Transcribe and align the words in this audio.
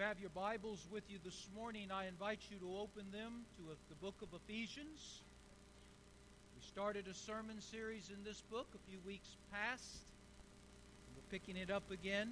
you 0.00 0.06
have 0.06 0.18
your 0.18 0.30
Bibles 0.30 0.86
with 0.90 1.02
you 1.10 1.18
this 1.22 1.46
morning, 1.54 1.88
I 1.92 2.06
invite 2.06 2.38
you 2.50 2.56
to 2.56 2.78
open 2.78 3.04
them 3.12 3.44
to 3.58 3.62
the 3.90 3.94
book 3.96 4.14
of 4.22 4.28
Ephesians. 4.32 5.20
We 6.56 6.66
started 6.66 7.06
a 7.06 7.12
sermon 7.12 7.60
series 7.60 8.08
in 8.08 8.24
this 8.24 8.42
book 8.50 8.66
a 8.74 8.90
few 8.90 8.98
weeks 9.06 9.28
past. 9.52 9.98
We're 11.14 11.38
picking 11.38 11.58
it 11.58 11.70
up 11.70 11.90
again. 11.90 12.30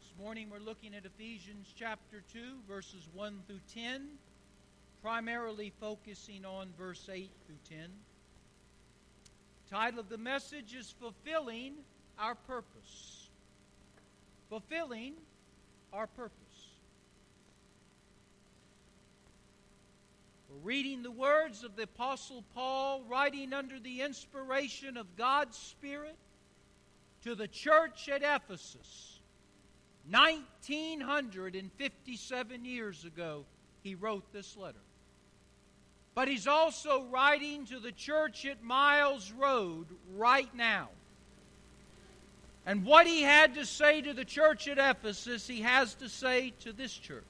This 0.00 0.12
morning 0.18 0.48
we're 0.50 0.58
looking 0.58 0.92
at 0.92 1.04
Ephesians 1.04 1.72
chapter 1.78 2.24
2, 2.32 2.40
verses 2.68 3.06
1 3.14 3.38
through 3.46 3.60
10, 3.72 4.08
primarily 5.04 5.72
focusing 5.78 6.44
on 6.44 6.70
verse 6.76 7.08
8 7.08 7.30
through 7.46 7.78
10. 7.78 7.88
The 9.68 9.76
title 9.76 10.00
of 10.00 10.08
the 10.08 10.18
message 10.18 10.74
is 10.74 10.92
Fulfilling 10.98 11.74
Our 12.18 12.34
Purpose 12.34 13.20
fulfilling 14.50 15.14
our 15.92 16.06
purpose. 16.06 16.36
We're 20.48 20.68
reading 20.68 21.02
the 21.02 21.10
words 21.10 21.64
of 21.64 21.76
the 21.76 21.82
Apostle 21.84 22.44
Paul, 22.54 23.02
writing 23.08 23.52
under 23.52 23.78
the 23.78 24.02
inspiration 24.02 24.96
of 24.96 25.16
God's 25.16 25.56
Spirit 25.56 26.16
to 27.22 27.34
the 27.34 27.48
church 27.48 28.08
at 28.08 28.22
Ephesus. 28.22 29.20
1957 30.08 32.64
years 32.64 33.04
ago, 33.04 33.44
he 33.82 33.94
wrote 33.94 34.32
this 34.32 34.56
letter. 34.56 34.78
But 36.14 36.28
he's 36.28 36.46
also 36.46 37.04
writing 37.04 37.66
to 37.66 37.78
the 37.78 37.92
church 37.92 38.44
at 38.44 38.62
Miles 38.62 39.32
Road 39.32 39.86
right 40.16 40.52
now. 40.54 40.88
And 42.66 42.84
what 42.84 43.06
he 43.06 43.22
had 43.22 43.54
to 43.54 43.64
say 43.64 44.02
to 44.02 44.12
the 44.12 44.24
church 44.24 44.68
at 44.68 44.78
Ephesus, 44.78 45.46
he 45.46 45.62
has 45.62 45.94
to 45.94 46.08
say 46.08 46.52
to 46.60 46.72
this 46.72 46.92
church. 46.92 47.24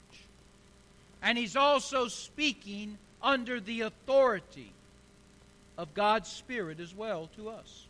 And 1.23 1.39
he's 1.39 1.57
also 1.57 2.09
speaking 2.09 2.99
under 3.23 3.61
the 3.61 3.83
authority 3.83 4.73
of 5.79 5.95
God's 5.95 6.29
Spirit 6.29 6.81
as 6.81 6.95
well 6.95 7.29
to 7.37 7.51
us. 7.51 7.87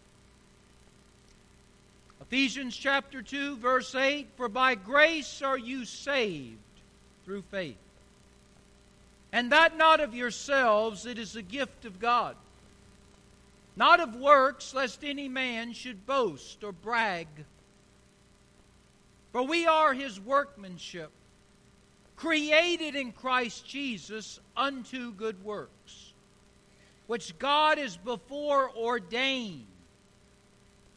Ephesians 2.20 2.76
chapter 2.76 3.22
2, 3.22 3.56
verse 3.56 3.94
8 3.94 4.28
For 4.36 4.48
by 4.48 4.74
grace 4.74 5.42
are 5.42 5.58
you 5.58 5.84
saved 5.84 6.56
through 7.24 7.42
faith. 7.50 7.76
And 9.32 9.52
that 9.52 9.76
not 9.76 10.00
of 10.00 10.14
yourselves, 10.14 11.06
it 11.06 11.18
is 11.18 11.36
a 11.36 11.42
gift 11.42 11.84
of 11.84 12.00
God 12.00 12.36
not 13.76 14.00
of 14.00 14.16
works, 14.16 14.74
lest 14.74 15.04
any 15.04 15.28
man 15.28 15.72
should 15.72 16.06
boast 16.06 16.62
or 16.64 16.72
brag. 16.72 17.28
For 19.32 19.42
we 19.42 19.66
are 19.66 19.94
his 19.94 20.20
workmanship, 20.20 21.10
created 22.16 22.96
in 22.96 23.12
Christ 23.12 23.66
Jesus 23.66 24.40
unto 24.56 25.12
good 25.12 25.44
works, 25.44 26.12
which 27.06 27.38
God 27.38 27.78
is 27.78 27.96
before 27.96 28.70
ordained 28.76 29.66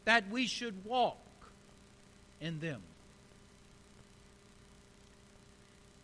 that 0.04 0.28
we 0.30 0.46
should 0.46 0.84
walk 0.84 1.18
in 2.40 2.60
them. 2.60 2.82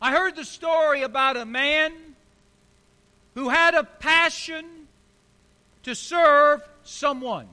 I 0.00 0.12
heard 0.12 0.36
the 0.36 0.44
story 0.44 1.02
about 1.02 1.36
a 1.36 1.44
man 1.44 1.92
who 3.34 3.50
had 3.50 3.74
a 3.74 3.84
passion 3.84 4.79
to 5.82 5.94
serve 5.94 6.62
someone. 6.84 7.46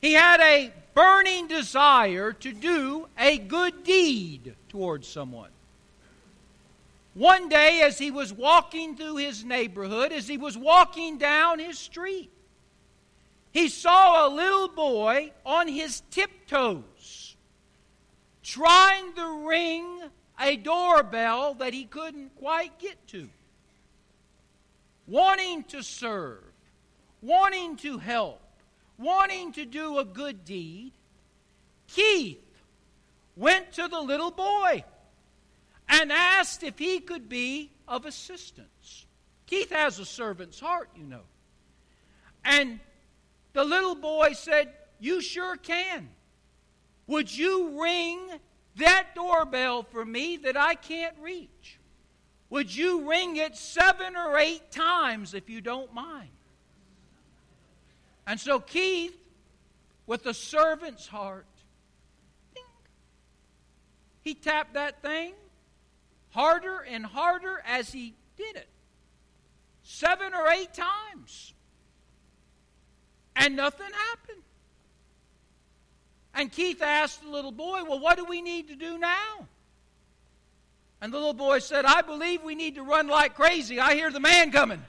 He 0.00 0.12
had 0.12 0.40
a 0.40 0.72
burning 0.94 1.48
desire 1.48 2.32
to 2.32 2.52
do 2.52 3.08
a 3.18 3.38
good 3.38 3.84
deed 3.84 4.54
towards 4.68 5.08
someone. 5.08 5.50
One 7.14 7.48
day, 7.48 7.82
as 7.82 7.98
he 7.98 8.10
was 8.10 8.32
walking 8.32 8.96
through 8.96 9.16
his 9.16 9.44
neighborhood, 9.44 10.12
as 10.12 10.28
he 10.28 10.38
was 10.38 10.56
walking 10.56 11.18
down 11.18 11.58
his 11.58 11.78
street, 11.78 12.30
he 13.52 13.68
saw 13.68 14.26
a 14.26 14.32
little 14.32 14.68
boy 14.68 15.32
on 15.44 15.66
his 15.66 16.02
tiptoes 16.10 17.36
trying 18.42 19.12
to 19.14 19.46
ring 19.48 20.02
a 20.40 20.56
doorbell 20.56 21.54
that 21.54 21.74
he 21.74 21.84
couldn't 21.84 22.34
quite 22.36 22.78
get 22.78 23.04
to, 23.08 23.28
wanting 25.06 25.64
to 25.64 25.82
serve 25.82 26.47
wanting 27.22 27.76
to 27.76 27.98
help, 27.98 28.40
wanting 28.98 29.52
to 29.52 29.64
do 29.64 29.98
a 29.98 30.04
good 30.04 30.44
deed, 30.44 30.92
Keith 31.88 32.44
went 33.36 33.72
to 33.72 33.88
the 33.88 34.00
little 34.00 34.30
boy 34.30 34.84
and 35.88 36.12
asked 36.12 36.62
if 36.62 36.78
he 36.78 37.00
could 37.00 37.28
be 37.28 37.70
of 37.86 38.04
assistance. 38.04 39.06
Keith 39.46 39.70
has 39.70 39.98
a 39.98 40.04
servant's 40.04 40.60
heart, 40.60 40.90
you 40.94 41.04
know. 41.04 41.22
And 42.44 42.80
the 43.54 43.64
little 43.64 43.94
boy 43.94 44.32
said, 44.34 44.72
You 45.00 45.20
sure 45.20 45.56
can. 45.56 46.10
Would 47.06 47.34
you 47.34 47.80
ring 47.80 48.20
that 48.76 49.08
doorbell 49.14 49.82
for 49.82 50.04
me 50.04 50.36
that 50.38 50.56
I 50.56 50.74
can't 50.74 51.16
reach? 51.20 51.78
Would 52.50 52.74
you 52.74 53.08
ring 53.08 53.36
it 53.36 53.56
seven 53.56 54.16
or 54.16 54.38
eight 54.38 54.70
times 54.70 55.34
if 55.34 55.48
you 55.48 55.60
don't 55.60 55.92
mind? 55.92 56.28
And 58.28 58.38
so 58.38 58.60
Keith, 58.60 59.16
with 60.06 60.26
a 60.26 60.34
servant's 60.34 61.06
heart, 61.06 61.46
ding, 62.54 62.62
he 64.20 64.34
tapped 64.34 64.74
that 64.74 65.00
thing 65.00 65.32
harder 66.28 66.80
and 66.80 67.06
harder 67.06 67.62
as 67.66 67.90
he 67.90 68.12
did 68.36 68.54
it. 68.54 68.68
Seven 69.82 70.34
or 70.34 70.46
eight 70.50 70.74
times. 70.74 71.54
And 73.34 73.56
nothing 73.56 73.90
happened. 74.10 74.42
And 76.34 76.52
Keith 76.52 76.82
asked 76.82 77.22
the 77.22 77.30
little 77.30 77.50
boy, 77.50 77.82
Well, 77.88 77.98
what 77.98 78.18
do 78.18 78.26
we 78.26 78.42
need 78.42 78.68
to 78.68 78.76
do 78.76 78.98
now? 78.98 79.48
And 81.00 81.14
the 81.14 81.16
little 81.16 81.32
boy 81.32 81.60
said, 81.60 81.86
I 81.86 82.02
believe 82.02 82.42
we 82.42 82.54
need 82.54 82.74
to 82.74 82.82
run 82.82 83.08
like 83.08 83.36
crazy. 83.36 83.80
I 83.80 83.94
hear 83.94 84.10
the 84.10 84.20
man 84.20 84.52
coming. 84.52 84.82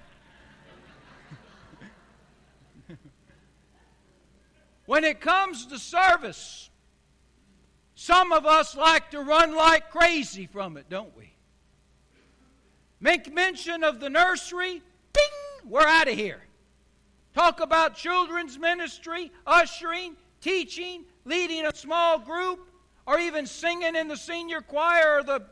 When 4.89 5.03
it 5.03 5.21
comes 5.21 5.67
to 5.67 5.77
service, 5.77 6.67
some 7.93 8.31
of 8.31 8.47
us 8.47 8.75
like 8.75 9.11
to 9.11 9.21
run 9.21 9.53
like 9.55 9.91
crazy 9.91 10.47
from 10.47 10.77
it, 10.77 10.89
don't 10.89 11.15
we? 11.15 11.31
Make 12.99 13.31
mention 13.31 13.83
of 13.83 13.99
the 13.99 14.09
nursery, 14.09 14.81
bing, 15.13 15.69
we're 15.69 15.85
out 15.85 16.07
of 16.07 16.15
here. 16.15 16.41
Talk 17.35 17.59
about 17.59 17.97
children's 17.97 18.57
ministry, 18.57 19.31
ushering, 19.45 20.15
teaching, 20.41 21.05
leading 21.23 21.67
a 21.67 21.75
small 21.75 22.17
group, 22.17 22.67
or 23.05 23.19
even 23.19 23.45
singing 23.45 23.95
in 23.95 24.07
the 24.07 24.17
senior 24.17 24.61
choir 24.61 25.19
or 25.19 25.23
the 25.23 25.43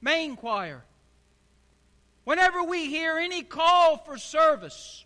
main 0.00 0.34
choir. 0.34 0.82
Whenever 2.24 2.64
we 2.64 2.86
hear 2.86 3.18
any 3.18 3.44
call 3.44 3.98
for 3.98 4.18
service, 4.18 5.04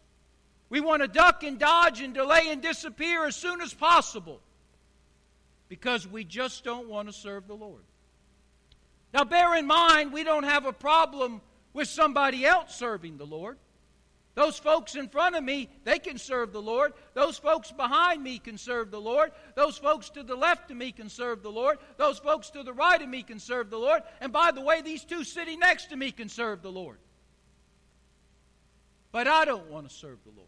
we 0.69 0.81
want 0.81 1.03
to 1.03 1.09
duck 1.09 1.43
and 1.43 1.59
dodge 1.59 2.01
and 2.01 2.13
delay 2.13 2.49
and 2.49 2.61
disappear 2.61 3.25
as 3.25 3.37
soon 3.37 3.61
as 3.61 3.73
possible 3.73 4.41
because 5.69 6.07
we 6.07 6.25
just 6.25 6.65
don't 6.65 6.89
want 6.89 7.09
to 7.09 7.13
serve 7.13 7.47
the 7.47 7.55
Lord. 7.55 7.83
Now, 9.13 9.25
bear 9.25 9.55
in 9.55 9.67
mind, 9.67 10.13
we 10.13 10.25
don't 10.25 10.45
have 10.45 10.67
a 10.67 10.73
problem 10.73 11.41
with 11.73 11.89
somebody 11.89 12.45
else 12.45 12.75
serving 12.75 13.17
the 13.17 13.27
Lord. 13.27 13.59
Those 14.35 14.59
folks 14.59 14.97
in 14.97 15.09
front 15.09 15.35
of 15.35 15.43
me, 15.43 15.71
they 15.85 15.99
can 15.99 16.19
serve 16.19 16.53
the 16.53 16.61
Lord. 16.61 16.93
Those 17.15 17.39
folks 17.39 17.73
behind 17.73 18.23
me 18.23 18.39
can 18.39 18.59
serve 18.59 18.91
the 18.91 19.01
Lord. 19.01 19.33
Those 19.55 19.79
folks 19.79 20.11
to 20.11 20.23
the 20.23 20.37
left 20.37 20.71
of 20.71 20.77
me 20.77 20.93
can 20.93 21.09
serve 21.09 21.43
the 21.43 21.51
Lord. 21.51 21.79
Those 21.97 22.19
folks 22.19 22.51
to 22.51 22.63
the 22.63 22.75
right 22.75 23.01
of 23.01 23.09
me 23.09 23.23
can 23.23 23.39
serve 23.39 23.71
the 23.71 23.79
Lord. 23.79 24.03
And 24.21 24.33
by 24.33 24.51
the 24.51 24.61
way, 24.61 24.83
these 24.83 25.05
two 25.05 25.25
sitting 25.25 25.59
next 25.59 25.87
to 25.87 25.97
me 25.97 26.11
can 26.11 26.29
serve 26.29 26.61
the 26.61 26.71
Lord. 26.71 26.99
But 29.11 29.27
I 29.27 29.47
don't 29.47 29.71
want 29.71 29.89
to 29.89 29.95
serve 29.95 30.19
the 30.25 30.33
Lord. 30.37 30.46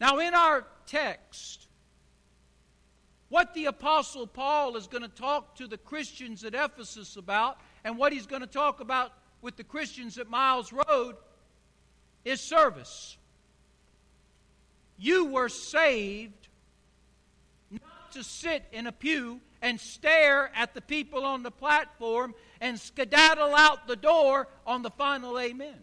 Now, 0.00 0.18
in 0.18 0.34
our 0.34 0.66
text, 0.86 1.68
what 3.28 3.54
the 3.54 3.66
Apostle 3.66 4.26
Paul 4.26 4.76
is 4.76 4.86
going 4.86 5.02
to 5.02 5.08
talk 5.08 5.56
to 5.56 5.66
the 5.66 5.78
Christians 5.78 6.44
at 6.44 6.54
Ephesus 6.54 7.16
about, 7.16 7.58
and 7.84 7.98
what 7.98 8.12
he's 8.12 8.26
going 8.26 8.42
to 8.42 8.46
talk 8.46 8.80
about 8.80 9.12
with 9.42 9.56
the 9.56 9.64
Christians 9.64 10.18
at 10.18 10.28
Miles 10.28 10.72
Road, 10.72 11.16
is 12.24 12.40
service. 12.40 13.16
You 14.96 15.26
were 15.26 15.48
saved 15.48 16.48
not 17.70 18.12
to 18.12 18.22
sit 18.22 18.64
in 18.72 18.86
a 18.86 18.92
pew 18.92 19.40
and 19.60 19.80
stare 19.80 20.50
at 20.54 20.74
the 20.74 20.80
people 20.80 21.24
on 21.24 21.42
the 21.42 21.50
platform 21.50 22.34
and 22.60 22.78
skedaddle 22.78 23.54
out 23.54 23.88
the 23.88 23.96
door 23.96 24.46
on 24.66 24.82
the 24.82 24.90
final 24.90 25.38
amen. 25.38 25.80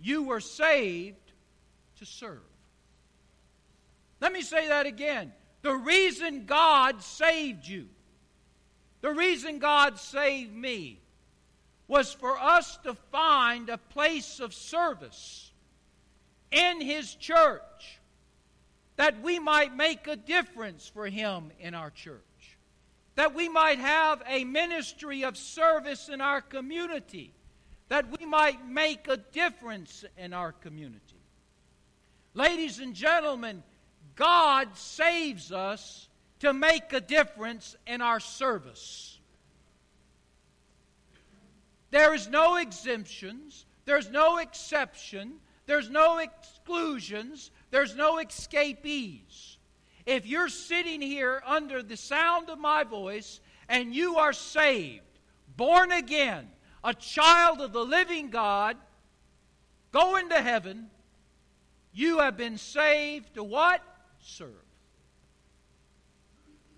You 0.00 0.24
were 0.24 0.40
saved 0.40 1.23
to 2.04 2.10
serve. 2.10 2.40
Let 4.20 4.32
me 4.32 4.42
say 4.42 4.68
that 4.68 4.86
again. 4.86 5.32
The 5.62 5.74
reason 5.74 6.44
God 6.46 7.02
saved 7.02 7.66
you, 7.66 7.88
the 9.00 9.10
reason 9.10 9.58
God 9.58 9.98
saved 9.98 10.54
me, 10.54 11.00
was 11.88 12.12
for 12.12 12.38
us 12.38 12.78
to 12.84 12.94
find 12.94 13.68
a 13.68 13.78
place 13.78 14.40
of 14.40 14.54
service 14.54 15.50
in 16.50 16.80
His 16.80 17.14
church 17.14 18.00
that 18.96 19.20
we 19.22 19.38
might 19.38 19.74
make 19.74 20.06
a 20.06 20.16
difference 20.16 20.88
for 20.88 21.06
Him 21.06 21.50
in 21.58 21.74
our 21.74 21.90
church, 21.90 22.20
that 23.16 23.34
we 23.34 23.48
might 23.48 23.78
have 23.78 24.22
a 24.26 24.44
ministry 24.44 25.24
of 25.24 25.36
service 25.36 26.08
in 26.08 26.20
our 26.20 26.40
community, 26.40 27.32
that 27.88 28.18
we 28.18 28.24
might 28.24 28.66
make 28.66 29.08
a 29.08 29.16
difference 29.16 30.04
in 30.16 30.32
our 30.32 30.52
community. 30.52 31.13
Ladies 32.34 32.80
and 32.80 32.94
gentlemen, 32.94 33.62
God 34.16 34.76
saves 34.76 35.52
us 35.52 36.08
to 36.40 36.52
make 36.52 36.92
a 36.92 37.00
difference 37.00 37.76
in 37.86 38.00
our 38.00 38.20
service. 38.20 39.18
There 41.90 42.12
is 42.12 42.28
no 42.28 42.56
exemptions, 42.56 43.66
there's 43.84 44.10
no 44.10 44.38
exception, 44.38 45.34
there's 45.66 45.88
no 45.88 46.18
exclusions, 46.18 47.52
there's 47.70 47.94
no 47.94 48.18
escapees. 48.18 49.58
If 50.04 50.26
you're 50.26 50.48
sitting 50.48 51.00
here 51.00 51.40
under 51.46 51.84
the 51.84 51.96
sound 51.96 52.50
of 52.50 52.58
my 52.58 52.82
voice 52.82 53.40
and 53.68 53.94
you 53.94 54.16
are 54.16 54.32
saved, 54.32 55.02
born 55.56 55.92
again, 55.92 56.50
a 56.82 56.94
child 56.94 57.60
of 57.60 57.72
the 57.72 57.84
living 57.84 58.28
God, 58.28 58.76
going 59.92 60.28
to 60.30 60.42
heaven, 60.42 60.90
you 61.94 62.18
have 62.18 62.36
been 62.36 62.58
saved 62.58 63.34
to 63.34 63.44
what? 63.44 63.80
Serve. 64.20 64.50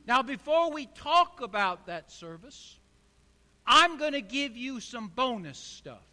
Now, 0.07 0.23
before 0.23 0.71
we 0.71 0.87
talk 0.87 1.41
about 1.41 1.87
that 1.87 2.13
service, 2.13 2.77
I'm 3.67 3.99
going 3.99 4.13
to 4.13 4.21
give 4.21 4.57
you 4.57 4.79
some 4.79 5.09
bonus 5.09 5.59
stuff. 5.59 6.05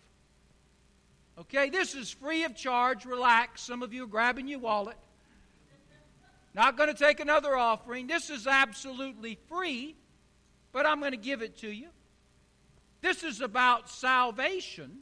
Okay, 1.37 1.69
this 1.69 1.93
is 1.93 2.09
free 2.09 2.43
of 2.43 2.55
charge. 2.55 3.05
Relax. 3.05 3.61
Some 3.61 3.83
of 3.83 3.93
you 3.93 4.05
are 4.05 4.07
grabbing 4.07 4.47
your 4.47 4.59
wallet. 4.59 4.97
Not 6.55 6.77
going 6.77 6.89
to 6.89 6.95
take 6.95 7.19
another 7.19 7.55
offering. 7.55 8.07
This 8.07 8.29
is 8.29 8.47
absolutely 8.47 9.37
free, 9.49 9.95
but 10.71 10.85
I'm 10.85 10.99
going 10.99 11.11
to 11.11 11.17
give 11.17 11.41
it 11.41 11.57
to 11.59 11.69
you. 11.69 11.89
This 13.01 13.23
is 13.23 13.41
about 13.41 13.89
salvation 13.89 14.99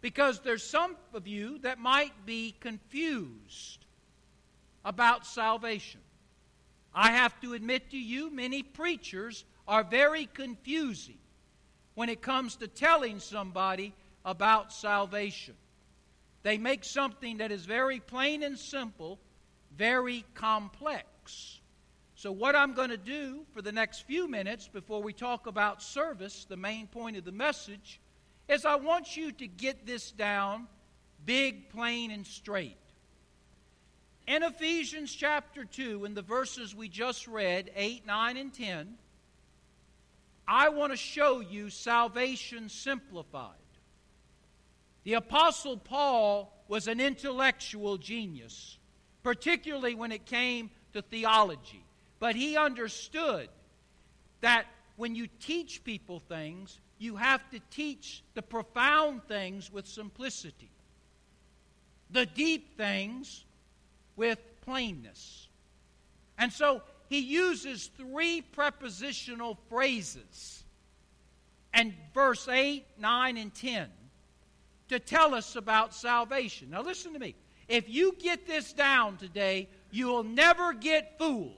because 0.00 0.40
there's 0.40 0.62
some 0.62 0.96
of 1.12 1.26
you 1.26 1.58
that 1.60 1.78
might 1.78 2.12
be 2.26 2.54
confused 2.60 3.84
about 4.84 5.26
salvation. 5.26 6.00
I 6.94 7.12
have 7.12 7.38
to 7.40 7.54
admit 7.54 7.90
to 7.90 7.98
you, 7.98 8.30
many 8.30 8.62
preachers 8.62 9.44
are 9.66 9.84
very 9.84 10.26
confusing 10.26 11.18
when 11.94 12.08
it 12.08 12.22
comes 12.22 12.56
to 12.56 12.68
telling 12.68 13.20
somebody 13.20 13.92
about 14.24 14.72
salvation. 14.72 15.54
They 16.42 16.58
make 16.58 16.84
something 16.84 17.38
that 17.38 17.52
is 17.52 17.66
very 17.66 18.00
plain 18.00 18.42
and 18.42 18.58
simple 18.58 19.18
very 19.78 20.24
complex. 20.34 21.60
So, 22.16 22.32
what 22.32 22.56
I'm 22.56 22.74
going 22.74 22.90
to 22.90 22.96
do 22.96 23.44
for 23.54 23.62
the 23.62 23.70
next 23.70 24.00
few 24.00 24.28
minutes 24.28 24.66
before 24.66 25.00
we 25.00 25.12
talk 25.12 25.46
about 25.46 25.82
service, 25.82 26.44
the 26.48 26.56
main 26.56 26.88
point 26.88 27.16
of 27.16 27.24
the 27.24 27.32
message, 27.32 28.00
is 28.48 28.64
I 28.64 28.76
want 28.76 29.16
you 29.16 29.32
to 29.32 29.46
get 29.46 29.86
this 29.86 30.10
down 30.10 30.66
big, 31.24 31.68
plain, 31.68 32.10
and 32.10 32.26
straight. 32.26 32.76
In 34.26 34.42
Ephesians 34.42 35.14
chapter 35.14 35.64
2, 35.64 36.04
in 36.04 36.14
the 36.14 36.22
verses 36.22 36.74
we 36.74 36.88
just 36.88 37.26
read, 37.26 37.70
8, 37.74 38.06
9, 38.06 38.36
and 38.36 38.52
10, 38.52 38.94
I 40.46 40.70
want 40.70 40.92
to 40.92 40.96
show 40.96 41.40
you 41.40 41.68
salvation 41.68 42.68
simplified. 42.68 43.52
The 45.04 45.14
Apostle 45.14 45.76
Paul 45.76 46.52
was 46.68 46.88
an 46.88 47.00
intellectual 47.00 47.96
genius, 47.98 48.78
particularly 49.22 49.94
when 49.94 50.12
it 50.12 50.24
came 50.26 50.70
to 50.92 51.02
theology. 51.02 51.84
But 52.18 52.36
he 52.36 52.56
understood 52.56 53.48
that 54.40 54.66
when 54.96 55.14
you 55.14 55.28
teach 55.40 55.84
people 55.84 56.20
things, 56.20 56.78
you 56.98 57.16
have 57.16 57.48
to 57.50 57.60
teach 57.70 58.22
the 58.34 58.42
profound 58.42 59.24
things 59.24 59.72
with 59.72 59.86
simplicity, 59.86 60.70
the 62.10 62.26
deep 62.26 62.76
things 62.76 63.44
with 64.16 64.38
plainness. 64.62 65.48
And 66.38 66.52
so 66.52 66.82
he 67.08 67.20
uses 67.20 67.90
three 67.96 68.42
prepositional 68.42 69.58
phrases 69.68 70.62
and 71.72 71.94
verse 72.14 72.48
8, 72.48 72.84
9, 72.98 73.36
and 73.36 73.54
10 73.54 73.88
to 74.88 74.98
tell 74.98 75.34
us 75.34 75.56
about 75.56 75.94
salvation. 75.94 76.70
Now, 76.70 76.82
listen 76.82 77.12
to 77.12 77.18
me. 77.18 77.34
If 77.68 77.88
you 77.88 78.16
get 78.18 78.46
this 78.46 78.72
down 78.72 79.18
today, 79.18 79.68
you'll 79.90 80.24
never 80.24 80.72
get 80.72 81.18
fooled. 81.18 81.54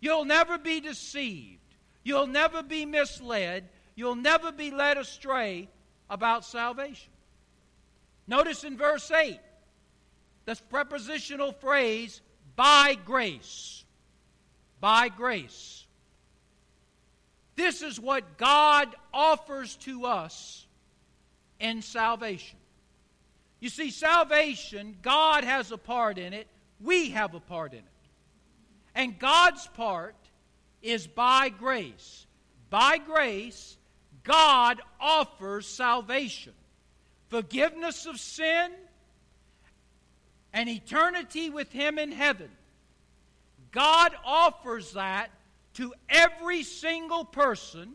You'll 0.00 0.24
never 0.24 0.58
be 0.58 0.80
deceived. 0.80 1.58
You'll 2.04 2.28
never 2.28 2.62
be 2.62 2.86
misled. 2.86 3.68
You'll 3.96 4.14
never 4.14 4.52
be 4.52 4.70
led 4.70 4.98
astray 4.98 5.68
about 6.08 6.44
salvation. 6.44 7.10
Notice 8.28 8.62
in 8.62 8.76
verse 8.76 9.10
8 9.10 9.40
this 10.44 10.60
prepositional 10.60 11.52
phrase, 11.52 12.20
by 12.54 12.96
grace. 13.04 13.84
By 14.80 15.08
grace. 15.08 15.84
This 17.56 17.82
is 17.82 17.98
what 17.98 18.36
God 18.36 18.94
offers 19.12 19.76
to 19.76 20.06
us 20.06 20.66
in 21.58 21.82
salvation. 21.82 22.58
You 23.60 23.70
see, 23.70 23.90
salvation, 23.90 24.96
God 25.02 25.42
has 25.42 25.72
a 25.72 25.78
part 25.78 26.18
in 26.18 26.32
it, 26.32 26.46
we 26.80 27.10
have 27.10 27.34
a 27.34 27.40
part 27.40 27.72
in 27.72 27.78
it. 27.78 27.84
And 28.94 29.18
God's 29.18 29.66
part 29.68 30.14
is 30.82 31.06
by 31.06 31.48
grace. 31.48 32.26
By 32.70 32.98
grace, 32.98 33.75
God 34.26 34.82
offers 35.00 35.68
salvation, 35.68 36.52
forgiveness 37.28 38.06
of 38.06 38.18
sin, 38.18 38.72
and 40.52 40.68
eternity 40.68 41.48
with 41.48 41.70
Him 41.70 41.98
in 41.98 42.10
heaven. 42.10 42.50
God 43.70 44.12
offers 44.24 44.92
that 44.92 45.30
to 45.74 45.94
every 46.08 46.64
single 46.64 47.24
person, 47.24 47.92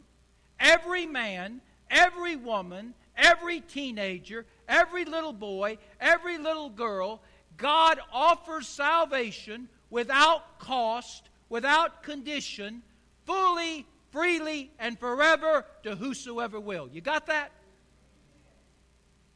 every 0.59 1.05
man, 1.05 1.59
every 1.89 2.37
woman, 2.37 2.93
every 3.17 3.59
teenager, 3.59 4.45
every 4.69 5.03
little 5.03 5.33
boy, 5.33 5.77
every 5.99 6.37
little 6.37 6.69
girl. 6.69 7.21
God 7.57 7.99
offers 8.13 8.67
salvation 8.67 9.67
without 9.89 10.59
cost, 10.59 11.29
without 11.49 12.03
condition, 12.03 12.83
fully 13.25 13.85
freely 14.11 14.71
and 14.79 14.99
forever 14.99 15.65
to 15.83 15.95
whosoever 15.95 16.59
will. 16.59 16.89
You 16.91 17.01
got 17.01 17.27
that? 17.27 17.51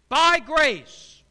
By 0.10 0.40
grace, 0.40 1.24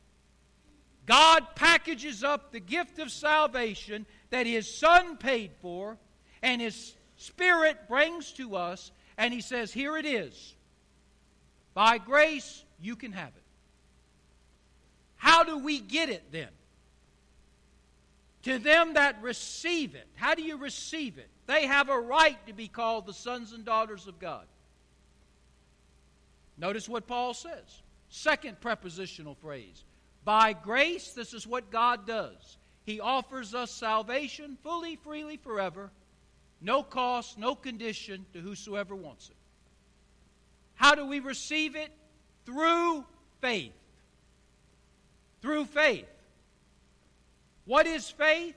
God 1.07 1.47
packages 1.55 2.25
up 2.25 2.53
the 2.53 2.61
gift 2.61 2.99
of 2.99 3.11
salvation 3.11 4.07
that 4.31 4.47
His 4.47 4.73
Son 4.73 5.17
paid 5.17 5.53
for, 5.61 5.99
and 6.43 6.61
His 6.61 6.95
Spirit 7.17 7.89
brings 7.89 8.33
to 8.33 8.57
us, 8.57 8.91
and 9.17 9.33
He 9.33 9.41
says, 9.41 9.73
Here 9.73 9.97
it 9.97 10.07
is. 10.07 10.55
By 11.75 11.99
grace, 11.99 12.65
you 12.81 12.97
can 12.97 13.13
have 13.13 13.29
it. 13.29 13.43
How 15.17 15.45
do 15.45 15.59
we 15.59 15.81
get 15.81 16.09
it 16.09 16.25
then? 16.33 16.49
To 18.45 18.59
them 18.59 18.95
that 18.95 19.23
receive 19.23 19.95
it. 19.95 20.07
How 20.17 20.35
do 20.35 20.43
you 20.43 20.57
receive 20.57 21.19
it? 21.19 21.31
They 21.47 21.67
have 21.67 21.89
a 21.89 21.99
right 21.99 22.39
to 22.47 22.53
be 22.53 22.69
called 22.69 23.07
the 23.07 23.13
sons 23.13 23.53
and 23.53 23.65
daughters 23.65 24.07
of 24.07 24.19
God. 24.19 24.47
Notice 26.57 26.89
what 26.89 27.07
Paul 27.07 27.35
says. 27.35 27.83
Second 28.09 28.61
prepositional 28.61 29.35
phrase. 29.35 29.85
By 30.25 30.53
grace, 30.53 31.11
this 31.13 31.35
is 31.35 31.47
what 31.47 31.71
God 31.71 32.07
does. 32.07 32.59
He 32.87 33.01
offers 33.01 33.55
us 33.55 33.71
salvation 33.71 34.57
fully, 34.63 34.97
freely, 34.97 35.37
forever, 35.37 35.91
no 36.61 36.83
cost, 36.83 37.39
no 37.39 37.55
condition 37.55 38.25
to 38.33 38.41
whosoever 38.41 38.95
wants 38.95 39.29
it. 39.29 39.37
How 40.77 40.95
do 40.95 41.07
we 41.07 41.21
receive 41.21 41.77
it? 41.77 41.91
Through 42.47 43.05
faith. 43.41 43.73
Through 45.43 45.67
faith. 45.67 46.09
What 47.65 47.87
is 47.87 48.11
faith? 48.11 48.57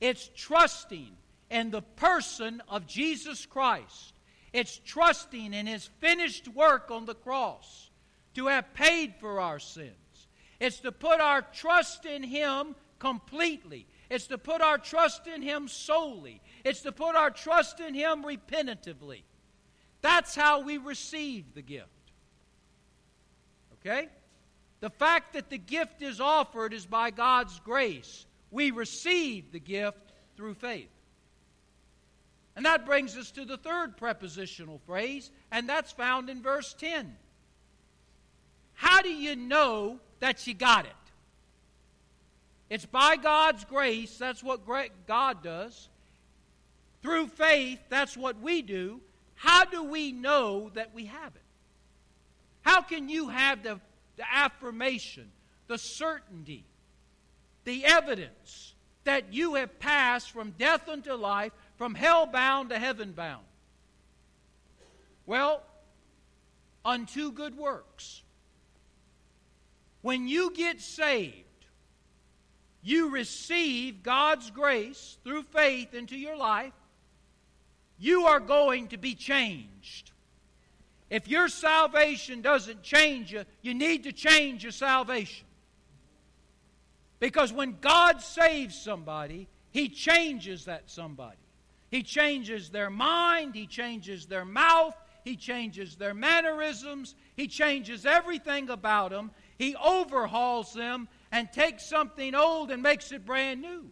It's 0.00 0.30
trusting 0.34 1.10
in 1.50 1.70
the 1.70 1.82
person 1.82 2.62
of 2.68 2.86
Jesus 2.86 3.46
Christ. 3.46 4.14
It's 4.52 4.80
trusting 4.84 5.54
in 5.54 5.66
His 5.66 5.86
finished 6.00 6.48
work 6.48 6.90
on 6.90 7.06
the 7.06 7.14
cross 7.14 7.90
to 8.34 8.46
have 8.46 8.74
paid 8.74 9.14
for 9.20 9.40
our 9.40 9.58
sins. 9.58 9.92
It's 10.60 10.80
to 10.80 10.92
put 10.92 11.20
our 11.20 11.42
trust 11.42 12.06
in 12.06 12.22
Him 12.22 12.74
completely. 12.98 13.86
It's 14.10 14.26
to 14.28 14.38
put 14.38 14.60
our 14.60 14.78
trust 14.78 15.26
in 15.26 15.42
Him 15.42 15.68
solely. 15.68 16.40
It's 16.64 16.80
to 16.82 16.92
put 16.92 17.14
our 17.14 17.30
trust 17.30 17.80
in 17.80 17.94
Him 17.94 18.24
repentatively. 18.24 19.22
That's 20.00 20.34
how 20.34 20.62
we 20.62 20.78
receive 20.78 21.54
the 21.54 21.62
gift. 21.62 21.88
Okay? 23.74 24.08
The 24.80 24.90
fact 24.90 25.34
that 25.34 25.50
the 25.50 25.58
gift 25.58 26.02
is 26.02 26.20
offered 26.20 26.72
is 26.72 26.86
by 26.86 27.10
God's 27.10 27.58
grace. 27.60 28.26
We 28.50 28.70
receive 28.70 29.52
the 29.52 29.60
gift 29.60 30.12
through 30.36 30.54
faith. 30.54 30.88
And 32.58 32.66
that 32.66 32.84
brings 32.84 33.16
us 33.16 33.30
to 33.30 33.44
the 33.44 33.56
third 33.56 33.96
prepositional 33.96 34.80
phrase, 34.84 35.30
and 35.52 35.68
that's 35.68 35.92
found 35.92 36.28
in 36.28 36.42
verse 36.42 36.74
10. 36.76 37.14
How 38.74 39.00
do 39.00 39.10
you 39.10 39.36
know 39.36 40.00
that 40.18 40.44
you 40.44 40.54
got 40.54 40.84
it? 40.84 40.92
It's 42.68 42.84
by 42.84 43.14
God's 43.14 43.64
grace, 43.64 44.18
that's 44.18 44.42
what 44.42 44.62
God 45.06 45.40
does. 45.44 45.88
Through 47.00 47.28
faith, 47.28 47.78
that's 47.90 48.16
what 48.16 48.40
we 48.40 48.62
do. 48.62 49.02
How 49.36 49.64
do 49.64 49.84
we 49.84 50.10
know 50.10 50.72
that 50.74 50.92
we 50.92 51.04
have 51.04 51.36
it? 51.36 51.42
How 52.62 52.82
can 52.82 53.08
you 53.08 53.28
have 53.28 53.62
the, 53.62 53.78
the 54.16 54.24
affirmation, 54.34 55.30
the 55.68 55.78
certainty, 55.78 56.64
the 57.62 57.84
evidence 57.84 58.74
that 59.04 59.32
you 59.32 59.54
have 59.54 59.78
passed 59.78 60.32
from 60.32 60.50
death 60.58 60.88
unto 60.88 61.14
life, 61.14 61.52
from 61.78 61.94
hell 61.94 62.26
bound 62.26 62.70
to 62.70 62.78
heaven 62.78 63.12
bound? 63.12 63.44
Well, 65.24 65.62
unto 66.84 67.32
good 67.32 67.56
works. 67.56 68.22
When 70.02 70.28
you 70.28 70.52
get 70.52 70.80
saved, 70.80 71.44
you 72.82 73.10
receive 73.10 74.02
God's 74.02 74.50
grace 74.50 75.18
through 75.22 75.44
faith 75.44 75.94
into 75.94 76.16
your 76.16 76.36
life, 76.36 76.72
you 77.98 78.26
are 78.26 78.40
going 78.40 78.88
to 78.88 78.96
be 78.96 79.14
changed. 79.14 80.12
If 81.10 81.28
your 81.28 81.48
salvation 81.48 82.42
doesn't 82.42 82.82
change 82.82 83.32
you, 83.32 83.44
you 83.62 83.74
need 83.74 84.04
to 84.04 84.12
change 84.12 84.62
your 84.62 84.72
salvation. 84.72 85.46
Because 87.20 87.52
when 87.52 87.76
God 87.80 88.20
saves 88.20 88.80
somebody, 88.80 89.48
He 89.70 89.88
changes 89.88 90.66
that 90.66 90.90
somebody. 90.90 91.36
He 91.90 92.02
changes 92.02 92.70
their 92.70 92.90
mind, 92.90 93.54
He 93.54 93.66
changes 93.66 94.26
their 94.26 94.44
mouth, 94.44 94.94
He 95.24 95.36
changes 95.36 95.96
their 95.96 96.14
mannerisms, 96.14 97.14
He 97.36 97.46
changes 97.48 98.04
everything 98.04 98.70
about 98.70 99.10
them. 99.10 99.30
He 99.58 99.74
overhauls 99.76 100.72
them 100.72 101.08
and 101.32 101.50
takes 101.52 101.84
something 101.84 102.34
old 102.34 102.70
and 102.70 102.82
makes 102.82 103.10
it 103.12 103.24
brand 103.24 103.60
new. 103.62 103.90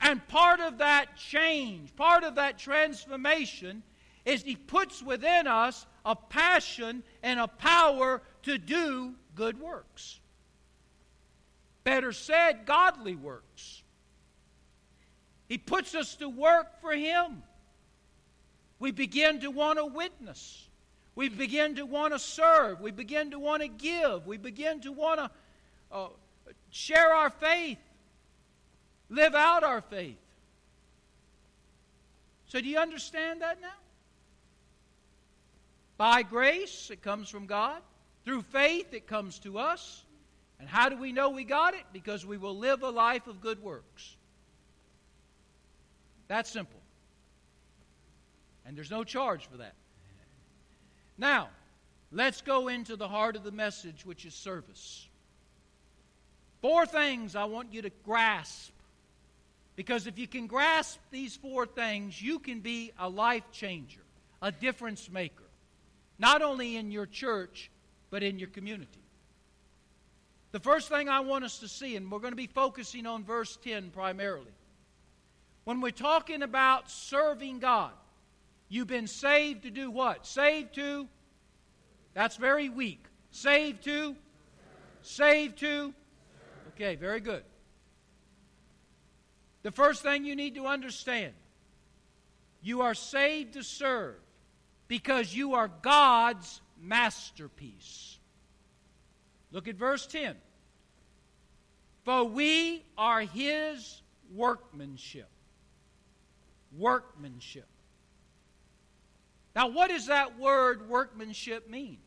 And 0.00 0.26
part 0.28 0.60
of 0.60 0.78
that 0.78 1.16
change, 1.16 1.94
part 1.94 2.24
of 2.24 2.34
that 2.34 2.58
transformation, 2.58 3.82
is 4.24 4.42
He 4.42 4.56
puts 4.56 5.02
within 5.02 5.46
us 5.46 5.86
a 6.04 6.16
passion 6.16 7.04
and 7.22 7.38
a 7.38 7.46
power 7.46 8.22
to 8.42 8.58
do 8.58 9.14
good 9.34 9.60
works. 9.60 10.18
Better 11.84 12.12
said, 12.12 12.66
godly 12.66 13.14
works. 13.16 13.81
He 15.52 15.58
puts 15.58 15.94
us 15.94 16.14
to 16.14 16.30
work 16.30 16.80
for 16.80 16.92
Him. 16.92 17.42
We 18.78 18.90
begin 18.90 19.40
to 19.40 19.50
want 19.50 19.78
to 19.78 19.84
witness. 19.84 20.66
We 21.14 21.28
begin 21.28 21.74
to 21.74 21.84
want 21.84 22.14
to 22.14 22.18
serve. 22.18 22.80
We 22.80 22.90
begin 22.90 23.32
to 23.32 23.38
want 23.38 23.60
to 23.60 23.68
give. 23.68 24.26
We 24.26 24.38
begin 24.38 24.80
to 24.80 24.92
want 24.92 25.20
to 25.20 25.30
uh, 25.92 26.08
share 26.70 27.14
our 27.14 27.28
faith, 27.28 27.76
live 29.10 29.34
out 29.34 29.62
our 29.62 29.82
faith. 29.82 30.16
So, 32.46 32.58
do 32.58 32.66
you 32.66 32.78
understand 32.78 33.42
that 33.42 33.60
now? 33.60 33.68
By 35.98 36.22
grace, 36.22 36.88
it 36.90 37.02
comes 37.02 37.28
from 37.28 37.44
God. 37.44 37.82
Through 38.24 38.40
faith, 38.40 38.94
it 38.94 39.06
comes 39.06 39.38
to 39.40 39.58
us. 39.58 40.02
And 40.58 40.66
how 40.66 40.88
do 40.88 40.96
we 40.96 41.12
know 41.12 41.28
we 41.28 41.44
got 41.44 41.74
it? 41.74 41.84
Because 41.92 42.24
we 42.24 42.38
will 42.38 42.56
live 42.56 42.82
a 42.82 42.88
life 42.88 43.26
of 43.26 43.42
good 43.42 43.62
works. 43.62 44.16
That's 46.32 46.50
simple. 46.50 46.80
And 48.64 48.74
there's 48.74 48.90
no 48.90 49.04
charge 49.04 49.46
for 49.50 49.58
that. 49.58 49.74
Now, 51.18 51.50
let's 52.10 52.40
go 52.40 52.68
into 52.68 52.96
the 52.96 53.06
heart 53.06 53.36
of 53.36 53.44
the 53.44 53.50
message, 53.50 54.06
which 54.06 54.24
is 54.24 54.32
service. 54.32 55.06
Four 56.62 56.86
things 56.86 57.36
I 57.36 57.44
want 57.44 57.74
you 57.74 57.82
to 57.82 57.90
grasp. 58.06 58.72
Because 59.76 60.06
if 60.06 60.18
you 60.18 60.26
can 60.26 60.46
grasp 60.46 60.98
these 61.10 61.36
four 61.36 61.66
things, 61.66 62.22
you 62.22 62.38
can 62.38 62.60
be 62.60 62.92
a 62.98 63.10
life 63.10 63.44
changer, 63.52 64.00
a 64.40 64.50
difference 64.50 65.10
maker, 65.10 65.44
not 66.18 66.40
only 66.40 66.76
in 66.76 66.90
your 66.90 67.04
church, 67.04 67.70
but 68.08 68.22
in 68.22 68.38
your 68.38 68.48
community. 68.48 69.02
The 70.52 70.60
first 70.60 70.88
thing 70.88 71.10
I 71.10 71.20
want 71.20 71.44
us 71.44 71.58
to 71.58 71.68
see, 71.68 71.94
and 71.94 72.10
we're 72.10 72.20
going 72.20 72.32
to 72.32 72.36
be 72.36 72.46
focusing 72.46 73.04
on 73.04 73.22
verse 73.22 73.58
10 73.62 73.90
primarily. 73.90 74.46
When 75.64 75.80
we're 75.80 75.90
talking 75.90 76.42
about 76.42 76.90
serving 76.90 77.60
God, 77.60 77.92
You've 78.72 78.86
been 78.86 79.06
saved 79.06 79.64
to 79.64 79.70
do 79.70 79.90
what? 79.90 80.26
Saved 80.26 80.76
to? 80.76 81.06
That's 82.14 82.36
very 82.36 82.70
weak. 82.70 83.04
Saved 83.30 83.84
to? 83.84 84.16
Saved 85.02 85.58
to? 85.58 85.92
Okay, 86.68 86.94
very 86.94 87.20
good. 87.20 87.42
The 89.62 89.72
first 89.72 90.02
thing 90.02 90.24
you 90.24 90.34
need 90.34 90.54
to 90.54 90.64
understand 90.64 91.34
you 92.62 92.80
are 92.80 92.94
saved 92.94 93.52
to 93.54 93.62
serve 93.62 94.14
because 94.88 95.34
you 95.34 95.52
are 95.52 95.70
God's 95.82 96.62
masterpiece. 96.80 98.16
Look 99.50 99.68
at 99.68 99.76
verse 99.76 100.06
10. 100.06 100.34
For 102.04 102.24
we 102.24 102.86
are 102.96 103.20
his 103.20 104.00
workmanship. 104.34 105.28
Workmanship. 106.76 107.66
Now, 109.54 109.68
what 109.68 109.90
does 109.90 110.06
that 110.06 110.38
word 110.38 110.88
workmanship 110.88 111.68
mean? 111.68 111.98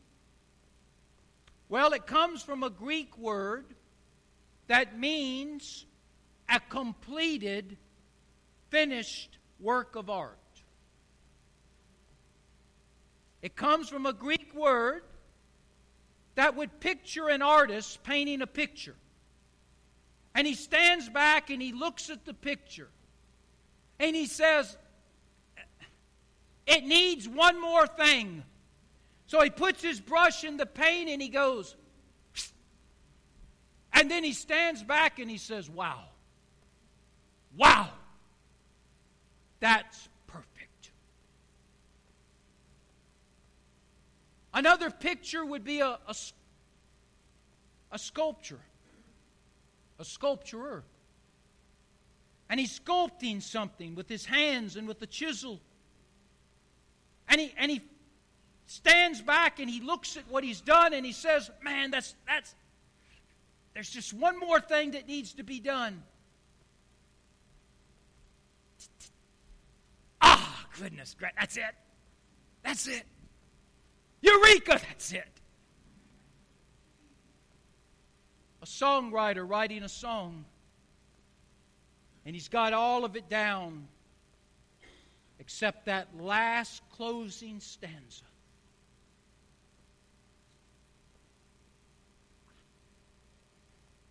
Well, 1.68 1.92
it 1.92 2.06
comes 2.06 2.42
from 2.42 2.62
a 2.62 2.70
Greek 2.70 3.16
word 3.18 3.66
that 4.68 4.98
means 4.98 5.86
a 6.48 6.60
completed, 6.60 7.76
finished 8.70 9.38
work 9.60 9.96
of 9.96 10.10
art. 10.10 10.38
It 13.42 13.54
comes 13.54 13.88
from 13.88 14.06
a 14.06 14.12
Greek 14.12 14.54
word 14.54 15.02
that 16.34 16.56
would 16.56 16.80
picture 16.80 17.28
an 17.28 17.42
artist 17.42 18.02
painting 18.02 18.42
a 18.42 18.46
picture. 18.46 18.96
And 20.34 20.46
he 20.46 20.54
stands 20.54 21.08
back 21.08 21.50
and 21.50 21.62
he 21.62 21.72
looks 21.72 22.10
at 22.10 22.24
the 22.24 22.34
picture. 22.34 22.88
And 23.98 24.14
he 24.14 24.26
says, 24.26 24.76
it 26.66 26.84
needs 26.84 27.28
one 27.28 27.60
more 27.60 27.86
thing. 27.86 28.42
So 29.26 29.42
he 29.42 29.50
puts 29.50 29.82
his 29.82 30.00
brush 30.00 30.44
in 30.44 30.56
the 30.56 30.66
paint 30.66 31.08
and 31.08 31.20
he 31.20 31.28
goes, 31.28 31.76
and 33.92 34.10
then 34.10 34.22
he 34.22 34.32
stands 34.32 34.82
back 34.82 35.18
and 35.18 35.30
he 35.30 35.38
says, 35.38 35.70
Wow. 35.70 36.04
Wow. 37.56 37.88
That's 39.60 40.08
perfect. 40.26 40.90
Another 44.52 44.90
picture 44.90 45.44
would 45.44 45.64
be 45.64 45.80
a, 45.80 45.98
a, 46.06 46.14
a 47.92 47.98
sculpture, 47.98 48.60
a 49.98 50.04
sculpturer. 50.04 50.82
And 52.48 52.60
he's 52.60 52.78
sculpting 52.78 53.42
something 53.42 53.94
with 53.94 54.08
his 54.08 54.24
hands 54.24 54.76
and 54.76 54.86
with 54.86 55.00
the 55.00 55.06
chisel. 55.06 55.60
And 57.28 57.40
he, 57.40 57.52
and 57.58 57.70
he 57.70 57.80
stands 58.66 59.20
back 59.20 59.58
and 59.58 59.68
he 59.68 59.80
looks 59.80 60.16
at 60.16 60.24
what 60.28 60.44
he's 60.44 60.60
done 60.60 60.94
and 60.94 61.04
he 61.04 61.12
says, 61.12 61.50
Man, 61.62 61.90
that's, 61.90 62.14
that's, 62.26 62.54
there's 63.74 63.90
just 63.90 64.12
one 64.12 64.38
more 64.38 64.60
thing 64.60 64.92
that 64.92 65.06
needs 65.06 65.34
to 65.34 65.42
be 65.42 65.60
done. 65.60 66.02
Ah, 70.22 70.64
oh, 70.64 70.80
goodness. 70.80 71.14
That's 71.20 71.56
it. 71.56 71.74
That's 72.62 72.86
it. 72.88 73.02
Eureka, 74.22 74.80
that's 74.88 75.12
it. 75.12 75.28
A 78.62 78.66
songwriter 78.66 79.48
writing 79.48 79.82
a 79.82 79.88
song, 79.88 80.44
and 82.26 82.34
he's 82.34 82.48
got 82.48 82.72
all 82.72 83.04
of 83.04 83.14
it 83.14 83.28
down 83.30 83.86
except 85.38 85.86
that 85.86 86.08
last 86.20 86.82
closing 86.90 87.60
stanza. 87.60 88.24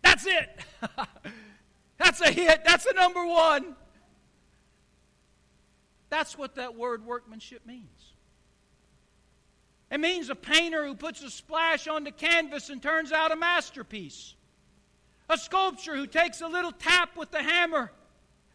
That's 0.02 0.26
it. 0.26 0.48
That's 1.98 2.22
a 2.22 2.30
hit. 2.30 2.64
That's 2.64 2.86
a 2.86 2.94
number 2.94 3.26
one. 3.26 3.76
That's 6.08 6.38
what 6.38 6.54
that 6.54 6.74
word 6.74 7.04
workmanship 7.04 7.66
means. 7.66 8.14
It 9.90 10.00
means 10.00 10.30
a 10.30 10.34
painter 10.34 10.86
who 10.86 10.94
puts 10.94 11.22
a 11.22 11.30
splash 11.30 11.86
on 11.86 12.04
the 12.04 12.12
canvas 12.12 12.70
and 12.70 12.82
turns 12.82 13.12
out 13.12 13.30
a 13.30 13.36
masterpiece. 13.36 14.34
A 15.28 15.36
sculptor 15.36 15.94
who 15.96 16.06
takes 16.06 16.40
a 16.40 16.46
little 16.46 16.72
tap 16.72 17.16
with 17.16 17.30
the 17.30 17.42
hammer 17.42 17.90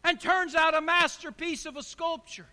and 0.04 0.20
turns 0.20 0.54
out 0.54 0.74
a 0.74 0.80
masterpiece 0.80 1.66
of 1.66 1.76
a 1.76 1.82
sculpture. 1.82 2.46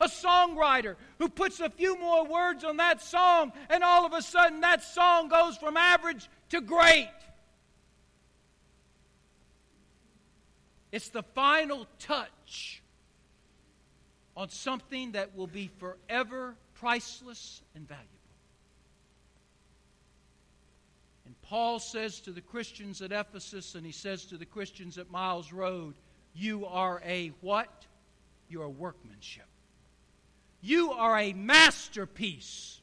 A 0.00 0.06
songwriter 0.06 0.96
who 1.18 1.28
puts 1.28 1.60
a 1.60 1.70
few 1.70 1.98
more 1.98 2.26
words 2.26 2.64
on 2.64 2.78
that 2.78 3.00
song, 3.00 3.52
and 3.70 3.84
all 3.84 4.04
of 4.04 4.12
a 4.12 4.22
sudden 4.22 4.60
that 4.60 4.82
song 4.82 5.28
goes 5.28 5.56
from 5.56 5.76
average 5.76 6.28
to 6.50 6.60
great. 6.60 7.08
It's 10.90 11.08
the 11.08 11.22
final 11.22 11.86
touch 11.98 12.82
on 14.36 14.48
something 14.48 15.12
that 15.12 15.36
will 15.36 15.46
be 15.46 15.70
forever 15.78 16.54
priceless 16.74 17.62
and 17.74 17.86
valuable. 17.88 18.10
And 21.26 21.40
Paul 21.42 21.78
says 21.78 22.20
to 22.20 22.32
the 22.32 22.40
Christians 22.40 23.00
at 23.00 23.12
Ephesus, 23.12 23.74
and 23.74 23.86
he 23.86 23.92
says 23.92 24.24
to 24.26 24.36
the 24.36 24.44
Christians 24.44 24.98
at 24.98 25.10
Miles 25.10 25.52
Road, 25.52 25.94
You 26.34 26.66
are 26.66 27.00
a 27.04 27.32
what? 27.40 27.86
You're 28.48 28.64
a 28.64 28.70
workmanship. 28.70 29.46
You 30.60 30.92
are 30.92 31.18
a 31.18 31.32
masterpiece 31.32 32.80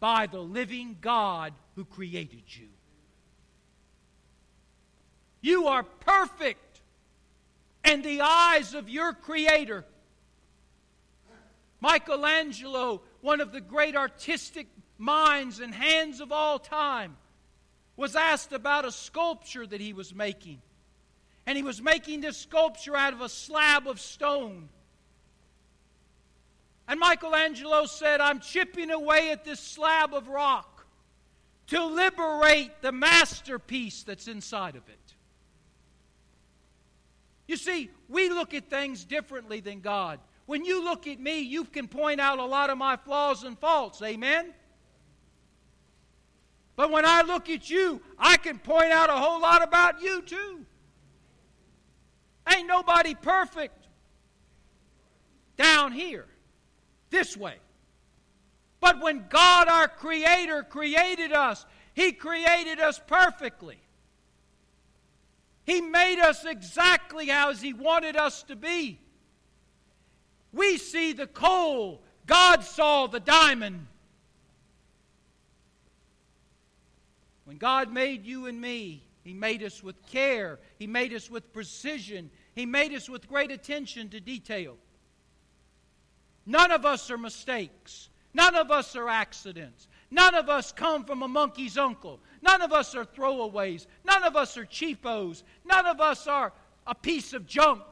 by 0.00 0.26
the 0.26 0.40
living 0.40 0.96
God 1.00 1.52
who 1.76 1.84
created 1.84 2.42
you. 2.46 2.68
You 5.40 5.66
are 5.66 5.82
perfect 5.82 6.80
in 7.84 8.02
the 8.02 8.20
eyes 8.20 8.74
of 8.74 8.88
your 8.88 9.12
Creator. 9.12 9.84
Michelangelo, 11.80 13.02
one 13.20 13.40
of 13.40 13.52
the 13.52 13.60
great 13.60 13.96
artistic 13.96 14.68
minds 14.98 15.58
and 15.58 15.74
hands 15.74 16.20
of 16.20 16.30
all 16.30 16.60
time, 16.60 17.16
was 17.96 18.14
asked 18.14 18.52
about 18.52 18.84
a 18.84 18.92
sculpture 18.92 19.66
that 19.66 19.80
he 19.80 19.92
was 19.92 20.14
making. 20.14 20.62
And 21.46 21.56
he 21.56 21.62
was 21.62 21.82
making 21.82 22.20
this 22.20 22.36
sculpture 22.36 22.96
out 22.96 23.12
of 23.12 23.20
a 23.20 23.28
slab 23.28 23.88
of 23.88 24.00
stone. 24.00 24.68
And 26.86 27.00
Michelangelo 27.00 27.86
said, 27.86 28.20
I'm 28.20 28.40
chipping 28.40 28.90
away 28.90 29.30
at 29.30 29.44
this 29.44 29.60
slab 29.60 30.14
of 30.14 30.28
rock 30.28 30.86
to 31.68 31.84
liberate 31.84 32.82
the 32.82 32.92
masterpiece 32.92 34.02
that's 34.02 34.28
inside 34.28 34.76
of 34.76 34.88
it. 34.88 35.14
You 37.48 37.56
see, 37.56 37.90
we 38.08 38.28
look 38.28 38.54
at 38.54 38.68
things 38.68 39.04
differently 39.04 39.60
than 39.60 39.80
God. 39.80 40.20
When 40.46 40.64
you 40.64 40.84
look 40.84 41.06
at 41.06 41.20
me, 41.20 41.40
you 41.40 41.64
can 41.64 41.88
point 41.88 42.20
out 42.20 42.38
a 42.38 42.44
lot 42.44 42.70
of 42.70 42.78
my 42.78 42.96
flaws 42.96 43.42
and 43.44 43.58
faults. 43.58 44.02
Amen? 44.02 44.52
But 46.76 46.90
when 46.90 47.04
I 47.04 47.22
look 47.22 47.48
at 47.50 47.68
you, 47.68 48.00
I 48.18 48.36
can 48.36 48.58
point 48.58 48.90
out 48.90 49.10
a 49.10 49.14
whole 49.14 49.40
lot 49.40 49.62
about 49.62 50.02
you 50.02 50.22
too. 50.22 50.64
Ain't 52.50 52.66
nobody 52.66 53.14
perfect 53.14 53.86
down 55.56 55.92
here, 55.92 56.26
this 57.10 57.36
way. 57.36 57.56
But 58.80 59.00
when 59.00 59.26
God, 59.28 59.68
our 59.68 59.86
Creator, 59.86 60.64
created 60.64 61.32
us, 61.32 61.64
He 61.94 62.12
created 62.12 62.80
us 62.80 63.00
perfectly. 63.06 63.78
He 65.64 65.80
made 65.80 66.18
us 66.20 66.44
exactly 66.44 67.30
as 67.30 67.60
He 67.62 67.72
wanted 67.72 68.16
us 68.16 68.42
to 68.44 68.56
be. 68.56 68.98
We 70.52 70.78
see 70.78 71.12
the 71.12 71.28
coal, 71.28 72.02
God 72.26 72.64
saw 72.64 73.06
the 73.06 73.20
diamond. 73.20 73.86
When 77.44 77.56
God 77.58 77.92
made 77.92 78.26
you 78.26 78.46
and 78.46 78.60
me, 78.60 79.04
He 79.22 79.32
made 79.32 79.62
us 79.62 79.82
with 79.82 80.04
care, 80.06 80.58
He 80.78 80.86
made 80.86 81.12
us 81.14 81.30
with 81.30 81.52
precision, 81.52 82.30
He 82.54 82.66
made 82.66 82.92
us 82.92 83.08
with 83.08 83.28
great 83.28 83.50
attention 83.50 84.08
to 84.10 84.20
detail. 84.20 84.76
None 86.44 86.70
of 86.70 86.84
us 86.84 87.10
are 87.10 87.18
mistakes. 87.18 88.10
None 88.34 88.54
of 88.54 88.70
us 88.70 88.96
are 88.96 89.08
accidents. 89.08 89.88
None 90.10 90.34
of 90.34 90.48
us 90.48 90.72
come 90.72 91.04
from 91.04 91.22
a 91.22 91.28
monkey's 91.28 91.78
uncle. 91.78 92.20
None 92.42 92.62
of 92.62 92.72
us 92.72 92.94
are 92.94 93.04
throwaways. 93.04 93.86
None 94.04 94.24
of 94.24 94.36
us 94.36 94.56
are 94.56 94.64
cheapos. 94.64 95.42
None 95.64 95.86
of 95.86 96.00
us 96.00 96.26
are 96.26 96.52
a 96.86 96.94
piece 96.94 97.32
of 97.32 97.46
junk. 97.46 97.82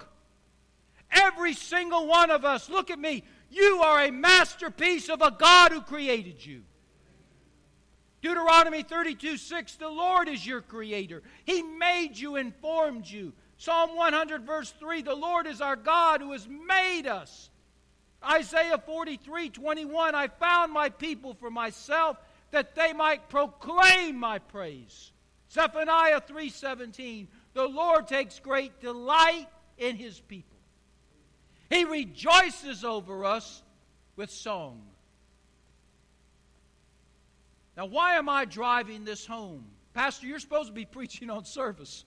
Every 1.10 1.54
single 1.54 2.06
one 2.06 2.30
of 2.30 2.44
us, 2.44 2.68
look 2.68 2.90
at 2.90 2.98
me, 2.98 3.24
you 3.50 3.82
are 3.82 4.02
a 4.02 4.12
masterpiece 4.12 5.08
of 5.08 5.22
a 5.22 5.30
God 5.30 5.72
who 5.72 5.80
created 5.80 6.44
you. 6.44 6.62
Deuteronomy 8.22 8.82
32 8.82 9.36
6, 9.36 9.76
the 9.76 9.88
Lord 9.88 10.28
is 10.28 10.46
your 10.46 10.60
creator. 10.60 11.22
He 11.44 11.62
made 11.62 12.16
you 12.16 12.36
and 12.36 12.54
formed 12.56 13.06
you. 13.06 13.32
Psalm 13.60 13.94
100, 13.94 14.46
verse 14.46 14.72
3, 14.80 15.02
the 15.02 15.14
Lord 15.14 15.46
is 15.46 15.60
our 15.60 15.76
God 15.76 16.22
who 16.22 16.32
has 16.32 16.48
made 16.48 17.06
us. 17.06 17.50
Isaiah 18.24 18.78
43 18.78 19.50
21, 19.50 20.14
I 20.14 20.28
found 20.28 20.72
my 20.72 20.88
people 20.88 21.34
for 21.34 21.50
myself 21.50 22.16
that 22.52 22.74
they 22.74 22.94
might 22.94 23.28
proclaim 23.28 24.16
my 24.16 24.38
praise. 24.38 25.12
Zephaniah 25.52 26.22
3 26.22 26.48
17, 26.48 27.28
the 27.52 27.66
Lord 27.66 28.08
takes 28.08 28.38
great 28.38 28.80
delight 28.80 29.46
in 29.76 29.94
his 29.94 30.18
people. 30.20 30.56
He 31.68 31.84
rejoices 31.84 32.82
over 32.82 33.26
us 33.26 33.62
with 34.16 34.30
song. 34.30 34.80
Now, 37.76 37.84
why 37.84 38.14
am 38.14 38.30
I 38.30 38.46
driving 38.46 39.04
this 39.04 39.26
home? 39.26 39.66
Pastor, 39.92 40.26
you're 40.26 40.38
supposed 40.38 40.68
to 40.68 40.74
be 40.74 40.84
preaching 40.90 41.28
on 41.28 41.44
service 41.44 42.06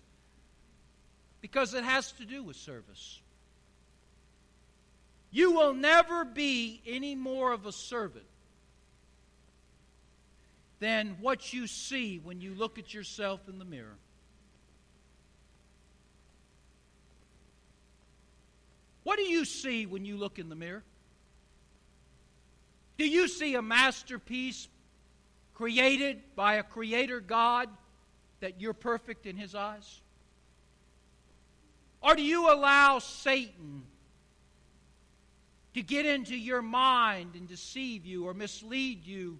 because 1.43 1.73
it 1.73 1.83
has 1.83 2.13
to 2.13 2.25
do 2.25 2.41
with 2.41 2.55
service. 2.55 3.19
You 5.29 5.51
will 5.51 5.73
never 5.73 6.23
be 6.23 6.81
any 6.87 7.15
more 7.15 7.51
of 7.51 7.65
a 7.65 7.73
servant 7.73 8.23
than 10.79 11.17
what 11.19 11.51
you 11.51 11.67
see 11.67 12.17
when 12.23 12.39
you 12.39 12.55
look 12.55 12.79
at 12.79 12.93
yourself 12.93 13.41
in 13.49 13.59
the 13.59 13.65
mirror. 13.65 13.97
What 19.03 19.17
do 19.17 19.23
you 19.23 19.43
see 19.43 19.85
when 19.85 20.05
you 20.05 20.15
look 20.15 20.39
in 20.39 20.47
the 20.47 20.55
mirror? 20.55 20.83
Do 22.97 23.05
you 23.05 23.27
see 23.27 23.55
a 23.55 23.61
masterpiece 23.61 24.69
created 25.55 26.21
by 26.37 26.53
a 26.53 26.63
creator 26.63 27.19
God 27.19 27.67
that 28.39 28.61
you're 28.61 28.71
perfect 28.71 29.25
in 29.25 29.35
his 29.35 29.55
eyes? 29.55 29.99
Or 32.03 32.15
do 32.15 32.21
you 32.21 32.53
allow 32.53 32.99
Satan 32.99 33.83
to 35.73 35.81
get 35.81 36.05
into 36.05 36.37
your 36.37 36.61
mind 36.61 37.35
and 37.35 37.47
deceive 37.47 38.05
you 38.05 38.25
or 38.25 38.33
mislead 38.33 39.05
you. 39.05 39.39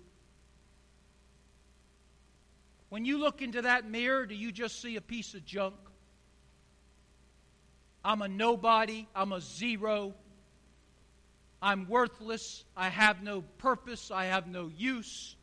When 2.89 3.06
you 3.06 3.19
look 3.19 3.41
into 3.41 3.62
that 3.62 3.89
mirror, 3.89 4.26
do 4.26 4.36
you 4.36 4.52
just 4.52 4.82
see 4.82 4.95
a 4.95 5.02
piece 5.02 5.34
of 5.34 5.45
junk? 5.45 5.76
I'm 8.04 8.21
a 8.21 8.28
nobody. 8.28 9.08
I'm 9.15 9.32
a 9.32 9.41
zero. 9.41 10.13
I'm 11.62 11.88
worthless. 11.88 12.65
I 12.76 12.89
have 12.89 13.23
no 13.23 13.41
purpose. 13.58 14.12
I 14.12 14.26
have 14.26 14.47
no 14.47 14.69
use. 14.76 15.36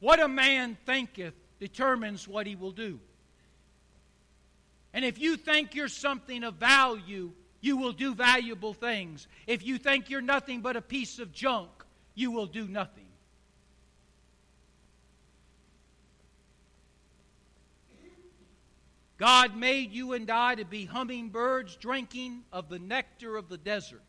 What 0.00 0.20
a 0.20 0.28
man 0.28 0.76
thinketh 0.86 1.34
determines 1.60 2.26
what 2.26 2.46
he 2.46 2.54
will 2.54 2.70
do. 2.70 3.00
And 4.92 5.04
if 5.04 5.18
you 5.18 5.36
think 5.36 5.74
you're 5.74 5.88
something 5.88 6.44
of 6.44 6.54
value, 6.54 7.32
you 7.60 7.76
will 7.76 7.92
do 7.92 8.14
valuable 8.14 8.74
things. 8.74 9.26
If 9.46 9.64
you 9.64 9.78
think 9.78 10.10
you're 10.10 10.20
nothing 10.20 10.60
but 10.60 10.76
a 10.76 10.82
piece 10.82 11.18
of 11.18 11.32
junk, 11.32 11.70
you 12.14 12.30
will 12.30 12.46
do 12.46 12.66
nothing. 12.66 13.04
God 19.18 19.56
made 19.56 19.92
you 19.92 20.12
and 20.12 20.30
I 20.30 20.54
to 20.54 20.64
be 20.64 20.84
hummingbirds 20.84 21.74
drinking 21.76 22.44
of 22.52 22.68
the 22.68 22.78
nectar 22.78 23.36
of 23.36 23.48
the 23.48 23.58
desert, 23.58 24.02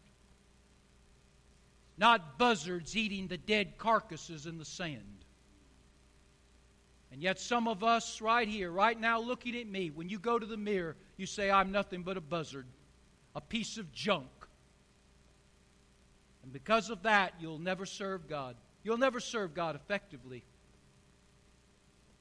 not 1.98 2.38
buzzards 2.38 2.96
eating 2.96 3.28
the 3.28 3.38
dead 3.38 3.80
carcasses 3.80 4.46
in 4.46 4.60
the 4.60 4.65
sand. 4.65 5.18
And 7.12 7.24
yet, 7.24 7.39
some 7.39 7.67
of 7.67 7.84
us 7.84 8.22
right 8.22 8.48
here, 8.48 8.72
right 8.72 9.00
now, 9.00 9.19
looking 9.19 9.56
at 9.56 9.67
me, 9.67 9.89
when 9.89 10.10
you 10.10 10.19
go 10.19 10.38
to 10.38 10.45
the 10.45 10.58
mirror, 10.58 10.95
you 11.17 11.26
say, 11.26 11.50
I'm 11.50 11.72
nothing 11.72 12.04
but 12.04 12.17
a 12.17 12.22
buzzard 12.22 12.65
a 13.36 13.41
piece 13.41 13.78
of 13.78 13.91
junk. 13.93 14.28
And 16.43 16.52
because 16.52 16.89
of 16.89 17.04
that, 17.04 17.34
you'll 17.39 17.60
never 17.60 17.86
serve 17.86 18.28
God. 18.28 18.56
You'll 18.84 18.98
never 18.98 19.19
serve 19.19 19.54
God 19.54 19.76
effectively. 19.76 20.43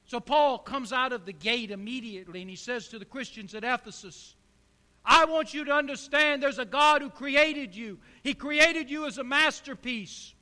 So 0.05 0.19
Paul 0.19 0.57
comes 0.59 0.91
out 0.91 1.13
of 1.13 1.25
the 1.25 1.33
gate 1.33 1.71
immediately 1.71 2.41
and 2.41 2.49
he 2.49 2.55
says 2.55 2.87
to 2.89 2.99
the 2.99 3.05
Christians 3.05 3.53
at 3.53 3.63
Ephesus, 3.63 4.35
I 5.05 5.25
want 5.25 5.53
you 5.53 5.65
to 5.65 5.71
understand 5.71 6.43
there's 6.43 6.59
a 6.59 6.65
God 6.65 7.01
who 7.01 7.09
created 7.09 7.75
you. 7.75 7.99
He 8.23 8.33
created 8.33 8.89
you 8.89 9.05
as 9.05 9.17
a 9.17 9.23
masterpiece. 9.23 10.33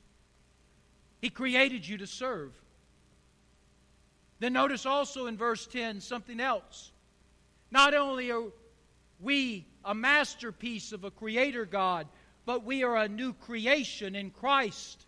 He 1.20 1.30
created 1.30 1.86
you 1.86 1.98
to 1.98 2.06
serve. 2.06 2.52
Then 4.40 4.52
notice 4.52 4.86
also 4.86 5.26
in 5.26 5.36
verse 5.36 5.66
10 5.66 6.00
something 6.00 6.40
else. 6.40 6.92
Not 7.70 7.94
only 7.94 8.30
are 8.30 8.44
we 9.20 9.66
a 9.84 9.94
masterpiece 9.94 10.92
of 10.92 11.04
a 11.04 11.10
creator 11.10 11.64
God, 11.64 12.06
but 12.46 12.64
we 12.64 12.82
are 12.82 12.96
a 12.96 13.08
new 13.08 13.32
creation 13.32 14.14
in 14.14 14.30
Christ 14.30 15.04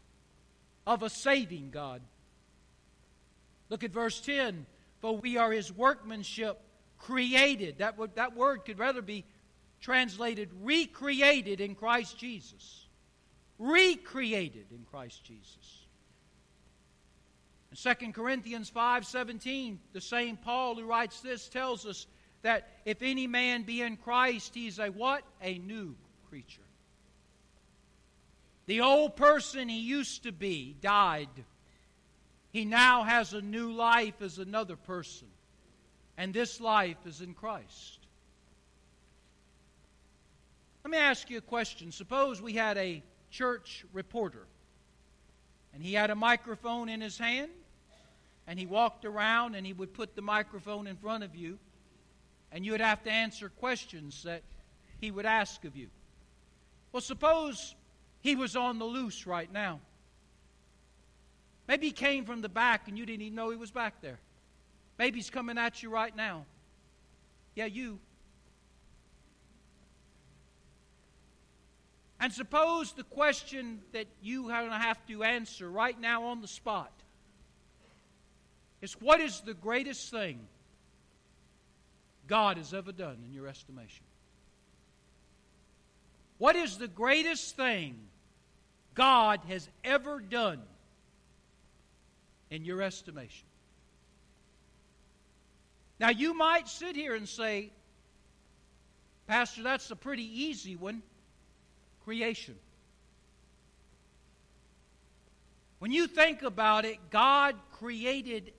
of 0.86 1.02
a 1.02 1.10
saving 1.10 1.70
God. 1.70 2.02
Look 3.68 3.84
at 3.84 3.92
verse 3.92 4.20
10. 4.20 4.66
For 5.00 5.16
we 5.16 5.36
are 5.38 5.50
his 5.50 5.72
workmanship 5.72 6.60
created. 6.98 7.78
That, 7.78 7.96
that 8.16 8.36
word 8.36 8.64
could 8.64 8.78
rather 8.78 9.00
be 9.00 9.24
translated 9.80 10.50
recreated 10.62 11.60
in 11.60 11.74
Christ 11.74 12.18
Jesus. 12.18 12.86
Recreated 13.58 14.66
in 14.70 14.84
Christ 14.90 15.24
Jesus. 15.24 15.79
In 17.70 17.76
2 17.76 18.12
Corinthians 18.12 18.70
5:17, 18.70 19.78
the 19.92 20.00
same 20.00 20.36
Paul 20.36 20.74
who 20.74 20.84
writes 20.84 21.20
this 21.20 21.48
tells 21.48 21.86
us 21.86 22.06
that 22.42 22.68
if 22.84 23.02
any 23.02 23.26
man 23.26 23.62
be 23.62 23.82
in 23.82 23.96
Christ, 23.96 24.54
he's 24.54 24.78
a 24.78 24.88
what? 24.88 25.22
A 25.40 25.58
new 25.58 25.94
creature. 26.28 26.62
The 28.66 28.80
old 28.80 29.16
person 29.16 29.68
he 29.68 29.80
used 29.80 30.24
to 30.24 30.32
be 30.32 30.76
died. 30.80 31.28
He 32.50 32.64
now 32.64 33.04
has 33.04 33.32
a 33.32 33.40
new 33.40 33.72
life 33.72 34.20
as 34.20 34.38
another 34.38 34.76
person. 34.76 35.28
And 36.16 36.34
this 36.34 36.60
life 36.60 36.98
is 37.06 37.20
in 37.20 37.34
Christ. 37.34 37.98
Let 40.84 40.90
me 40.90 40.98
ask 40.98 41.30
you 41.30 41.38
a 41.38 41.42
question. 41.42 41.92
Suppose 41.92 42.42
we 42.42 42.54
had 42.54 42.76
a 42.76 43.02
church 43.30 43.84
reporter, 43.92 44.46
and 45.72 45.82
he 45.82 45.94
had 45.94 46.10
a 46.10 46.16
microphone 46.16 46.88
in 46.88 47.00
his 47.00 47.16
hand, 47.16 47.50
and 48.50 48.58
he 48.58 48.66
walked 48.66 49.04
around 49.04 49.54
and 49.54 49.64
he 49.64 49.72
would 49.72 49.94
put 49.94 50.16
the 50.16 50.22
microphone 50.22 50.88
in 50.88 50.96
front 50.96 51.22
of 51.22 51.36
you, 51.36 51.56
and 52.50 52.66
you 52.66 52.72
would 52.72 52.80
have 52.80 53.00
to 53.04 53.08
answer 53.08 53.48
questions 53.48 54.24
that 54.24 54.42
he 55.00 55.12
would 55.12 55.24
ask 55.24 55.64
of 55.64 55.76
you. 55.76 55.86
Well, 56.90 57.00
suppose 57.00 57.76
he 58.22 58.34
was 58.34 58.56
on 58.56 58.80
the 58.80 58.84
loose 58.84 59.24
right 59.24 59.50
now. 59.52 59.78
Maybe 61.68 61.86
he 61.86 61.92
came 61.92 62.24
from 62.24 62.40
the 62.40 62.48
back 62.48 62.88
and 62.88 62.98
you 62.98 63.06
didn't 63.06 63.22
even 63.22 63.36
know 63.36 63.50
he 63.50 63.56
was 63.56 63.70
back 63.70 64.00
there. 64.00 64.18
Maybe 64.98 65.20
he's 65.20 65.30
coming 65.30 65.56
at 65.56 65.80
you 65.84 65.88
right 65.88 66.14
now. 66.16 66.44
Yeah, 67.54 67.66
you. 67.66 68.00
And 72.18 72.32
suppose 72.32 72.94
the 72.94 73.04
question 73.04 73.82
that 73.92 74.08
you 74.20 74.50
are 74.50 74.62
going 74.62 74.72
to 74.72 74.76
have 74.76 75.06
to 75.06 75.22
answer 75.22 75.70
right 75.70 75.98
now 76.00 76.24
on 76.24 76.40
the 76.40 76.48
spot 76.48 76.99
is 78.80 78.92
what 79.00 79.20
is 79.20 79.40
the 79.40 79.54
greatest 79.54 80.10
thing 80.10 80.40
God 82.26 82.56
has 82.56 82.72
ever 82.72 82.92
done 82.92 83.18
in 83.26 83.34
your 83.34 83.46
estimation? 83.46 84.04
What 86.38 86.56
is 86.56 86.78
the 86.78 86.88
greatest 86.88 87.56
thing 87.56 87.96
God 88.94 89.40
has 89.48 89.68
ever 89.84 90.20
done 90.20 90.60
in 92.50 92.64
your 92.64 92.82
estimation. 92.82 93.46
Now, 95.98 96.10
you 96.10 96.34
might 96.34 96.68
sit 96.68 96.96
here 96.96 97.14
and 97.14 97.28
say, 97.28 97.70
Pastor, 99.26 99.62
that's 99.62 99.90
a 99.90 99.96
pretty 99.96 100.24
easy 100.42 100.74
one 100.74 101.02
creation. 102.04 102.56
When 105.78 105.92
you 105.92 106.06
think 106.06 106.42
about 106.42 106.84
it, 106.84 106.98
God 107.10 107.54
created. 107.72 108.52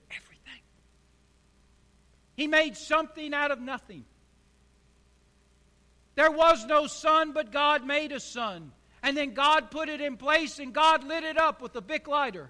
He 2.42 2.48
made 2.48 2.76
something 2.76 3.36
out 3.36 3.52
of 3.52 3.62
nothing. 3.62 4.04
There 6.16 6.32
was 6.32 6.66
no 6.66 6.88
sun, 6.88 7.34
but 7.34 7.52
God 7.52 7.86
made 7.86 8.12
a 8.12 8.20
sun. 8.20 8.72
And 9.04 9.16
then 9.16 9.36
God 9.36 9.70
put 9.70 9.90
it 9.90 10.02
in 10.02 10.18
place, 10.18 10.58
and 10.58 10.74
God 10.74 11.04
lit 11.04 11.24
it 11.24 11.38
up 11.38 11.62
with 11.62 11.76
a 11.76 11.82
Bic 11.82 12.08
lighter. 12.08 12.50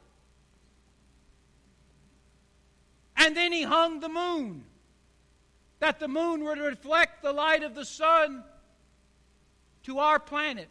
And 3.17 3.35
then 3.35 3.51
he 3.51 3.63
hung 3.63 3.99
the 3.99 4.07
moon, 4.07 4.63
that 5.79 5.99
the 5.99 6.07
moon 6.07 6.45
would 6.45 6.57
reflect 6.57 7.21
the 7.21 7.33
light 7.33 7.63
of 7.63 7.75
the 7.75 7.83
sun 7.83 8.45
to 9.83 9.99
our 9.99 10.19
planet. 10.19 10.69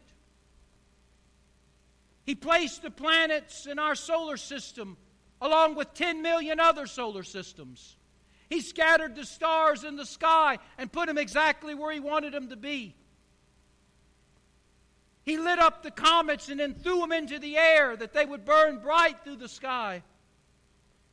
He 2.24 2.34
placed 2.34 2.80
the 2.80 2.90
planets 2.90 3.66
in 3.66 3.78
our 3.78 3.96
solar 3.96 4.38
system 4.38 4.96
along 5.42 5.74
with 5.74 5.92
10 5.92 6.22
million 6.22 6.58
other 6.58 6.86
solar 6.86 7.22
systems. 7.22 7.98
He 8.50 8.60
scattered 8.60 9.14
the 9.14 9.24
stars 9.24 9.84
in 9.84 9.94
the 9.94 10.04
sky 10.04 10.58
and 10.76 10.90
put 10.92 11.06
them 11.06 11.16
exactly 11.16 11.72
where 11.74 11.92
he 11.92 12.00
wanted 12.00 12.34
them 12.34 12.48
to 12.48 12.56
be. 12.56 12.96
He 15.22 15.38
lit 15.38 15.60
up 15.60 15.84
the 15.84 15.92
comets 15.92 16.48
and 16.48 16.58
then 16.58 16.74
threw 16.74 16.98
them 16.98 17.12
into 17.12 17.38
the 17.38 17.56
air 17.56 17.96
that 17.96 18.12
they 18.12 18.26
would 18.26 18.44
burn 18.44 18.80
bright 18.80 19.22
through 19.22 19.36
the 19.36 19.48
sky. 19.48 20.02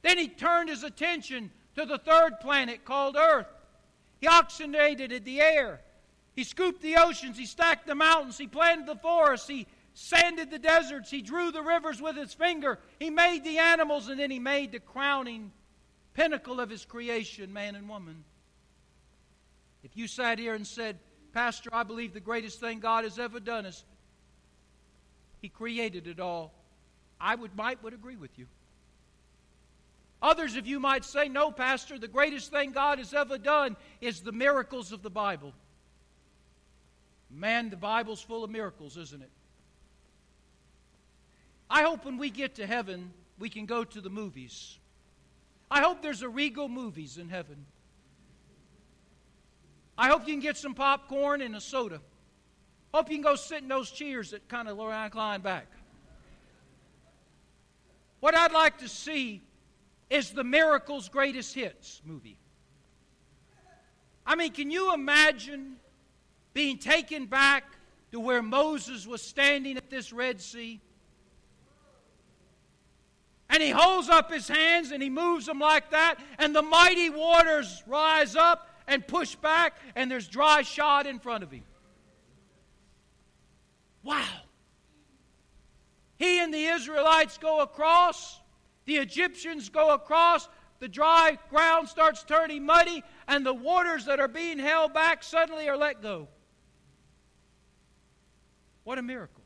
Then 0.02 0.17
he 0.17 0.28
turned 0.28 0.69
his 0.69 0.84
attention 0.84 1.52
to 1.76 1.86
the 1.86 2.00
third 2.00 2.39
planet 2.39 2.84
called 2.84 3.15
Earth. 3.15 3.47
He 4.19 4.28
oxygenated 4.28 5.23
the 5.23 5.39
air. 5.39 5.82
He 6.36 6.43
scooped 6.43 6.82
the 6.82 6.95
oceans. 6.95 7.38
He 7.38 7.45
stacked 7.45 7.86
the 7.86 7.93
mountains. 7.93 8.39
He 8.39 8.47
planted 8.47 8.88
the 8.88 8.95
forests. 8.95 9.47
He 9.47 9.67
sanded 9.93 10.50
the 10.50 10.58
deserts. 10.58 11.12
He 11.12 11.21
drew 11.21 11.52
the 11.52 11.62
rivers 11.62 12.02
with 12.02 12.15
his 12.15 12.34
finger. 12.34 12.80
He 13.00 13.12
made 13.12 13.43
the 13.43 13.60
animals, 13.60 14.08
and 14.08 14.19
then 14.19 14.32
he 14.32 14.39
made 14.39 14.71
the 14.71 14.80
crowning 14.80 15.52
pinnacle 16.18 16.60
of 16.60 16.70
his 16.70 16.84
creation, 16.84 17.54
man 17.54 17.76
and 17.76 17.88
woman. 17.88 18.24
If 19.84 19.96
you 19.96 20.08
sat 20.08 20.40
here 20.40 20.56
and 20.56 20.66
said, 20.66 20.98
Pastor, 21.32 21.70
I 21.72 21.84
believe 21.84 22.14
the 22.14 22.20
greatest 22.20 22.60
thing 22.60 22.80
God 22.80 23.04
has 23.04 23.20
ever 23.20 23.40
done 23.40 23.68
is 23.68 23.86
He 25.40 25.48
created 25.48 26.08
it 26.08 26.20
all, 26.20 26.52
I 27.22 27.36
would 27.36 27.56
might 27.56 27.82
would 27.84 27.94
agree 27.94 28.16
with 28.16 28.38
you. 28.38 28.48
Others 30.20 30.56
of 30.56 30.66
you 30.66 30.80
might 30.80 31.06
say, 31.06 31.30
No, 31.30 31.52
Pastor, 31.52 32.00
the 32.00 32.08
greatest 32.08 32.52
thing 32.52 32.72
God 32.72 32.98
has 32.98 33.14
ever 33.14 33.38
done 33.38 33.78
is 34.02 34.22
the 34.22 34.32
miracles 34.32 34.92
of 34.92 35.04
the 35.04 35.12
Bible. 35.12 35.54
Man, 37.30 37.70
the 37.70 37.78
Bible's 37.78 38.22
full 38.22 38.44
of 38.44 38.50
miracles, 38.50 38.98
isn't 38.98 39.22
it? 39.22 39.30
I 41.70 41.84
hope 41.84 42.06
when 42.06 42.18
we 42.18 42.32
get 42.32 42.56
to 42.56 42.66
heaven, 42.66 43.12
we 43.38 43.50
can 43.50 43.68
go 43.68 43.84
to 43.84 44.02
the 44.02 44.10
movies. 44.10 44.80
I 45.70 45.82
hope 45.82 46.02
there's 46.02 46.22
a 46.22 46.30
Regal 46.30 46.70
Movies 46.70 47.18
in 47.18 47.30
heaven. 47.30 47.66
I 49.98 50.08
hope 50.08 50.28
you 50.28 50.34
can 50.34 50.42
get 50.42 50.58
some 50.58 50.74
popcorn 50.74 51.42
and 51.42 51.56
a 51.56 51.62
soda. 51.62 52.00
Hope 52.94 53.10
you 53.10 53.16
can 53.18 53.24
go 53.24 53.36
sit 53.36 53.62
in 53.62 53.68
those 53.68 53.92
chairs 53.92 54.32
that 54.32 54.48
kind 54.48 54.68
of 54.68 54.78
recline 54.78 55.42
back. 55.42 55.68
What 58.20 58.36
I'd 58.36 58.52
like 58.52 58.78
to 58.80 58.88
see 58.88 59.42
is 60.10 60.32
the 60.32 60.44
Miracles 60.44 61.10
Greatest 61.10 61.54
Hits 61.54 62.02
movie. 62.06 62.38
I 64.26 64.36
mean, 64.36 64.52
can 64.52 64.72
you 64.72 64.94
imagine 64.94 65.78
being 66.54 66.78
taken 66.78 67.26
back 67.26 67.64
to 68.12 68.20
where 68.20 68.42
Moses 68.42 69.06
was 69.06 69.22
standing 69.22 69.78
at 69.78 69.90
this 69.90 70.12
Red 70.14 70.42
Sea? 70.42 70.82
And 73.50 73.64
he 73.64 73.70
holds 73.70 74.10
up 74.10 74.32
his 74.32 74.48
hands 74.48 74.92
and 74.92 75.02
he 75.02 75.10
moves 75.10 75.46
them 75.46 75.60
like 75.60 75.92
that, 75.92 76.16
and 76.38 76.56
the 76.56 76.62
mighty 76.62 77.10
waters 77.10 77.84
rise 77.88 78.36
up 78.36 78.70
and 78.88 79.06
push 79.06 79.36
back, 79.36 79.78
and 79.96 80.10
there's 80.10 80.28
dry 80.28 80.62
shod 80.62 81.08
in 81.08 81.20
front 81.20 81.44
of 81.44 81.52
him. 81.52 81.64
Wow. 84.04 84.24
He 86.18 86.40
and 86.40 86.54
the 86.54 86.66
Israelites 86.66 87.38
go 87.38 87.60
across 87.62 88.40
the 88.88 88.96
Egyptians 88.96 89.68
go 89.70 89.94
across, 89.94 90.48
the 90.80 90.88
dry 90.88 91.38
ground 91.50 91.90
starts 91.90 92.24
turning 92.24 92.66
muddy, 92.66 93.04
and 93.28 93.46
the 93.46 93.54
waters 93.54 94.06
that 94.06 94.20
are 94.22 94.30
being 94.30 94.58
held 94.58 94.94
back 94.94 95.24
suddenly 95.24 95.68
are 95.68 95.78
let 95.78 96.02
go. 96.02 96.30
What 98.86 98.98
a 98.98 99.02
miracle. 99.02 99.37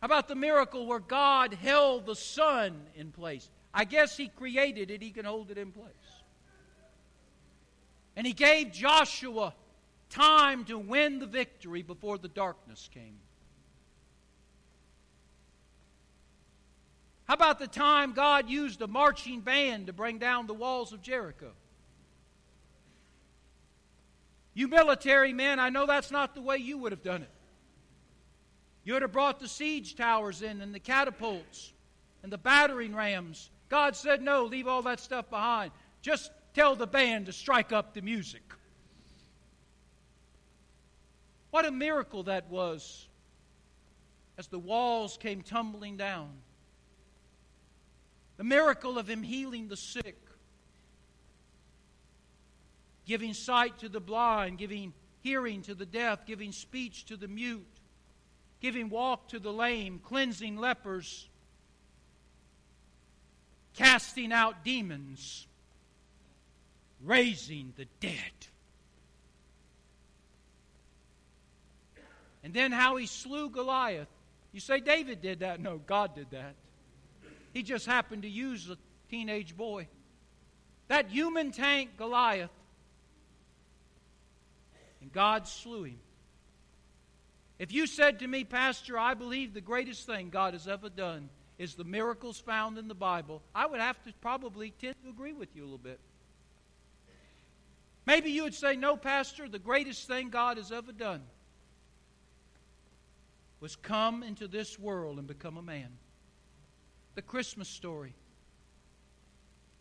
How 0.00 0.06
about 0.06 0.28
the 0.28 0.34
miracle 0.34 0.86
where 0.86 0.98
God 0.98 1.52
held 1.54 2.06
the 2.06 2.14
sun 2.14 2.80
in 2.94 3.12
place? 3.12 3.50
I 3.72 3.84
guess 3.84 4.16
He 4.16 4.28
created 4.28 4.90
it, 4.90 5.02
He 5.02 5.10
can 5.10 5.26
hold 5.26 5.50
it 5.50 5.58
in 5.58 5.72
place. 5.72 5.92
And 8.16 8.26
He 8.26 8.32
gave 8.32 8.72
Joshua 8.72 9.54
time 10.08 10.64
to 10.64 10.78
win 10.78 11.18
the 11.18 11.26
victory 11.26 11.82
before 11.82 12.18
the 12.18 12.28
darkness 12.28 12.88
came. 12.92 13.18
How 17.24 17.34
about 17.34 17.58
the 17.60 17.68
time 17.68 18.12
God 18.12 18.50
used 18.50 18.82
a 18.82 18.88
marching 18.88 19.40
band 19.40 19.86
to 19.86 19.92
bring 19.92 20.18
down 20.18 20.46
the 20.46 20.54
walls 20.54 20.92
of 20.92 21.00
Jericho? 21.00 21.52
You 24.52 24.66
military 24.66 25.32
men, 25.32 25.60
I 25.60 25.68
know 25.68 25.86
that's 25.86 26.10
not 26.10 26.34
the 26.34 26.40
way 26.40 26.56
you 26.56 26.78
would 26.78 26.90
have 26.90 27.04
done 27.04 27.22
it. 27.22 27.30
You 28.84 28.94
would 28.94 29.02
have 29.02 29.12
brought 29.12 29.40
the 29.40 29.48
siege 29.48 29.94
towers 29.94 30.42
in 30.42 30.60
and 30.60 30.74
the 30.74 30.80
catapults 30.80 31.72
and 32.22 32.32
the 32.32 32.38
battering 32.38 32.94
rams. 32.94 33.50
God 33.68 33.94
said, 33.94 34.22
No, 34.22 34.44
leave 34.44 34.66
all 34.66 34.82
that 34.82 35.00
stuff 35.00 35.28
behind. 35.30 35.72
Just 36.02 36.30
tell 36.54 36.74
the 36.74 36.86
band 36.86 37.26
to 37.26 37.32
strike 37.32 37.72
up 37.72 37.94
the 37.94 38.02
music. 38.02 38.42
What 41.50 41.66
a 41.66 41.70
miracle 41.70 42.24
that 42.24 42.48
was 42.48 43.08
as 44.38 44.46
the 44.46 44.58
walls 44.58 45.18
came 45.18 45.42
tumbling 45.42 45.96
down. 45.96 46.30
The 48.36 48.44
miracle 48.44 48.98
of 48.98 49.08
him 49.08 49.22
healing 49.22 49.68
the 49.68 49.76
sick, 49.76 50.16
giving 53.04 53.34
sight 53.34 53.78
to 53.80 53.88
the 53.90 54.00
blind, 54.00 54.56
giving 54.56 54.94
hearing 55.20 55.60
to 55.62 55.74
the 55.74 55.84
deaf, 55.84 56.24
giving 56.24 56.52
speech 56.52 57.04
to 57.06 57.16
the 57.16 57.28
mute, 57.28 57.79
giving 58.60 58.90
walk 58.90 59.28
to 59.28 59.38
the 59.38 59.52
lame, 59.52 60.00
cleansing 60.04 60.56
lepers, 60.56 61.28
casting 63.74 64.32
out 64.32 64.64
demons, 64.64 65.46
raising 67.02 67.72
the 67.76 67.86
dead. 68.00 68.14
And 72.42 72.54
then 72.54 72.72
how 72.72 72.96
he 72.96 73.06
slew 73.06 73.50
Goliath. 73.50 74.08
You 74.52 74.60
say 74.60 74.80
David 74.80 75.20
did 75.20 75.40
that. 75.40 75.60
No, 75.60 75.78
God 75.78 76.14
did 76.14 76.30
that. 76.30 76.54
He 77.52 77.62
just 77.62 77.86
happened 77.86 78.22
to 78.22 78.28
use 78.28 78.68
a 78.70 78.76
teenage 79.10 79.56
boy. 79.56 79.88
That 80.88 81.08
human 81.08 81.52
tank, 81.52 81.90
Goliath, 81.96 82.50
and 85.00 85.12
God 85.12 85.46
slew 85.46 85.84
him. 85.84 85.98
If 87.60 87.72
you 87.74 87.86
said 87.86 88.20
to 88.20 88.26
me, 88.26 88.44
Pastor, 88.44 88.98
I 88.98 89.12
believe 89.12 89.52
the 89.52 89.60
greatest 89.60 90.06
thing 90.06 90.30
God 90.30 90.54
has 90.54 90.66
ever 90.66 90.88
done 90.88 91.28
is 91.58 91.74
the 91.74 91.84
miracles 91.84 92.40
found 92.40 92.78
in 92.78 92.88
the 92.88 92.94
Bible, 92.94 93.42
I 93.54 93.66
would 93.66 93.80
have 93.80 94.02
to 94.04 94.14
probably 94.22 94.72
tend 94.80 94.94
to 95.04 95.10
agree 95.10 95.34
with 95.34 95.54
you 95.54 95.60
a 95.60 95.66
little 95.66 95.76
bit. 95.76 96.00
Maybe 98.06 98.30
you 98.30 98.44
would 98.44 98.54
say, 98.54 98.76
No, 98.76 98.96
Pastor, 98.96 99.46
the 99.46 99.58
greatest 99.58 100.08
thing 100.08 100.30
God 100.30 100.56
has 100.56 100.72
ever 100.72 100.90
done 100.90 101.20
was 103.60 103.76
come 103.76 104.22
into 104.22 104.48
this 104.48 104.78
world 104.78 105.18
and 105.18 105.28
become 105.28 105.58
a 105.58 105.62
man. 105.62 105.90
The 107.14 107.20
Christmas 107.20 107.68
story. 107.68 108.14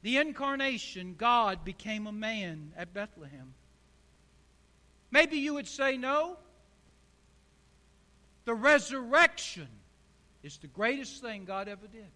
The 0.01 0.17
incarnation, 0.17 1.15
God 1.17 1.63
became 1.63 2.07
a 2.07 2.11
man 2.11 2.73
at 2.75 2.93
Bethlehem. 2.93 3.53
Maybe 5.11 5.37
you 5.37 5.53
would 5.53 5.67
say, 5.67 5.95
no. 5.95 6.39
The 8.49 8.55
resurrection 8.55 9.67
is 10.41 10.57
the 10.57 10.65
greatest 10.65 11.21
thing 11.21 11.45
God 11.45 11.67
ever 11.67 11.85
did. 11.85 12.07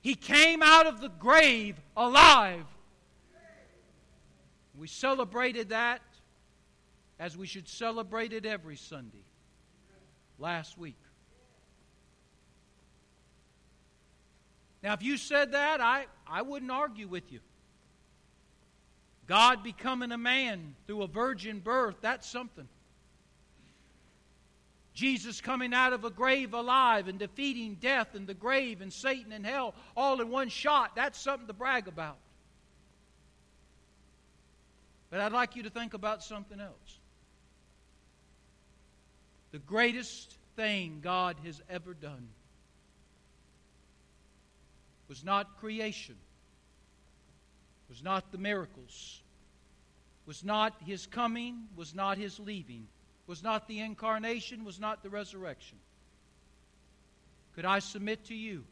He 0.00 0.16
came 0.16 0.60
out 0.60 0.88
of 0.88 1.00
the 1.00 1.08
grave 1.08 1.80
alive. 1.96 2.64
We 4.76 4.88
celebrated 4.88 5.68
that 5.68 6.02
as 7.20 7.36
we 7.36 7.46
should 7.46 7.68
celebrate 7.68 8.32
it 8.32 8.44
every 8.44 8.74
Sunday 8.74 9.22
last 10.40 10.76
week. 10.76 10.98
Now, 14.82 14.94
if 14.94 15.02
you 15.04 15.16
said 15.16 15.52
that, 15.52 15.80
I, 15.80 16.06
I 16.26 16.42
wouldn't 16.42 16.72
argue 16.72 17.06
with 17.06 17.30
you. 17.30 17.38
God 19.28 19.62
becoming 19.62 20.10
a 20.10 20.18
man 20.18 20.74
through 20.88 21.02
a 21.02 21.06
virgin 21.06 21.60
birth, 21.60 21.94
that's 22.00 22.28
something. 22.28 22.66
Jesus 24.94 25.40
coming 25.40 25.74
out 25.74 25.92
of 25.92 26.04
a 26.04 26.10
grave 26.10 26.54
alive 26.54 27.08
and 27.08 27.18
defeating 27.18 27.76
death 27.80 28.14
and 28.14 28.26
the 28.26 28.34
grave 28.34 28.80
and 28.80 28.92
Satan 28.92 29.32
and 29.32 29.44
hell 29.44 29.74
all 29.96 30.20
in 30.20 30.30
one 30.30 30.48
shot, 30.48 30.94
that's 30.94 31.20
something 31.20 31.48
to 31.48 31.52
brag 31.52 31.88
about. 31.88 32.16
But 35.10 35.20
I'd 35.20 35.32
like 35.32 35.56
you 35.56 35.64
to 35.64 35.70
think 35.70 35.94
about 35.94 36.22
something 36.22 36.60
else. 36.60 36.98
The 39.50 39.58
greatest 39.58 40.36
thing 40.56 41.00
God 41.02 41.36
has 41.44 41.60
ever 41.68 41.94
done 41.94 42.28
was 45.08 45.24
not 45.24 45.58
creation, 45.58 46.16
was 47.88 48.02
not 48.02 48.30
the 48.30 48.38
miracles, 48.38 49.22
was 50.26 50.44
not 50.44 50.74
his 50.86 51.06
coming, 51.06 51.64
was 51.76 51.94
not 51.94 52.16
his 52.16 52.40
leaving, 52.40 52.86
was 53.26 53.42
not 53.42 53.68
the 53.68 53.80
incarnation, 53.80 54.64
was 54.64 54.78
not 54.78 55.02
the 55.02 55.10
resurrection. 55.10 55.78
Could 57.54 57.64
I 57.64 57.78
submit 57.78 58.24
to 58.26 58.34
you? 58.34 58.64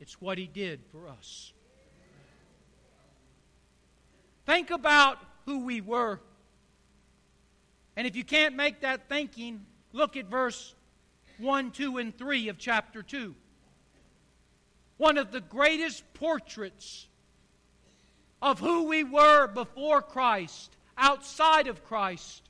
It's 0.00 0.20
what 0.20 0.38
he 0.38 0.46
did 0.46 0.80
for 0.90 1.08
us. 1.08 1.52
Think 4.46 4.70
about 4.70 5.18
who 5.46 5.64
we 5.64 5.80
were 5.80 6.20
and 7.96 8.06
if 8.06 8.16
you 8.16 8.24
can't 8.24 8.56
make 8.56 8.80
that 8.80 9.08
thinking, 9.08 9.64
look 9.92 10.16
at 10.16 10.26
verse 10.26 10.74
1, 11.38 11.72
2, 11.72 11.98
and 11.98 12.16
3 12.16 12.48
of 12.48 12.58
chapter 12.58 13.02
2. 13.02 13.34
One 14.96 15.18
of 15.18 15.30
the 15.30 15.40
greatest 15.40 16.02
portraits 16.14 17.06
of 18.40 18.60
who 18.60 18.84
we 18.84 19.04
were 19.04 19.46
before 19.46 20.00
Christ, 20.00 20.76
outside 20.96 21.66
of 21.66 21.84
Christ. 21.84 22.42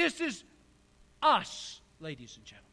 This 0.00 0.18
is 0.22 0.44
us, 1.22 1.78
ladies 2.00 2.38
and 2.38 2.46
gentlemen. 2.46 2.70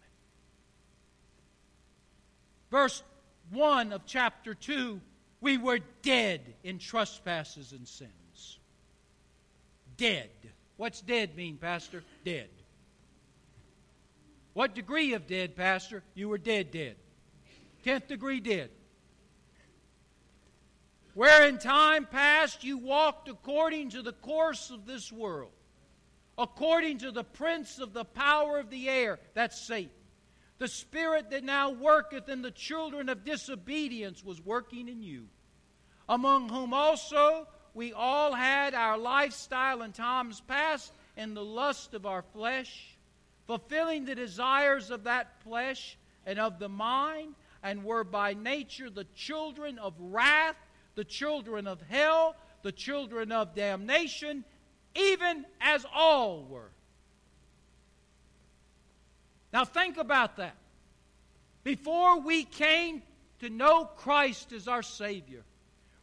Verse 2.72 3.04
1 3.52 3.92
of 3.92 4.06
chapter 4.06 4.54
2 4.54 5.02
we 5.42 5.58
were 5.58 5.80
dead 6.04 6.54
in 6.63 6.80
trespasses 6.80 7.74
and 7.74 7.86
sins. 7.86 8.60
Dead. 9.98 10.30
What's 10.78 11.02
dead 11.02 11.36
mean, 11.36 11.58
Pastor? 11.58 12.02
Dead. 12.24 12.48
What 14.54 14.74
degree 14.74 15.13
of 15.13 15.28
dead, 15.28 15.54
Pastor? 15.54 16.04
You 16.16 16.30
were 16.30 16.38
dead, 16.38 16.72
dead. 16.72 16.96
Tenth 17.84 18.08
degree 18.08 18.40
dead. 18.40 18.70
Where 21.13 21.46
in 21.46 21.58
time 21.58 22.06
past 22.06 22.63
you 22.63 22.78
walked 22.78 23.28
according 23.28 23.90
to 23.90 24.02
the 24.02 24.13
course 24.13 24.72
of 24.72 24.86
this 24.86 25.12
world, 25.12 25.52
according 26.38 27.00
to 27.00 27.12
the 27.12 27.23
prince 27.23 27.80
of 27.80 27.93
the 27.93 28.06
power 28.06 28.60
of 28.60 28.69
the 28.69 28.89
air, 28.89 29.19
that's 29.34 29.60
Satan. 29.60 29.91
The 30.60 30.67
spirit 30.67 31.30
that 31.32 31.43
now 31.43 31.71
worketh 31.71 32.30
in 32.30 32.41
the 32.41 32.52
children 32.52 33.10
of 33.10 33.23
disobedience 33.23 34.23
was 34.23 34.43
working 34.43 34.88
in 34.88 35.02
you, 35.04 35.26
among 36.10 36.50
whom 36.50 36.73
also 36.73 37.47
we 37.73 37.93
all 37.93 38.34
had 38.34 38.73
our 38.73 38.97
lifestyle 38.97 39.84
in 39.84 39.91
times 39.91 40.41
past 40.41 40.91
in 41.15 41.36
the 41.36 41.43
lust 41.43 41.93
of 41.93 42.06
our 42.08 42.23
flesh, 42.34 42.97
fulfilling 43.45 44.06
the 44.06 44.15
desires 44.15 44.89
of 44.89 45.04
that 45.04 45.41
flesh 45.43 45.97
and 46.26 46.39
of 46.39 46.58
the 46.60 46.69
mind, 46.69 47.36
and 47.62 47.84
were 47.84 48.04
by 48.04 48.34
nature 48.34 48.89
the 48.89 49.08
children 49.15 49.78
of 49.78 49.93
wrath, 50.00 50.56
the 50.95 51.04
children 51.04 51.67
of 51.67 51.82
hell, 51.82 52.36
the 52.63 52.71
children 52.71 53.32
of 53.32 53.54
damnation, 53.54 54.43
even 54.95 55.45
as 55.62 55.86
all 55.93 56.43
were. 56.43 56.71
Now 59.54 59.65
think 59.65 59.97
about 59.97 60.38
that. 60.38 60.56
Before 61.63 62.19
we 62.19 62.43
came 62.43 63.02
to 63.39 63.50
know 63.50 63.86
Christ 63.97 64.52
as 64.52 64.67
our 64.67 64.84
Savior, 64.84 65.43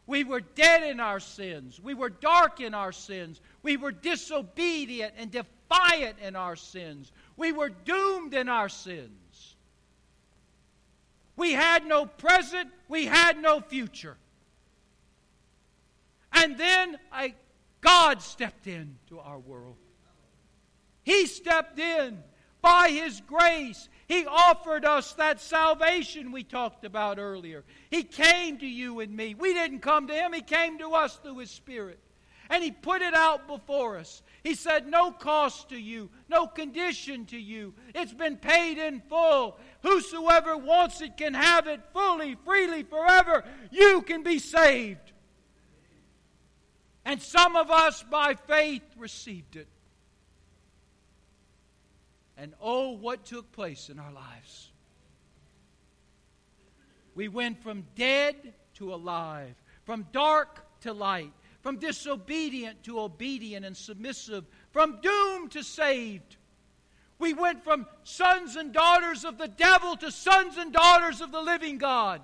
we 0.07 0.23
were 0.23 0.41
dead 0.41 0.83
in 0.83 0.99
our 0.99 1.19
sins. 1.19 1.79
We 1.81 1.93
were 1.93 2.09
dark 2.09 2.61
in 2.61 2.73
our 2.73 2.91
sins. 2.91 3.41
We 3.63 3.77
were 3.77 3.91
disobedient 3.91 5.13
and 5.17 5.31
defiant 5.31 6.19
in 6.19 6.35
our 6.35 6.55
sins. 6.55 7.11
We 7.37 7.51
were 7.51 7.69
doomed 7.69 8.33
in 8.33 8.47
our 8.47 8.69
sins. 8.69 9.55
We 11.35 11.53
had 11.53 11.85
no 11.85 12.05
present. 12.05 12.69
We 12.87 13.05
had 13.05 13.41
no 13.41 13.59
future. 13.59 14.17
And 16.31 16.57
then 16.57 16.97
a 17.17 17.33
God 17.85 18.21
stepped 18.23 18.65
into 18.65 19.19
our 19.19 19.37
world. 19.37 19.75
He 21.03 21.27
stepped 21.27 21.77
in 21.77 22.17
by 22.61 22.89
His 22.89 23.21
grace. 23.21 23.89
He 24.07 24.25
offered 24.25 24.85
us 24.85 25.13
that 25.13 25.39
salvation 25.39 26.31
we 26.31 26.43
talked 26.43 26.83
about 26.83 27.19
earlier. 27.19 27.63
He 27.91 28.01
came 28.01 28.57
to 28.57 28.65
you 28.65 29.01
and 29.01 29.15
me. 29.15 29.35
We 29.35 29.53
didn't 29.53 29.81
come 29.81 30.07
to 30.07 30.15
Him, 30.15 30.33
He 30.33 30.41
came 30.41 30.79
to 30.79 30.93
us 30.93 31.17
through 31.17 31.37
His 31.37 31.51
Spirit. 31.51 31.99
And 32.49 32.63
He 32.63 32.71
put 32.71 33.03
it 33.03 33.13
out 33.13 33.47
before 33.47 33.97
us. 33.97 34.23
He 34.43 34.55
said, 34.55 34.87
No 34.87 35.11
cost 35.11 35.69
to 35.69 35.77
you, 35.77 36.09
no 36.27 36.47
condition 36.47 37.25
to 37.27 37.37
you. 37.37 37.75
It's 37.93 38.13
been 38.13 38.37
paid 38.37 38.79
in 38.79 39.01
full. 39.01 39.59
Whosoever 39.83 40.57
wants 40.57 41.01
it 41.01 41.17
can 41.17 41.35
have 41.35 41.67
it 41.67 41.81
fully, 41.93 42.35
freely, 42.45 42.81
forever. 42.81 43.43
You 43.69 44.01
can 44.01 44.23
be 44.23 44.39
saved. 44.39 45.11
And 47.05 47.21
some 47.21 47.55
of 47.55 47.69
us, 47.69 48.03
by 48.03 48.33
faith, 48.33 48.83
received 48.97 49.55
it. 49.55 49.67
And 52.35 52.53
oh, 52.59 52.91
what 52.91 53.25
took 53.25 53.51
place 53.51 53.89
in 53.89 53.99
our 53.99 54.11
lives. 54.11 54.71
We 57.13 57.27
went 57.27 57.61
from 57.61 57.85
dead 57.95 58.35
to 58.75 58.93
alive, 58.93 59.55
from 59.85 60.07
dark 60.11 60.65
to 60.81 60.91
light, 60.91 61.31
from 61.61 61.77
disobedient 61.77 62.83
to 62.83 62.99
obedient 62.99 63.65
and 63.65 63.77
submissive, 63.77 64.43
from 64.71 64.99
doomed 65.01 65.51
to 65.51 65.63
saved. 65.63 66.35
We 67.17 67.33
went 67.33 67.63
from 67.63 67.87
sons 68.03 68.57
and 68.57 68.73
daughters 68.73 69.23
of 69.23 69.37
the 69.37 69.47
devil 69.47 69.95
to 69.97 70.11
sons 70.11 70.57
and 70.57 70.73
daughters 70.73 71.21
of 71.21 71.31
the 71.31 71.41
living 71.41 71.77
God. 71.77 72.21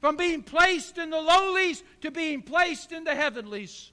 From 0.00 0.16
being 0.16 0.42
placed 0.42 0.98
in 0.98 1.10
the 1.10 1.20
lowlies 1.20 1.82
to 2.00 2.10
being 2.10 2.42
placed 2.42 2.92
in 2.92 3.04
the 3.04 3.14
heavenlies. 3.14 3.90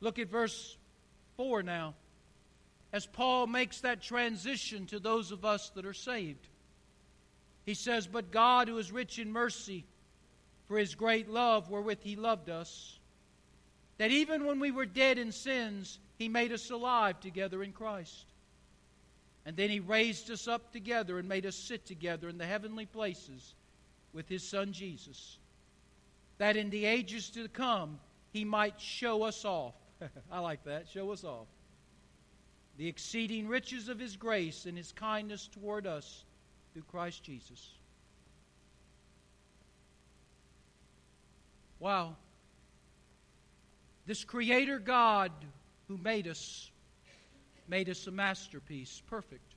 Look 0.00 0.18
at 0.18 0.28
verse 0.28 0.76
4 1.36 1.62
now 1.62 1.94
as 2.92 3.06
Paul 3.06 3.46
makes 3.46 3.80
that 3.80 4.02
transition 4.02 4.86
to 4.86 4.98
those 4.98 5.32
of 5.32 5.44
us 5.44 5.70
that 5.70 5.86
are 5.86 5.94
saved. 5.94 6.46
He 7.64 7.74
says, 7.74 8.06
But 8.06 8.30
God, 8.30 8.68
who 8.68 8.76
is 8.78 8.92
rich 8.92 9.18
in 9.18 9.32
mercy, 9.32 9.86
for 10.68 10.78
his 10.78 10.94
great 10.94 11.28
love 11.28 11.70
wherewith 11.70 12.00
he 12.02 12.16
loved 12.16 12.50
us, 12.50 12.98
that 13.98 14.10
even 14.10 14.46
when 14.46 14.60
we 14.60 14.70
were 14.70 14.84
dead 14.84 15.18
in 15.18 15.32
sins, 15.32 15.98
he 16.18 16.28
made 16.28 16.52
us 16.52 16.70
alive 16.70 17.18
together 17.20 17.62
in 17.62 17.72
Christ. 17.72 18.26
And 19.44 19.56
then 19.56 19.70
he 19.70 19.80
raised 19.80 20.30
us 20.30 20.46
up 20.46 20.72
together 20.72 21.18
and 21.18 21.28
made 21.28 21.46
us 21.46 21.56
sit 21.56 21.84
together 21.86 22.28
in 22.28 22.38
the 22.38 22.46
heavenly 22.46 22.86
places 22.86 23.54
with 24.12 24.28
his 24.28 24.46
Son 24.46 24.72
Jesus, 24.72 25.38
that 26.38 26.56
in 26.56 26.70
the 26.70 26.84
ages 26.84 27.30
to 27.30 27.48
come 27.48 27.98
he 28.32 28.44
might 28.44 28.80
show 28.80 29.24
us 29.24 29.44
off. 29.44 29.74
I 30.30 30.38
like 30.40 30.64
that, 30.64 30.88
show 30.88 31.10
us 31.10 31.24
off 31.24 31.46
the 32.82 32.88
exceeding 32.88 33.46
riches 33.46 33.88
of 33.88 33.98
his 33.98 34.16
grace 34.16 34.66
and 34.66 34.76
his 34.76 34.90
kindness 34.90 35.48
toward 35.52 35.86
us 35.86 36.24
through 36.72 36.82
Christ 36.90 37.22
Jesus. 37.22 37.70
Wow. 41.78 42.16
This 44.06 44.24
Creator 44.24 44.80
God 44.80 45.30
who 45.86 45.96
made 45.96 46.26
us, 46.26 46.71
made 47.72 47.88
us 47.88 48.06
a 48.06 48.10
masterpiece, 48.10 49.00
perfect. 49.08 49.54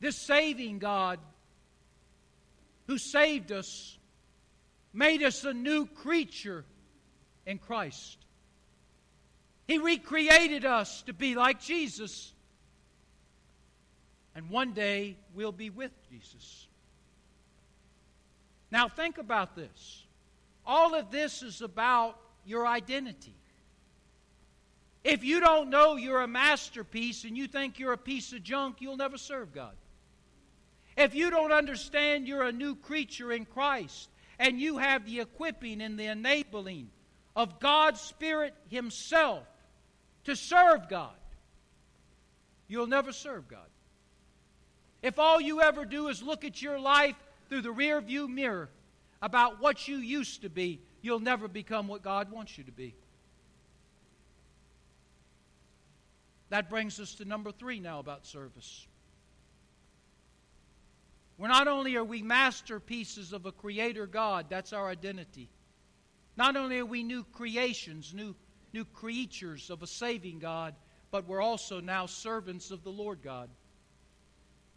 This 0.00 0.16
saving 0.26 0.80
God 0.80 1.20
who 2.88 2.98
saved 2.98 3.52
us, 3.52 3.96
made 4.92 5.22
us 5.22 5.44
a 5.44 5.52
new 5.52 5.86
creature 5.86 6.64
in 7.46 7.58
Christ. 7.58 8.18
He 9.68 9.78
recreated 9.78 10.64
us 10.64 11.02
to 11.02 11.12
be 11.12 11.36
like 11.36 11.60
Jesus. 11.60 12.32
And 14.34 14.50
one 14.50 14.72
day 14.72 15.14
we'll 15.36 15.52
be 15.52 15.70
with 15.70 15.92
Jesus. 16.10 16.66
Now, 18.72 18.88
think 18.88 19.18
about 19.18 19.54
this. 19.54 20.02
All 20.66 20.96
of 20.96 21.12
this 21.12 21.44
is 21.44 21.62
about 21.62 22.18
your 22.44 22.66
identity. 22.66 23.36
If 25.02 25.24
you 25.24 25.40
don't 25.40 25.70
know 25.70 25.96
you're 25.96 26.20
a 26.20 26.28
masterpiece 26.28 27.24
and 27.24 27.36
you 27.36 27.48
think 27.48 27.78
you're 27.78 27.92
a 27.92 27.98
piece 27.98 28.32
of 28.32 28.42
junk, 28.42 28.76
you'll 28.80 28.96
never 28.96 29.16
serve 29.16 29.52
God. 29.52 29.74
If 30.96 31.14
you 31.14 31.30
don't 31.30 31.52
understand 31.52 32.28
you're 32.28 32.42
a 32.42 32.52
new 32.52 32.74
creature 32.74 33.32
in 33.32 33.46
Christ 33.46 34.10
and 34.38 34.60
you 34.60 34.78
have 34.78 35.06
the 35.06 35.20
equipping 35.20 35.80
and 35.80 35.98
the 35.98 36.06
enabling 36.06 36.90
of 37.34 37.60
God's 37.60 38.00
Spirit 38.00 38.54
Himself 38.68 39.46
to 40.24 40.36
serve 40.36 40.88
God, 40.88 41.14
you'll 42.68 42.86
never 42.86 43.12
serve 43.12 43.48
God. 43.48 43.60
If 45.02 45.18
all 45.18 45.40
you 45.40 45.62
ever 45.62 45.86
do 45.86 46.08
is 46.08 46.22
look 46.22 46.44
at 46.44 46.60
your 46.60 46.78
life 46.78 47.16
through 47.48 47.62
the 47.62 47.72
rearview 47.72 48.28
mirror 48.28 48.68
about 49.22 49.60
what 49.60 49.88
you 49.88 49.96
used 49.96 50.42
to 50.42 50.50
be, 50.50 50.80
you'll 51.00 51.20
never 51.20 51.48
become 51.48 51.88
what 51.88 52.02
God 52.02 52.30
wants 52.30 52.58
you 52.58 52.64
to 52.64 52.72
be. 52.72 52.94
That 56.50 56.68
brings 56.68 57.00
us 57.00 57.14
to 57.16 57.24
number 57.24 57.52
three 57.52 57.80
now 57.80 58.00
about 58.00 58.26
service. 58.26 58.86
We're 61.38 61.48
not 61.48 61.68
only 61.68 61.96
are 61.96 62.04
we 62.04 62.22
masterpieces 62.22 63.32
of 63.32 63.46
a 63.46 63.52
creator 63.52 64.06
God, 64.06 64.46
that's 64.50 64.72
our 64.72 64.88
identity. 64.88 65.48
Not 66.36 66.56
only 66.56 66.78
are 66.78 66.86
we 66.86 67.02
new 67.02 67.24
creations, 67.24 68.12
new 68.12 68.34
new 68.72 68.84
creatures 68.84 69.70
of 69.70 69.82
a 69.82 69.86
saving 69.86 70.38
God, 70.38 70.74
but 71.10 71.26
we're 71.26 71.40
also 71.40 71.80
now 71.80 72.06
servants 72.06 72.70
of 72.70 72.84
the 72.84 72.90
Lord 72.90 73.18
God. 73.22 73.48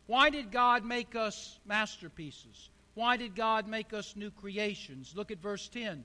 Why 0.07 0.29
did 0.29 0.51
God 0.51 0.83
make 0.83 1.15
us 1.15 1.59
masterpieces? 1.65 2.69
Why 2.95 3.17
did 3.17 3.35
God 3.35 3.67
make 3.67 3.93
us 3.93 4.15
new 4.15 4.31
creations? 4.31 5.13
Look 5.15 5.31
at 5.31 5.41
verse 5.41 5.67
10. 5.67 6.03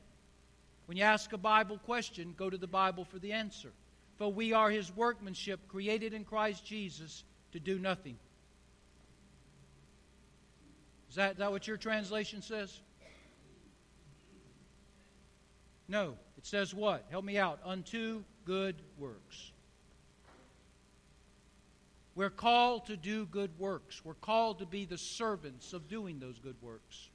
When 0.87 0.97
you 0.97 1.05
ask 1.05 1.33
a 1.33 1.39
Bible 1.39 1.79
question, 1.79 2.35
go 2.37 2.49
to 2.49 2.57
the 2.57 2.67
Bible 2.67 3.05
for 3.05 3.19
the 3.19 3.33
answer. 3.33 3.73
For 4.19 4.33
we 4.33 4.53
are 4.53 4.69
his 4.69 4.95
workmanship, 4.95 5.69
created 5.69 6.13
in 6.13 6.25
Christ 6.25 6.65
Jesus 6.67 7.25
to 7.53 7.61
do 7.61 7.79
nothing. 7.79 8.17
Is 11.09 11.17
that, 11.17 11.33
is 11.33 11.39
that 11.39 11.51
what 11.51 11.67
your 11.67 11.77
translation 11.77 12.43
says? 12.43 12.81
No. 15.89 16.17
It 16.37 16.47
says 16.47 16.75
what? 16.75 17.07
Help 17.11 17.25
me 17.25 17.39
out. 17.39 17.61
Unto 17.65 18.23
good 18.45 18.77
works. 18.99 19.53
We're 22.15 22.31
called 22.31 22.87
to 22.87 22.97
do 22.97 23.27
good 23.27 23.51
works. 23.59 24.05
We're 24.05 24.15
called 24.15 24.59
to 24.59 24.67
be 24.67 24.85
the 24.85 24.99
servants 24.99 25.73
of 25.73 25.89
doing 25.89 26.19
those 26.19 26.39
good 26.39 26.57
works. 26.61 27.09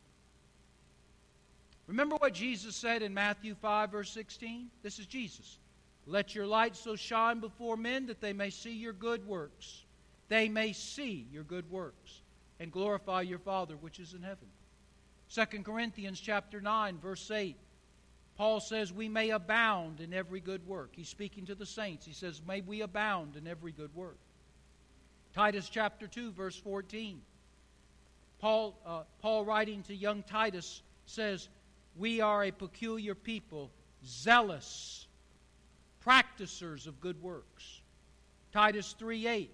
Remember 1.88 2.16
what 2.16 2.34
Jesus 2.34 2.76
said 2.76 3.02
in 3.02 3.14
Matthew 3.14 3.56
5, 3.56 3.92
verse 3.92 4.10
16? 4.12 4.70
This 4.82 5.00
is 5.00 5.06
Jesus. 5.06 5.58
Let 6.06 6.36
your 6.36 6.46
light 6.46 6.76
so 6.76 6.96
shine 6.96 7.40
before 7.40 7.78
men 7.78 8.08
that 8.08 8.20
they 8.20 8.34
may 8.34 8.50
see 8.50 8.74
your 8.74 8.94
good 8.94 9.26
works. 9.28 9.84
They 10.28 10.50
may 10.50 10.74
see 10.74 11.28
your 11.32 11.44
good 11.44 11.70
works 11.72 12.22
and 12.60 12.72
glorify 12.72 13.22
your 13.22 13.40
Father 13.40 13.76
which 13.76 14.00
is 14.00 14.14
in 14.14 14.22
heaven. 14.22 14.48
2 15.34 15.64
Corinthians 15.64 16.20
chapter 16.20 16.62
9, 16.62 16.98
verse 17.00 17.32
8. 17.32 17.56
Paul 18.36 18.60
says 18.60 18.92
we 18.92 19.08
may 19.08 19.30
abound 19.30 20.00
in 20.00 20.14
every 20.14 20.40
good 20.40 20.68
work. 20.68 20.92
He's 20.96 21.10
speaking 21.10 21.46
to 21.46 21.56
the 21.56 21.66
saints. 21.66 22.06
He 22.06 22.14
says, 22.14 22.42
May 22.48 22.62
we 22.62 22.82
abound 22.82 23.36
in 23.36 23.48
every 23.48 23.72
good 23.72 23.94
work. 23.96 24.18
Titus 25.34 25.70
chapter 25.70 26.08
2, 26.08 26.32
verse 26.32 26.56
14. 26.58 27.22
Paul, 28.40 28.78
uh, 28.86 29.04
Paul 29.22 29.46
writing 29.46 29.84
to 29.84 29.96
young 29.96 30.24
Titus 30.24 30.82
says, 31.06 31.48
We 31.96 32.22
are 32.22 32.44
a 32.44 32.52
peculiar 32.52 33.16
people, 33.16 33.72
zealous, 34.06 35.03
practicers 36.04 36.88
of 36.88 37.00
good 37.00 37.22
works. 37.22 37.82
Titus 38.52 38.96
3 39.00 39.28
8 39.28 39.52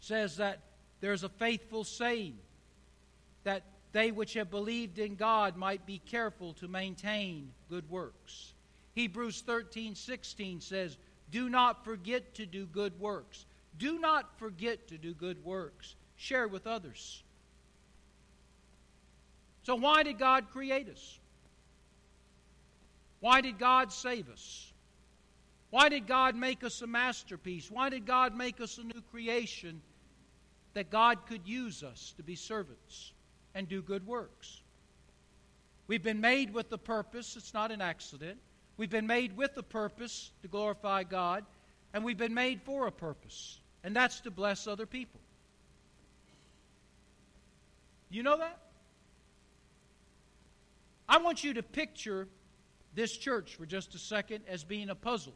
says 0.00 0.38
that 0.38 0.60
there's 1.00 1.24
a 1.24 1.28
faithful 1.28 1.84
saying 1.84 2.36
that 3.44 3.62
they 3.92 4.10
which 4.10 4.34
have 4.34 4.50
believed 4.50 4.98
in 4.98 5.16
God 5.16 5.56
might 5.56 5.84
be 5.86 6.00
careful 6.06 6.52
to 6.54 6.68
maintain 6.68 7.50
good 7.68 7.88
works. 7.90 8.54
Hebrews 8.94 9.42
13 9.46 9.94
16 9.94 10.60
says, 10.60 10.96
Do 11.30 11.48
not 11.48 11.84
forget 11.84 12.34
to 12.34 12.46
do 12.46 12.66
good 12.66 12.98
works. 13.00 13.46
Do 13.78 13.98
not 13.98 14.38
forget 14.38 14.88
to 14.88 14.98
do 14.98 15.14
good 15.14 15.42
works. 15.44 15.94
Share 16.16 16.48
with 16.48 16.66
others. 16.66 17.22
So, 19.62 19.74
why 19.74 20.02
did 20.02 20.18
God 20.18 20.46
create 20.52 20.88
us? 20.88 21.18
Why 23.20 23.40
did 23.40 23.58
God 23.58 23.92
save 23.92 24.28
us? 24.30 24.69
Why 25.70 25.88
did 25.88 26.06
God 26.06 26.34
make 26.34 26.64
us 26.64 26.82
a 26.82 26.86
masterpiece? 26.86 27.70
Why 27.70 27.88
did 27.88 28.06
God 28.06 28.36
make 28.36 28.60
us 28.60 28.78
a 28.78 28.82
new 28.82 29.00
creation 29.10 29.80
that 30.74 30.90
God 30.90 31.26
could 31.26 31.46
use 31.46 31.82
us 31.82 32.12
to 32.16 32.22
be 32.22 32.34
servants? 32.34 33.12
and 33.54 33.68
do 33.68 33.82
good 33.82 34.06
works. 34.06 34.60
We've 35.86 36.02
been 36.02 36.20
made 36.20 36.54
with 36.54 36.70
a 36.72 36.78
purpose, 36.78 37.36
it's 37.36 37.54
not 37.54 37.72
an 37.72 37.80
accident. 37.80 38.38
We've 38.76 38.90
been 38.90 39.06
made 39.06 39.36
with 39.36 39.56
a 39.56 39.62
purpose 39.62 40.30
to 40.42 40.48
glorify 40.48 41.02
God, 41.02 41.44
and 41.92 42.04
we've 42.04 42.16
been 42.16 42.34
made 42.34 42.62
for 42.62 42.86
a 42.86 42.92
purpose, 42.92 43.58
and 43.84 43.94
that's 43.94 44.20
to 44.20 44.30
bless 44.30 44.66
other 44.66 44.86
people. 44.86 45.20
You 48.08 48.22
know 48.22 48.38
that? 48.38 48.58
I 51.08 51.18
want 51.18 51.44
you 51.44 51.54
to 51.54 51.62
picture 51.62 52.28
this 52.94 53.16
church 53.16 53.56
for 53.56 53.66
just 53.66 53.94
a 53.94 53.98
second 53.98 54.44
as 54.48 54.64
being 54.64 54.88
a 54.90 54.94
puzzle. 54.94 55.34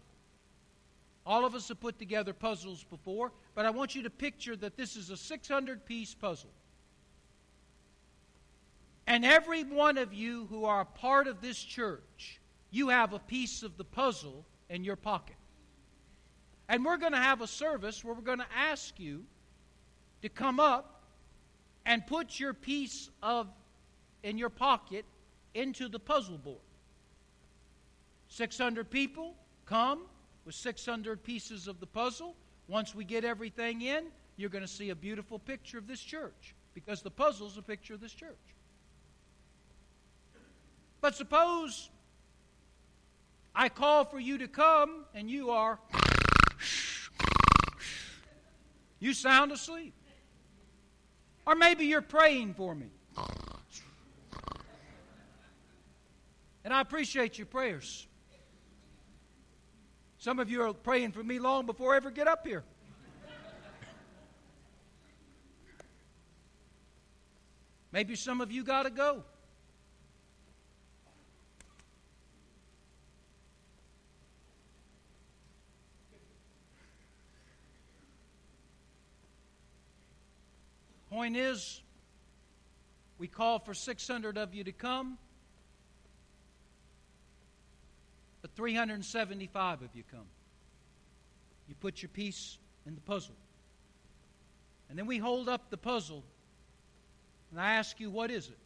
All 1.26 1.44
of 1.46 1.54
us 1.54 1.68
have 1.68 1.80
put 1.80 1.98
together 1.98 2.32
puzzles 2.32 2.84
before, 2.84 3.32
but 3.54 3.64
I 3.64 3.70
want 3.70 3.94
you 3.94 4.02
to 4.02 4.10
picture 4.10 4.56
that 4.56 4.76
this 4.76 4.96
is 4.96 5.10
a 5.10 5.16
600 5.16 5.86
piece 5.86 6.14
puzzle. 6.14 6.50
And 9.06 9.24
every 9.24 9.64
one 9.64 9.98
of 9.98 10.12
you 10.12 10.46
who 10.50 10.64
are 10.64 10.82
a 10.82 10.84
part 10.84 11.26
of 11.26 11.40
this 11.40 11.58
church, 11.58 12.40
you 12.70 12.88
have 12.88 13.12
a 13.12 13.18
piece 13.18 13.62
of 13.62 13.76
the 13.76 13.84
puzzle 13.84 14.44
in 14.68 14.84
your 14.84 14.96
pocket. 14.96 15.36
And 16.68 16.84
we're 16.84 16.96
going 16.96 17.12
to 17.12 17.18
have 17.18 17.40
a 17.40 17.46
service 17.46 18.02
where 18.02 18.14
we're 18.14 18.22
going 18.22 18.38
to 18.38 18.46
ask 18.56 18.98
you 18.98 19.24
to 20.22 20.28
come 20.28 20.58
up 20.58 21.02
and 21.84 22.06
put 22.06 22.40
your 22.40 22.54
piece 22.54 23.10
of 23.22 23.48
in 24.22 24.38
your 24.38 24.48
pocket 24.48 25.04
into 25.54 25.88
the 25.88 25.98
puzzle 25.98 26.38
board. 26.38 26.58
600 28.28 28.90
people 28.90 29.34
come 29.66 30.00
with 30.44 30.54
600 30.54 31.22
pieces 31.22 31.68
of 31.68 31.80
the 31.80 31.86
puzzle. 31.86 32.34
Once 32.68 32.94
we 32.94 33.04
get 33.04 33.24
everything 33.24 33.82
in, 33.82 34.04
you're 34.36 34.50
going 34.50 34.64
to 34.64 34.68
see 34.68 34.90
a 34.90 34.94
beautiful 34.94 35.38
picture 35.38 35.78
of 35.78 35.86
this 35.86 36.00
church 36.00 36.54
because 36.74 37.02
the 37.02 37.10
puzzle's 37.10 37.56
a 37.56 37.62
picture 37.62 37.94
of 37.94 38.00
this 38.00 38.12
church. 38.12 38.36
But 41.00 41.14
suppose 41.14 41.90
I 43.54 43.68
call 43.68 44.04
for 44.04 44.18
you 44.18 44.38
to 44.38 44.48
come 44.48 45.04
and 45.14 45.30
you 45.30 45.50
are 45.50 45.78
you 48.98 49.12
sound 49.12 49.52
asleep. 49.52 49.92
Or 51.46 51.54
maybe 51.54 51.84
you're 51.84 52.00
praying 52.00 52.54
for 52.54 52.74
me. 52.74 52.86
And 56.64 56.72
I 56.72 56.80
appreciate 56.80 57.36
your 57.36 57.46
prayers. 57.46 58.06
Some 60.24 60.38
of 60.38 60.48
you 60.48 60.62
are 60.62 60.72
praying 60.72 61.12
for 61.12 61.22
me 61.22 61.38
long 61.38 61.66
before 61.66 61.92
I 61.92 61.98
ever 61.98 62.10
get 62.10 62.26
up 62.26 62.46
here. 62.46 62.64
Maybe 67.92 68.16
some 68.16 68.40
of 68.40 68.50
you 68.50 68.64
got 68.64 68.84
to 68.84 68.90
go. 68.90 69.22
Point 81.10 81.36
is, 81.36 81.82
we 83.18 83.28
call 83.28 83.58
for 83.58 83.74
600 83.74 84.38
of 84.38 84.54
you 84.54 84.64
to 84.64 84.72
come, 84.72 85.18
but 88.44 88.54
375 88.56 89.80
of 89.80 89.88
you 89.94 90.02
come. 90.10 90.26
You 91.66 91.74
put 91.80 92.02
your 92.02 92.10
piece 92.10 92.58
in 92.84 92.94
the 92.94 93.00
puzzle. 93.00 93.36
And 94.90 94.98
then 94.98 95.06
we 95.06 95.16
hold 95.16 95.48
up 95.48 95.70
the 95.70 95.78
puzzle, 95.78 96.22
and 97.50 97.58
I 97.58 97.76
ask 97.76 97.98
you, 97.98 98.10
what 98.10 98.30
is 98.30 98.48
it? 98.48 98.58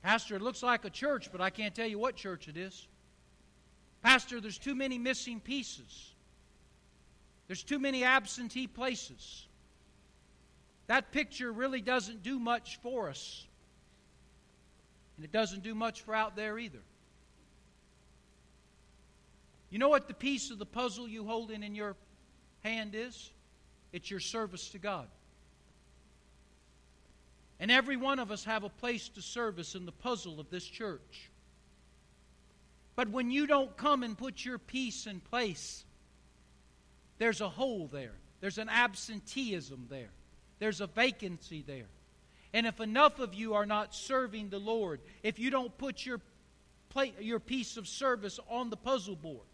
Pastor, 0.00 0.36
it 0.36 0.42
looks 0.42 0.62
like 0.62 0.84
a 0.84 0.90
church, 0.90 1.32
but 1.32 1.40
I 1.40 1.50
can't 1.50 1.74
tell 1.74 1.88
you 1.88 1.98
what 1.98 2.14
church 2.14 2.46
it 2.46 2.56
is. 2.56 2.86
Pastor, 4.00 4.40
there's 4.40 4.56
too 4.56 4.76
many 4.76 4.96
missing 4.96 5.40
pieces. 5.40 6.12
There's 7.48 7.64
too 7.64 7.80
many 7.80 8.04
absentee 8.04 8.68
places 8.68 9.48
that 10.86 11.10
picture 11.10 11.50
really 11.50 11.80
doesn't 11.80 12.22
do 12.22 12.38
much 12.38 12.78
for 12.80 13.08
us. 13.08 13.44
And 15.16 15.24
it 15.24 15.32
doesn't 15.32 15.64
do 15.64 15.74
much 15.74 16.02
for 16.02 16.14
out 16.14 16.36
there 16.36 16.60
either. 16.60 16.78
You 19.70 19.78
know 19.78 19.88
what 19.88 20.08
the 20.08 20.14
piece 20.14 20.50
of 20.50 20.58
the 20.58 20.66
puzzle 20.66 21.08
you 21.08 21.24
holding 21.24 21.62
in 21.62 21.74
your 21.74 21.96
hand 22.64 22.94
is? 22.94 23.30
It's 23.92 24.10
your 24.10 24.20
service 24.20 24.70
to 24.70 24.78
God. 24.78 25.06
And 27.60 27.70
every 27.70 27.96
one 27.96 28.18
of 28.18 28.30
us 28.30 28.44
have 28.44 28.62
a 28.64 28.68
place 28.68 29.08
to 29.10 29.22
service 29.22 29.74
in 29.74 29.84
the 29.84 29.92
puzzle 29.92 30.38
of 30.38 30.48
this 30.50 30.64
church. 30.64 31.30
But 32.94 33.10
when 33.10 33.30
you 33.30 33.46
don't 33.46 33.76
come 33.76 34.02
and 34.02 34.16
put 34.16 34.44
your 34.44 34.58
piece 34.58 35.06
in 35.06 35.20
place, 35.20 35.84
there's 37.18 37.40
a 37.40 37.48
hole 37.48 37.88
there. 37.92 38.14
There's 38.40 38.58
an 38.58 38.68
absenteeism 38.68 39.86
there. 39.90 40.10
There's 40.60 40.80
a 40.80 40.86
vacancy 40.86 41.64
there. 41.66 41.88
And 42.52 42.66
if 42.66 42.80
enough 42.80 43.18
of 43.18 43.34
you 43.34 43.54
are 43.54 43.66
not 43.66 43.94
serving 43.94 44.48
the 44.48 44.58
Lord, 44.58 45.00
if 45.22 45.38
you 45.38 45.50
don't 45.50 45.76
put 45.76 46.06
your, 46.06 46.20
your 47.20 47.40
piece 47.40 47.76
of 47.76 47.86
service 47.86 48.38
on 48.48 48.70
the 48.70 48.76
puzzle 48.76 49.16
board, 49.16 49.47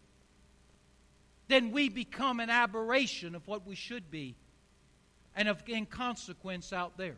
then 1.47 1.71
we 1.71 1.89
become 1.89 2.39
an 2.39 2.49
aberration 2.49 3.35
of 3.35 3.47
what 3.47 3.67
we 3.67 3.75
should 3.75 4.09
be 4.09 4.35
and 5.35 5.47
of 5.47 5.61
in 5.67 5.85
consequence 5.85 6.73
out 6.73 6.97
there. 6.97 7.17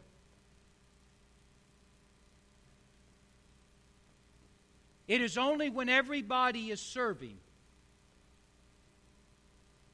It 5.07 5.21
is 5.21 5.37
only 5.37 5.69
when 5.69 5.87
everybody 5.87 6.69
is 6.69 6.81
serving 6.81 7.37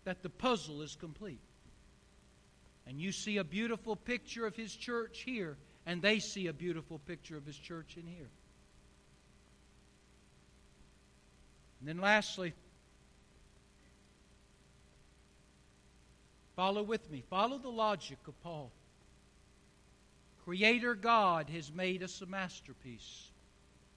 that 0.05 0.23
the 0.23 0.29
puzzle 0.29 0.81
is 0.81 0.95
complete. 0.95 1.39
And 2.87 2.99
you 2.99 3.11
see 3.11 3.37
a 3.37 3.43
beautiful 3.43 3.95
picture 3.95 4.45
of 4.45 4.55
his 4.55 4.75
church 4.75 5.21
here, 5.25 5.55
and 5.85 6.01
they 6.01 6.19
see 6.19 6.47
a 6.47 6.53
beautiful 6.53 6.99
picture 6.99 7.37
of 7.37 7.45
his 7.45 7.57
church 7.57 7.95
in 7.95 8.07
here. 8.07 8.29
And 11.79 11.87
then 11.87 11.99
lastly, 11.99 12.53
follow 16.55 16.83
with 16.83 17.09
me. 17.11 17.23
Follow 17.29 17.57
the 17.57 17.69
logic 17.69 18.19
of 18.27 18.41
Paul. 18.43 18.71
Creator 20.45 20.95
God 20.95 21.49
has 21.49 21.71
made 21.71 22.03
us 22.03 22.21
a 22.21 22.25
masterpiece. 22.25 23.29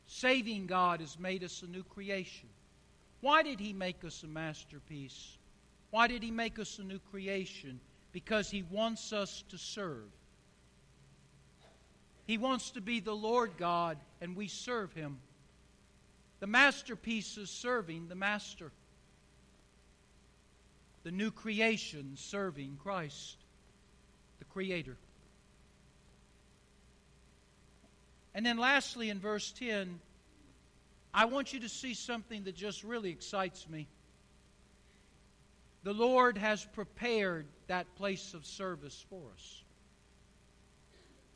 Saving 0.07 0.67
God 0.67 1.01
has 1.01 1.19
made 1.19 1.43
us 1.43 1.63
a 1.63 1.67
new 1.67 1.83
creation. 1.83 2.49
Why 3.21 3.43
did 3.43 3.59
He 3.59 3.73
make 3.73 4.05
us 4.05 4.23
a 4.23 4.29
masterpiece? 4.29 5.37
Why 5.91 6.07
did 6.07 6.23
He 6.23 6.31
make 6.31 6.59
us 6.59 6.79
a 6.79 6.85
new 6.85 7.01
creation? 7.11 7.81
because 8.17 8.49
He 8.49 8.63
wants 8.63 9.13
us 9.13 9.45
to 9.51 9.59
serve. 9.59 10.11
He 12.27 12.39
wants 12.39 12.71
to 12.71 12.81
be 12.81 12.99
the 12.99 13.15
Lord 13.15 13.59
God, 13.59 13.99
and 14.23 14.35
we 14.35 14.49
serve 14.49 14.95
Him. 14.95 15.19
The 16.41 16.47
masterpiece 16.47 17.37
is 17.37 17.51
serving 17.51 18.09
the 18.09 18.15
Master, 18.15 18.73
the 21.07 21.13
new 21.13 21.31
creation 21.31 22.15
serving 22.17 22.77
Christ, 22.83 23.37
the 24.41 24.45
Creator. 24.45 24.97
And 28.35 28.45
then, 28.45 28.59
lastly, 28.59 29.09
in 29.09 29.21
verse 29.21 29.53
10, 29.53 30.01
I 31.15 31.27
want 31.27 31.53
you 31.53 31.61
to 31.61 31.69
see 31.69 31.95
something 31.95 32.43
that 32.43 32.57
just 32.57 32.83
really 32.83 33.11
excites 33.11 33.69
me. 33.69 33.87
The 35.85 35.93
Lord 35.93 36.39
has 36.39 36.65
prepared 36.65 37.47
that 37.69 37.87
place 37.95 38.35
of 38.35 38.45
service 38.45 39.07
for 39.09 39.31
us. 39.33 39.63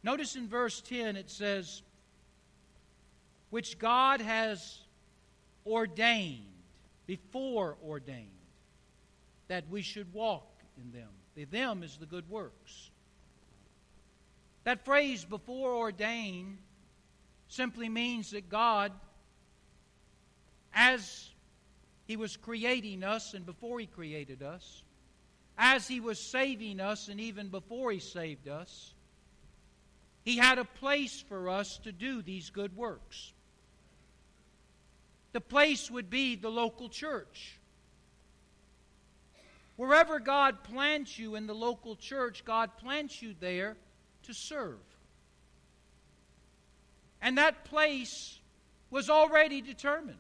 Notice 0.03 0.35
in 0.35 0.49
verse 0.49 0.81
10 0.81 1.15
it 1.15 1.31
says, 1.31 1.83
which 3.51 3.79
God 3.79 4.21
has 4.21 4.81
ordained, 5.65 6.43
before 7.07 7.77
ordained, 7.87 8.40
that 9.51 9.69
we 9.69 9.83
should 9.83 10.13
walk 10.15 10.63
in 10.81 10.93
them. 10.93 11.09
The 11.35 11.45
them 11.45 11.83
is 11.83 11.97
the 11.97 12.07
good 12.07 12.31
works. 12.31 12.91
That 14.63 14.85
phrase, 14.85 15.25
before 15.25 15.75
ordained, 15.75 16.59
simply 17.49 17.89
means 17.89 18.31
that 18.31 18.49
God, 18.49 18.93
as 20.73 21.31
he 22.07 22.17
was 22.17 22.37
creating 22.37 23.03
us 23.03 23.35
and 23.35 23.45
before 23.47 23.81
He 23.81 23.87
created 23.87 24.43
us, 24.43 24.85
as 25.59 25.87
He 25.87 26.01
was 26.01 26.21
saving 26.21 26.81
us 26.81 27.09
and 27.09 27.21
even 27.21 27.49
before 27.49 27.91
He 27.91 27.99
saved 28.01 28.49
us. 28.49 28.95
He 30.25 30.37
had 30.37 30.59
a 30.59 30.65
place 30.65 31.25
for 31.29 31.49
us 31.49 31.79
to 31.85 31.93
do 31.93 32.23
these 32.23 32.51
good 32.51 32.77
works. 32.77 33.33
The 35.33 35.41
place 35.41 35.91
would 35.91 36.11
be 36.11 36.37
the 36.37 36.51
local 36.51 36.89
church. 36.89 37.60
Wherever 39.81 40.21
God 40.21 40.63
plants 40.63 41.19
you 41.19 41.37
in 41.37 41.47
the 41.47 41.55
local 41.55 41.97
church, 41.97 42.45
God 42.45 42.77
plants 42.77 43.23
you 43.23 43.35
there 43.41 43.79
to 44.25 44.35
serve. 44.35 44.77
And 47.23 47.39
that 47.39 47.65
place 47.65 48.39
was 48.91 49.09
already 49.09 49.63
determined. 49.63 50.19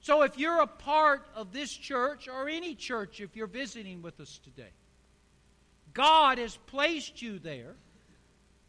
So 0.00 0.20
if 0.20 0.36
you're 0.36 0.60
a 0.60 0.66
part 0.66 1.26
of 1.34 1.54
this 1.54 1.72
church 1.72 2.28
or 2.28 2.46
any 2.46 2.74
church, 2.74 3.22
if 3.22 3.34
you're 3.34 3.46
visiting 3.46 4.02
with 4.02 4.20
us 4.20 4.38
today, 4.44 4.74
God 5.94 6.36
has 6.36 6.58
placed 6.66 7.22
you 7.22 7.38
there 7.38 7.76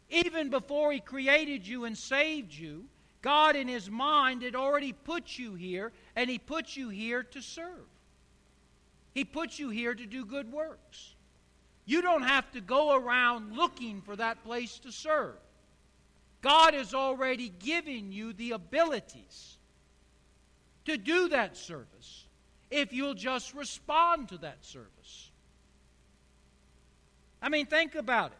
Even 0.08 0.48
before 0.48 0.92
He 0.92 1.00
created 1.00 1.66
you 1.66 1.84
and 1.84 1.94
saved 1.94 2.54
you, 2.54 2.86
God 3.20 3.54
in 3.54 3.68
His 3.68 3.90
mind 3.90 4.40
had 4.40 4.54
already 4.54 4.94
put 4.94 5.36
you 5.36 5.56
here, 5.56 5.92
and 6.16 6.30
He 6.30 6.38
put 6.38 6.74
you 6.74 6.88
here 6.88 7.22
to 7.22 7.42
serve. 7.42 7.84
He 9.18 9.24
put 9.24 9.58
you 9.58 9.70
here 9.70 9.96
to 9.96 10.06
do 10.06 10.24
good 10.24 10.52
works. 10.52 11.16
You 11.84 12.02
don't 12.02 12.22
have 12.22 12.48
to 12.52 12.60
go 12.60 12.94
around 12.94 13.56
looking 13.56 14.00
for 14.00 14.14
that 14.14 14.44
place 14.44 14.78
to 14.84 14.92
serve. 14.92 15.34
God 16.40 16.72
has 16.72 16.94
already 16.94 17.48
given 17.48 18.12
you 18.12 18.32
the 18.32 18.52
abilities 18.52 19.56
to 20.84 20.96
do 20.96 21.30
that 21.30 21.56
service 21.56 22.26
if 22.70 22.92
you'll 22.92 23.14
just 23.14 23.54
respond 23.54 24.28
to 24.28 24.38
that 24.38 24.64
service. 24.64 25.32
I 27.42 27.48
mean, 27.48 27.66
think 27.66 27.96
about 27.96 28.30
it. 28.30 28.38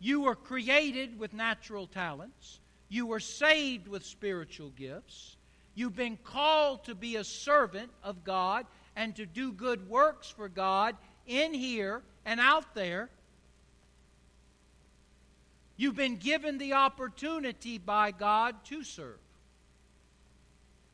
You 0.00 0.22
were 0.22 0.36
created 0.36 1.18
with 1.18 1.34
natural 1.34 1.86
talents. 1.86 2.60
You 2.88 3.04
were 3.04 3.20
saved 3.20 3.88
with 3.88 4.06
spiritual 4.06 4.70
gifts. 4.70 5.36
You've 5.74 5.96
been 5.96 6.16
called 6.16 6.84
to 6.84 6.94
be 6.94 7.16
a 7.16 7.24
servant 7.24 7.90
of 8.02 8.24
God 8.24 8.64
and 8.96 9.14
to 9.16 9.26
do 9.26 9.52
good 9.52 9.88
works 9.88 10.28
for 10.28 10.48
God 10.48 10.96
in 11.26 11.54
here 11.54 12.02
and 12.24 12.40
out 12.40 12.74
there. 12.74 13.10
You've 15.76 15.96
been 15.96 16.16
given 16.16 16.58
the 16.58 16.74
opportunity 16.74 17.78
by 17.78 18.10
God 18.10 18.54
to 18.66 18.84
serve. 18.84 19.18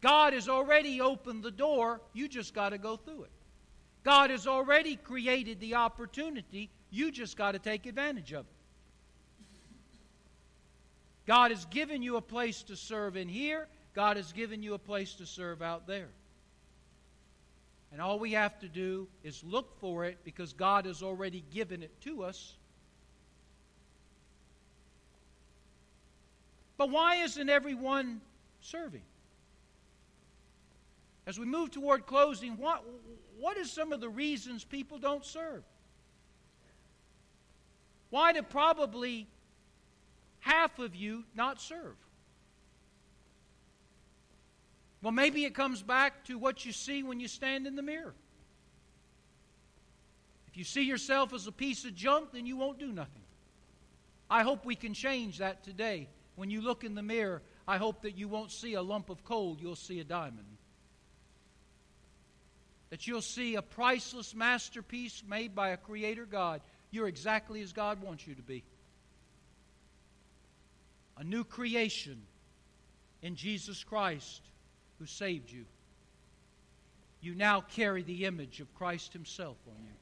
God 0.00 0.32
has 0.32 0.48
already 0.48 1.00
opened 1.00 1.42
the 1.42 1.50
door, 1.50 2.00
you 2.12 2.28
just 2.28 2.54
got 2.54 2.70
to 2.70 2.78
go 2.78 2.96
through 2.96 3.24
it. 3.24 3.30
God 4.04 4.30
has 4.30 4.46
already 4.46 4.96
created 4.96 5.60
the 5.60 5.74
opportunity, 5.74 6.70
you 6.90 7.10
just 7.10 7.36
got 7.36 7.52
to 7.52 7.58
take 7.58 7.84
advantage 7.84 8.32
of 8.32 8.46
it. 8.46 8.52
God 11.26 11.50
has 11.50 11.66
given 11.66 12.02
you 12.02 12.16
a 12.16 12.22
place 12.22 12.62
to 12.62 12.76
serve 12.76 13.16
in 13.16 13.28
here, 13.28 13.68
God 13.94 14.16
has 14.16 14.32
given 14.32 14.62
you 14.62 14.74
a 14.74 14.78
place 14.78 15.14
to 15.14 15.26
serve 15.26 15.60
out 15.60 15.86
there. 15.86 16.08
And 17.92 18.00
all 18.00 18.18
we 18.18 18.32
have 18.32 18.58
to 18.60 18.68
do 18.68 19.08
is 19.22 19.42
look 19.42 19.78
for 19.80 20.04
it 20.04 20.18
because 20.24 20.52
God 20.52 20.84
has 20.84 21.02
already 21.02 21.42
given 21.52 21.82
it 21.82 22.00
to 22.02 22.22
us. 22.22 22.54
But 26.76 26.90
why 26.90 27.16
isn't 27.16 27.48
everyone 27.48 28.20
serving? 28.60 29.02
As 31.26 31.38
we 31.38 31.44
move 31.44 31.70
toward 31.70 32.06
closing, 32.06 32.56
what, 32.56 32.84
what 33.38 33.56
is 33.56 33.70
some 33.70 33.92
of 33.92 34.00
the 34.00 34.08
reasons 34.08 34.64
people 34.64 34.98
don't 34.98 35.24
serve? 35.24 35.62
Why 38.10 38.32
do 38.32 38.42
probably 38.42 39.26
half 40.40 40.78
of 40.78 40.94
you 40.94 41.24
not 41.34 41.60
serve? 41.60 41.96
Well, 45.02 45.12
maybe 45.12 45.44
it 45.44 45.54
comes 45.54 45.82
back 45.82 46.24
to 46.24 46.38
what 46.38 46.64
you 46.64 46.72
see 46.72 47.02
when 47.02 47.20
you 47.20 47.28
stand 47.28 47.66
in 47.66 47.76
the 47.76 47.82
mirror. 47.82 48.14
If 50.48 50.56
you 50.56 50.64
see 50.64 50.82
yourself 50.82 51.32
as 51.32 51.46
a 51.46 51.52
piece 51.52 51.84
of 51.84 51.94
junk, 51.94 52.32
then 52.32 52.46
you 52.46 52.56
won't 52.56 52.78
do 52.78 52.90
nothing. 52.92 53.22
I 54.28 54.42
hope 54.42 54.64
we 54.64 54.74
can 54.74 54.94
change 54.94 55.38
that 55.38 55.62
today. 55.62 56.08
When 56.34 56.50
you 56.50 56.60
look 56.60 56.84
in 56.84 56.94
the 56.94 57.02
mirror, 57.02 57.42
I 57.66 57.76
hope 57.76 58.02
that 58.02 58.16
you 58.16 58.28
won't 58.28 58.50
see 58.50 58.74
a 58.74 58.82
lump 58.82 59.10
of 59.10 59.24
coal, 59.24 59.56
you'll 59.60 59.76
see 59.76 60.00
a 60.00 60.04
diamond 60.04 60.58
that 62.90 63.06
you'll 63.06 63.22
see 63.22 63.54
a 63.54 63.62
priceless 63.62 64.34
masterpiece 64.34 65.22
made 65.28 65.54
by 65.54 65.70
a 65.70 65.76
creator 65.76 66.24
God. 66.24 66.60
You're 66.90 67.08
exactly 67.08 67.60
as 67.60 67.72
God 67.72 68.00
wants 68.00 68.26
you 68.26 68.34
to 68.34 68.42
be. 68.42 68.64
A 71.18 71.24
new 71.24 71.44
creation 71.44 72.22
in 73.22 73.36
Jesus 73.36 73.84
Christ 73.84 74.42
who 74.98 75.06
saved 75.06 75.50
you. 75.50 75.64
You 77.20 77.34
now 77.34 77.60
carry 77.60 78.02
the 78.02 78.24
image 78.24 78.60
of 78.60 78.72
Christ 78.74 79.12
Himself 79.12 79.56
on 79.66 79.82
you. 79.82 79.92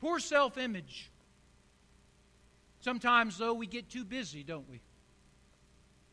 Poor 0.00 0.18
self 0.20 0.56
image. 0.56 1.10
Sometimes, 2.80 3.36
though, 3.36 3.54
we 3.54 3.66
get 3.66 3.88
too 3.90 4.04
busy, 4.04 4.44
don't 4.44 4.68
we? 4.70 4.80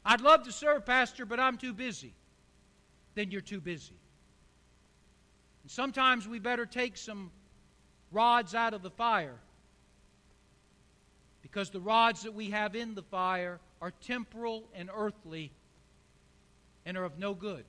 I'd 0.03 0.21
love 0.21 0.43
to 0.43 0.51
serve, 0.51 0.85
Pastor, 0.85 1.25
but 1.25 1.39
I'm 1.39 1.57
too 1.57 1.73
busy. 1.73 2.13
Then 3.13 3.31
you're 3.31 3.41
too 3.41 3.61
busy. 3.61 3.95
And 5.63 5.71
sometimes 5.71 6.27
we 6.27 6.39
better 6.39 6.65
take 6.65 6.97
some 6.97 7.31
rods 8.11 8.55
out 8.55 8.73
of 8.73 8.81
the 8.81 8.89
fire 8.89 9.37
because 11.41 11.69
the 11.69 11.79
rods 11.79 12.23
that 12.23 12.33
we 12.33 12.49
have 12.49 12.75
in 12.75 12.95
the 12.95 13.03
fire 13.03 13.59
are 13.81 13.91
temporal 14.01 14.63
and 14.75 14.89
earthly 14.95 15.51
and 16.85 16.97
are 16.97 17.05
of 17.05 17.17
no 17.17 17.33
good. 17.33 17.65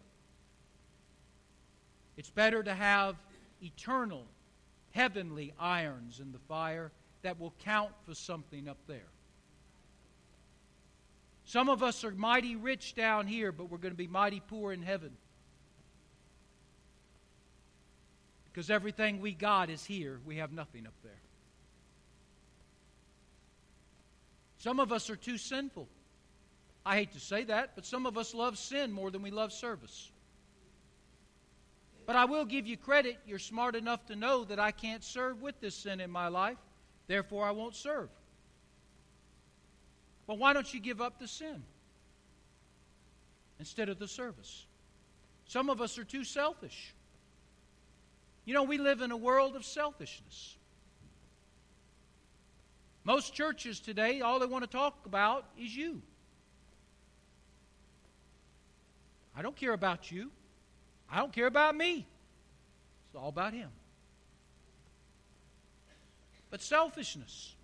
It's 2.17 2.31
better 2.31 2.63
to 2.63 2.75
have 2.75 3.17
eternal, 3.63 4.25
heavenly 4.93 5.53
irons 5.59 6.21
in 6.21 6.33
the 6.33 6.39
fire 6.49 6.93
that 7.23 7.39
will 7.41 7.55
count 7.65 7.93
for 8.07 8.15
something 8.15 8.69
up 8.69 8.79
there. 8.87 9.09
Some 11.45 11.69
of 11.69 11.83
us 11.83 12.05
are 12.05 12.11
mighty 12.11 12.57
rich 12.57 12.95
down 12.95 13.27
here, 13.27 13.53
but 13.53 13.71
we're 13.71 13.79
going 13.79 13.93
to 13.93 13.97
be 13.97 14.09
mighty 14.09 14.41
poor 14.41 14.73
in 14.73 14.83
heaven. 14.83 15.13
Because 18.53 18.71
everything 18.71 19.21
we 19.21 19.33
got 19.33 19.71
is 19.71 19.85
here, 19.85 20.19
we 20.25 20.39
have 20.39 20.53
nothing 20.53 20.87
up 20.87 20.95
there. 21.05 21.21
Some 24.59 24.81
of 24.81 24.93
us 24.93 25.11
are 25.11 25.17
too 25.17 25.39
sinful. 25.39 25.89
I 26.87 26.95
hate 26.95 27.13
to 27.15 27.21
say 27.21 27.43
that, 27.43 27.73
but 27.75 27.85
some 27.85 28.07
of 28.07 28.17
us 28.17 28.33
love 28.33 28.57
sin 28.57 28.93
more 28.93 29.11
than 29.11 29.21
we 29.21 29.33
love 29.33 29.53
service. 29.53 30.13
But 32.07 32.15
I 32.15 32.27
will 32.27 32.45
give 32.45 32.69
you 32.69 32.77
credit. 32.77 33.19
You're 33.27 33.41
smart 33.41 33.75
enough 33.75 34.07
to 34.07 34.15
know 34.15 34.45
that 34.45 34.61
I 34.61 34.71
can't 34.71 35.03
serve 35.03 35.43
with 35.43 35.61
this 35.61 35.75
sin 35.75 36.01
in 36.01 36.13
my 36.13 36.29
life. 36.29 36.59
Therefore, 37.09 37.45
I 37.45 37.51
won't 37.51 37.75
serve. 37.75 38.09
Well, 40.29 40.37
why 40.37 40.53
don't 40.53 40.73
you 40.73 40.79
give 40.79 41.01
up 41.01 41.19
the 41.19 41.27
sin 41.27 41.65
instead 43.59 43.89
of 43.89 43.99
the 43.99 44.07
service? 44.07 44.65
Some 45.49 45.69
of 45.69 45.81
us 45.81 45.99
are 45.99 46.05
too 46.05 46.23
selfish. 46.23 46.95
You 48.45 48.55
know, 48.55 48.63
we 48.63 48.79
live 48.79 49.01
in 49.01 49.11
a 49.11 49.17
world 49.17 49.57
of 49.57 49.65
selfishness. 49.65 50.57
Most 53.03 53.35
churches 53.35 53.81
today, 53.81 54.21
all 54.21 54.39
they 54.39 54.47
want 54.47 54.63
to 54.63 54.71
talk 54.71 55.05
about 55.05 55.47
is 55.59 55.77
you. 55.77 56.01
I 59.37 59.43
don't 59.43 59.57
care 59.57 59.73
about 59.73 60.11
you. 60.11 60.31
I 61.11 61.19
don't 61.19 61.33
care 61.33 61.47
about 61.47 61.77
me. 61.77 62.07
It's 63.07 63.17
all 63.17 63.29
about 63.29 63.53
him. 63.53 63.71
But 66.51 66.63
selfishness. 66.63 67.55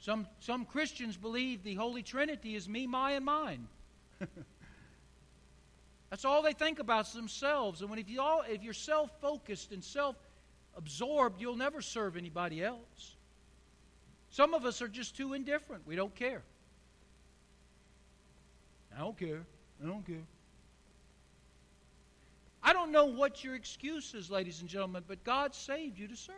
Some, 0.00 0.26
some 0.40 0.64
Christians 0.64 1.16
believe 1.16 1.62
the 1.62 1.74
Holy 1.74 2.02
Trinity 2.02 2.56
is 2.56 2.68
me, 2.68 2.86
my, 2.86 3.12
and 3.12 3.24
mine. 3.24 3.68
That's 6.10 6.24
all 6.24 6.42
they 6.42 6.54
think 6.54 6.78
about 6.80 7.06
is 7.06 7.12
themselves. 7.12 7.80
And 7.82 7.90
when 7.90 7.98
if, 7.98 8.08
you 8.08 8.20
all, 8.20 8.42
if 8.48 8.62
you're 8.62 8.72
self 8.72 9.10
focused 9.20 9.72
and 9.72 9.84
self 9.84 10.16
absorbed, 10.76 11.40
you'll 11.40 11.56
never 11.56 11.80
serve 11.82 12.16
anybody 12.16 12.64
else. 12.64 13.16
Some 14.30 14.54
of 14.54 14.64
us 14.64 14.80
are 14.82 14.88
just 14.88 15.16
too 15.16 15.34
indifferent. 15.34 15.86
We 15.86 15.96
don't 15.96 16.14
care. 16.14 16.42
I 18.96 19.00
don't 19.00 19.18
care. 19.18 19.42
I 19.82 19.86
don't 19.86 20.06
care. 20.06 20.16
I 22.62 22.72
don't 22.72 22.92
know 22.92 23.06
what 23.06 23.42
your 23.42 23.54
excuse 23.54 24.14
is, 24.14 24.30
ladies 24.30 24.60
and 24.60 24.68
gentlemen, 24.68 25.02
but 25.08 25.24
God 25.24 25.54
saved 25.54 25.98
you 25.98 26.08
to 26.08 26.16
serve. 26.16 26.34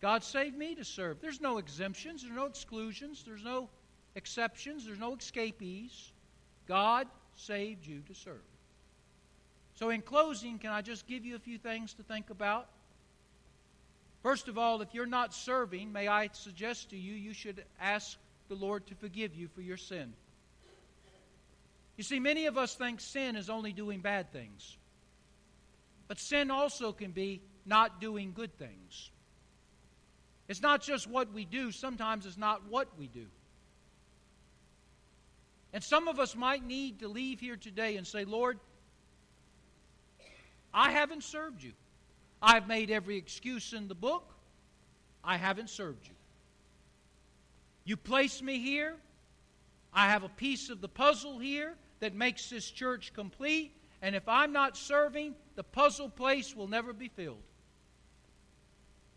God 0.00 0.22
saved 0.22 0.56
me 0.56 0.74
to 0.74 0.84
serve. 0.84 1.20
There's 1.20 1.40
no 1.40 1.58
exemptions, 1.58 2.22
there's 2.22 2.34
no 2.34 2.46
exclusions, 2.46 3.22
there's 3.26 3.44
no 3.44 3.68
exceptions, 4.14 4.84
there's 4.84 4.98
no 4.98 5.14
escapees. 5.14 6.12
God 6.66 7.06
saved 7.36 7.86
you 7.86 8.02
to 8.08 8.14
serve. 8.14 8.42
So, 9.74 9.90
in 9.90 10.02
closing, 10.02 10.58
can 10.58 10.70
I 10.70 10.82
just 10.82 11.06
give 11.06 11.24
you 11.24 11.34
a 11.34 11.38
few 11.38 11.56
things 11.56 11.94
to 11.94 12.02
think 12.02 12.30
about? 12.30 12.68
First 14.22 14.48
of 14.48 14.58
all, 14.58 14.82
if 14.82 14.92
you're 14.92 15.06
not 15.06 15.34
serving, 15.34 15.92
may 15.92 16.08
I 16.08 16.28
suggest 16.32 16.90
to 16.90 16.96
you, 16.96 17.14
you 17.14 17.32
should 17.32 17.64
ask 17.80 18.18
the 18.48 18.54
Lord 18.54 18.86
to 18.88 18.94
forgive 18.94 19.34
you 19.34 19.48
for 19.48 19.62
your 19.62 19.76
sin. 19.76 20.12
You 21.96 22.04
see, 22.04 22.20
many 22.20 22.46
of 22.46 22.56
us 22.56 22.74
think 22.74 23.00
sin 23.00 23.36
is 23.36 23.50
only 23.50 23.72
doing 23.72 24.00
bad 24.00 24.32
things. 24.32 24.76
But 26.08 26.18
sin 26.18 26.50
also 26.50 26.92
can 26.92 27.12
be 27.12 27.42
not 27.64 28.00
doing 28.00 28.32
good 28.34 28.56
things. 28.58 29.10
It's 30.48 30.62
not 30.62 30.82
just 30.82 31.08
what 31.08 31.32
we 31.32 31.44
do, 31.44 31.70
sometimes 31.70 32.26
it's 32.26 32.36
not 32.36 32.68
what 32.68 32.88
we 32.98 33.06
do. 33.06 33.26
And 35.72 35.82
some 35.82 36.08
of 36.08 36.18
us 36.18 36.36
might 36.36 36.64
need 36.64 37.00
to 37.00 37.08
leave 37.08 37.40
here 37.40 37.56
today 37.56 37.96
and 37.96 38.06
say, 38.06 38.24
Lord, 38.24 38.58
I 40.74 40.90
haven't 40.90 41.24
served 41.24 41.62
you. 41.62 41.72
I've 42.42 42.66
made 42.66 42.90
every 42.90 43.16
excuse 43.16 43.72
in 43.72 43.88
the 43.88 43.94
book. 43.94 44.34
I 45.24 45.36
haven't 45.36 45.70
served 45.70 46.06
you. 46.06 46.14
You 47.84 47.96
placed 47.96 48.42
me 48.42 48.58
here. 48.58 48.96
I 49.92 50.08
have 50.08 50.22
a 50.22 50.28
piece 50.28 50.70
of 50.70 50.80
the 50.80 50.88
puzzle 50.88 51.38
here 51.38 51.74
that 52.00 52.14
makes 52.14 52.48
this 52.48 52.70
church 52.70 53.12
complete. 53.12 53.76
And 54.00 54.16
if 54.16 54.28
I'm 54.28 54.52
not 54.52 54.76
serving, 54.76 55.34
the 55.54 55.62
puzzle 55.62 56.08
place 56.08 56.56
will 56.56 56.66
never 56.66 56.92
be 56.92 57.08
filled. 57.08 57.42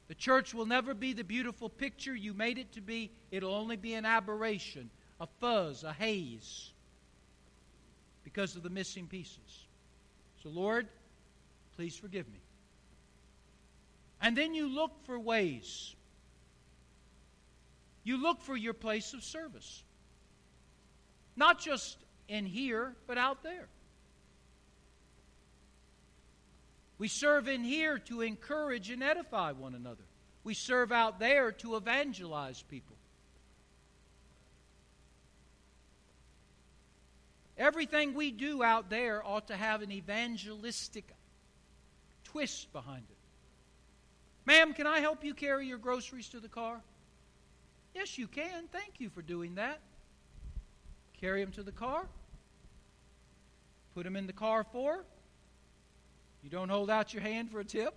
The 0.07 0.15
church 0.15 0.53
will 0.53 0.67
never 0.67 0.93
be 0.93 1.13
the 1.13 1.23
beautiful 1.23 1.69
picture 1.69 2.13
you 2.13 2.33
made 2.33 2.57
it 2.57 2.73
to 2.73 2.81
be. 2.81 3.11
It'll 3.31 3.55
only 3.55 3.75
be 3.75 3.95
an 3.95 4.05
aberration, 4.05 4.91
a 5.19 5.25
fuzz, 5.39 5.83
a 5.83 5.93
haze, 5.93 6.71
because 8.23 8.55
of 8.55 8.61
the 8.61 8.69
missing 8.69 9.07
pieces. 9.07 9.65
So, 10.43 10.49
Lord, 10.49 10.87
please 11.75 11.95
forgive 11.95 12.27
me. 12.27 12.39
And 14.21 14.37
then 14.37 14.53
you 14.53 14.67
look 14.67 14.91
for 15.05 15.19
ways. 15.19 15.95
You 18.03 18.21
look 18.21 18.41
for 18.41 18.55
your 18.55 18.73
place 18.73 19.13
of 19.13 19.23
service. 19.23 19.83
Not 21.35 21.59
just 21.59 21.97
in 22.27 22.45
here, 22.45 22.95
but 23.07 23.17
out 23.17 23.43
there. 23.43 23.67
We 26.97 27.07
serve 27.07 27.47
in 27.47 27.63
here 27.63 27.99
to 27.99 28.21
encourage 28.21 28.89
and 28.89 29.03
edify 29.03 29.51
one 29.51 29.75
another. 29.75 30.03
We 30.43 30.53
serve 30.53 30.91
out 30.91 31.19
there 31.19 31.51
to 31.51 31.75
evangelize 31.75 32.61
people. 32.61 32.95
Everything 37.57 38.13
we 38.13 38.31
do 38.31 38.63
out 38.63 38.89
there 38.89 39.25
ought 39.25 39.47
to 39.47 39.55
have 39.55 39.81
an 39.81 39.91
evangelistic 39.91 41.05
twist 42.25 42.71
behind 42.73 43.03
it. 43.09 43.17
Ma'am, 44.45 44.73
can 44.73 44.87
I 44.87 44.99
help 44.99 45.23
you 45.23 45.33
carry 45.33 45.65
your 45.67 45.77
groceries 45.77 46.29
to 46.29 46.39
the 46.39 46.49
car? 46.49 46.81
Yes, 47.93 48.17
you 48.17 48.27
can. 48.27 48.67
Thank 48.71 48.99
you 48.99 49.09
for 49.09 49.21
doing 49.21 49.55
that. 49.55 49.79
Carry 51.25 51.41
him 51.41 51.51
to 51.53 51.63
the 51.63 51.71
car. 51.71 52.05
Put 53.95 54.05
him 54.05 54.15
in 54.15 54.27
the 54.27 54.33
car 54.33 54.63
for 54.63 55.03
you 56.43 56.51
don't 56.51 56.69
hold 56.69 56.91
out 56.91 57.15
your 57.15 57.23
hand 57.23 57.49
for 57.49 57.59
a 57.59 57.65
tip. 57.65 57.95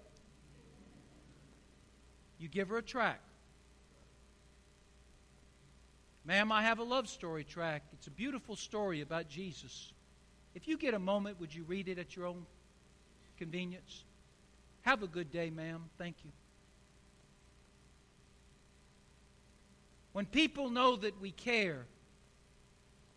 You 2.39 2.49
give 2.49 2.71
her 2.71 2.79
a 2.79 2.83
track. 2.83 3.21
Ma'am, 6.25 6.51
I 6.51 6.63
have 6.63 6.79
a 6.79 6.83
love 6.83 7.07
story 7.07 7.45
track. 7.45 7.83
It's 7.93 8.07
a 8.07 8.11
beautiful 8.11 8.57
story 8.57 9.03
about 9.03 9.29
Jesus. 9.29 9.93
If 10.55 10.67
you 10.67 10.79
get 10.79 10.95
a 10.95 10.99
moment, 10.99 11.39
would 11.39 11.55
you 11.55 11.65
read 11.65 11.89
it 11.89 11.99
at 11.99 12.17
your 12.17 12.25
own 12.25 12.47
convenience? 13.37 14.05
Have 14.81 15.03
a 15.03 15.07
good 15.07 15.31
day, 15.31 15.51
ma'am. 15.51 15.83
Thank 15.99 16.17
you. 16.25 16.31
When 20.15 20.25
people 20.25 20.71
know 20.71 20.97
that 20.97 21.21
we 21.21 21.33
care, 21.33 21.85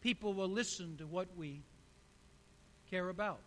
people 0.02 0.34
will 0.34 0.49
listen 0.49 0.97
to 0.97 1.06
what 1.06 1.28
we 1.38 1.62
care 2.89 3.10
about. 3.10 3.39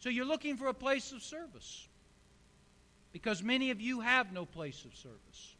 So 0.00 0.08
you're 0.08 0.24
looking 0.24 0.56
for 0.56 0.68
a 0.68 0.74
place 0.74 1.12
of 1.12 1.22
service 1.22 1.86
because 3.12 3.42
many 3.42 3.70
of 3.70 3.80
you 3.80 4.00
have 4.00 4.32
no 4.32 4.46
place 4.46 4.84
of 4.84 4.96
service. 4.96 5.54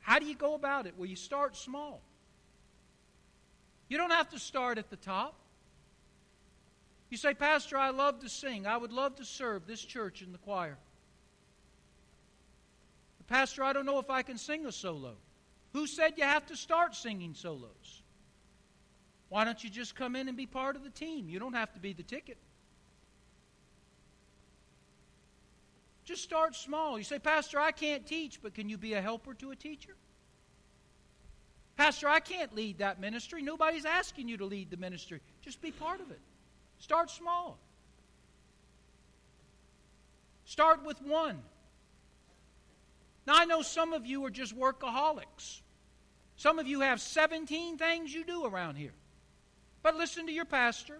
How 0.00 0.18
do 0.18 0.26
you 0.26 0.36
go 0.36 0.54
about 0.54 0.86
it? 0.86 0.94
Well, 0.96 1.08
you 1.08 1.16
start 1.16 1.56
small. 1.56 2.00
You 3.88 3.98
don't 3.98 4.12
have 4.12 4.30
to 4.30 4.38
start 4.38 4.78
at 4.78 4.90
the 4.90 4.96
top. 4.96 5.34
You 7.10 7.16
say, 7.16 7.34
Pastor, 7.34 7.76
I 7.76 7.90
love 7.90 8.20
to 8.20 8.28
sing. 8.28 8.66
I 8.66 8.76
would 8.76 8.92
love 8.92 9.16
to 9.16 9.24
serve 9.24 9.66
this 9.66 9.82
church 9.82 10.22
in 10.22 10.30
the 10.30 10.38
choir. 10.38 10.78
Pastor, 13.28 13.62
I 13.62 13.72
don't 13.72 13.86
know 13.86 13.98
if 13.98 14.10
I 14.10 14.22
can 14.22 14.38
sing 14.38 14.66
a 14.66 14.72
solo. 14.72 15.14
Who 15.74 15.86
said 15.86 16.14
you 16.16 16.24
have 16.24 16.46
to 16.46 16.56
start 16.56 16.94
singing 16.96 17.34
solos? 17.34 18.02
Why 19.28 19.44
don't 19.44 19.62
you 19.62 19.68
just 19.68 19.94
come 19.94 20.16
in 20.16 20.28
and 20.28 20.36
be 20.36 20.46
part 20.46 20.76
of 20.76 20.82
the 20.82 20.90
team? 20.90 21.28
You 21.28 21.38
don't 21.38 21.52
have 21.52 21.72
to 21.74 21.78
be 21.80 21.92
the 21.92 22.02
ticket. 22.02 22.38
Just 26.06 26.22
start 26.22 26.56
small. 26.56 26.96
You 26.96 27.04
say, 27.04 27.18
Pastor, 27.18 27.60
I 27.60 27.70
can't 27.70 28.06
teach, 28.06 28.40
but 28.42 28.54
can 28.54 28.70
you 28.70 28.78
be 28.78 28.94
a 28.94 29.02
helper 29.02 29.34
to 29.34 29.50
a 29.50 29.56
teacher? 29.56 29.94
Pastor, 31.76 32.08
I 32.08 32.20
can't 32.20 32.54
lead 32.56 32.78
that 32.78 32.98
ministry. 32.98 33.42
Nobody's 33.42 33.84
asking 33.84 34.26
you 34.26 34.38
to 34.38 34.46
lead 34.46 34.70
the 34.70 34.78
ministry. 34.78 35.20
Just 35.42 35.60
be 35.60 35.70
part 35.70 36.00
of 36.00 36.10
it. 36.10 36.20
Start 36.78 37.10
small. 37.10 37.58
Start 40.46 40.82
with 40.82 41.00
one. 41.02 41.42
Now, 43.28 43.34
I 43.36 43.44
know 43.44 43.60
some 43.60 43.92
of 43.92 44.06
you 44.06 44.24
are 44.24 44.30
just 44.30 44.58
workaholics. 44.58 45.60
Some 46.36 46.58
of 46.58 46.66
you 46.66 46.80
have 46.80 46.98
17 46.98 47.76
things 47.76 48.14
you 48.14 48.24
do 48.24 48.46
around 48.46 48.76
here. 48.76 48.94
But 49.82 49.96
listen 49.96 50.24
to 50.28 50.32
your 50.32 50.46
pastor. 50.46 50.98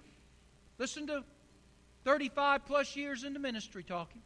Listen 0.76 1.07
to 1.07 1.24
35 2.05 2.66
plus 2.66 2.95
years 2.95 3.24
into 3.24 3.41
ministry 3.41 3.83
talking. 3.83 4.20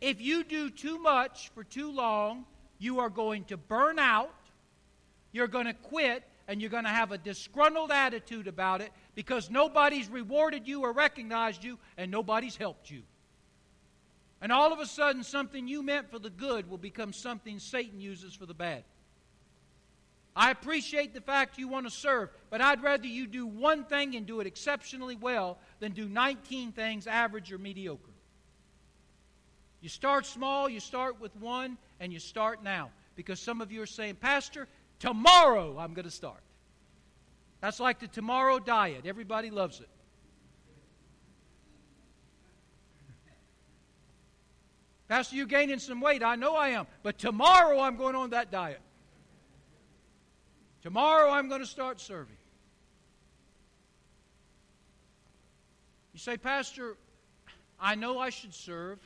If 0.00 0.22
you 0.22 0.42
do 0.42 0.70
too 0.70 0.98
much 0.98 1.50
for 1.54 1.64
too 1.64 1.92
long, 1.92 2.46
you 2.78 3.00
are 3.00 3.10
going 3.10 3.44
to 3.44 3.58
burn 3.58 3.98
out, 3.98 4.34
you're 5.32 5.48
going 5.48 5.66
to 5.66 5.74
quit, 5.74 6.24
and 6.48 6.62
you're 6.62 6.70
going 6.70 6.84
to 6.84 6.88
have 6.88 7.12
a 7.12 7.18
disgruntled 7.18 7.90
attitude 7.90 8.48
about 8.48 8.80
it 8.80 8.90
because 9.14 9.50
nobody's 9.50 10.08
rewarded 10.08 10.66
you 10.66 10.80
or 10.80 10.92
recognized 10.92 11.62
you, 11.62 11.78
and 11.98 12.10
nobody's 12.10 12.56
helped 12.56 12.90
you. 12.90 13.02
And 14.44 14.52
all 14.52 14.74
of 14.74 14.78
a 14.78 14.84
sudden, 14.84 15.22
something 15.22 15.66
you 15.66 15.82
meant 15.82 16.10
for 16.10 16.18
the 16.18 16.28
good 16.28 16.68
will 16.68 16.76
become 16.76 17.14
something 17.14 17.58
Satan 17.58 17.98
uses 17.98 18.34
for 18.34 18.44
the 18.44 18.52
bad. 18.52 18.84
I 20.36 20.50
appreciate 20.50 21.14
the 21.14 21.22
fact 21.22 21.56
you 21.56 21.66
want 21.66 21.86
to 21.86 21.90
serve, 21.90 22.28
but 22.50 22.60
I'd 22.60 22.82
rather 22.82 23.06
you 23.06 23.26
do 23.26 23.46
one 23.46 23.84
thing 23.84 24.14
and 24.16 24.26
do 24.26 24.40
it 24.40 24.46
exceptionally 24.46 25.16
well 25.16 25.56
than 25.80 25.92
do 25.92 26.10
19 26.10 26.72
things 26.72 27.06
average 27.06 27.54
or 27.54 27.58
mediocre. 27.58 28.10
You 29.80 29.88
start 29.88 30.26
small, 30.26 30.68
you 30.68 30.78
start 30.78 31.18
with 31.22 31.34
one, 31.36 31.78
and 31.98 32.12
you 32.12 32.18
start 32.18 32.62
now. 32.62 32.90
Because 33.16 33.40
some 33.40 33.62
of 33.62 33.72
you 33.72 33.80
are 33.80 33.86
saying, 33.86 34.16
Pastor, 34.16 34.68
tomorrow 34.98 35.78
I'm 35.78 35.94
going 35.94 36.04
to 36.04 36.10
start. 36.10 36.42
That's 37.62 37.80
like 37.80 37.98
the 37.98 38.08
tomorrow 38.08 38.58
diet. 38.58 39.06
Everybody 39.06 39.48
loves 39.48 39.80
it. 39.80 39.88
Pastor, 45.14 45.36
you're 45.36 45.46
gaining 45.46 45.78
some 45.78 46.00
weight. 46.00 46.24
I 46.24 46.34
know 46.34 46.56
I 46.56 46.70
am. 46.70 46.88
But 47.04 47.18
tomorrow 47.18 47.78
I'm 47.78 47.96
going 47.96 48.16
on 48.16 48.30
that 48.30 48.50
diet. 48.50 48.80
Tomorrow 50.82 51.30
I'm 51.30 51.48
going 51.48 51.60
to 51.60 51.68
start 51.68 52.00
serving. 52.00 52.34
You 56.14 56.18
say, 56.18 56.36
Pastor, 56.36 56.96
I 57.78 57.94
know 57.94 58.18
I 58.18 58.30
should 58.30 58.52
serve. 58.52 58.98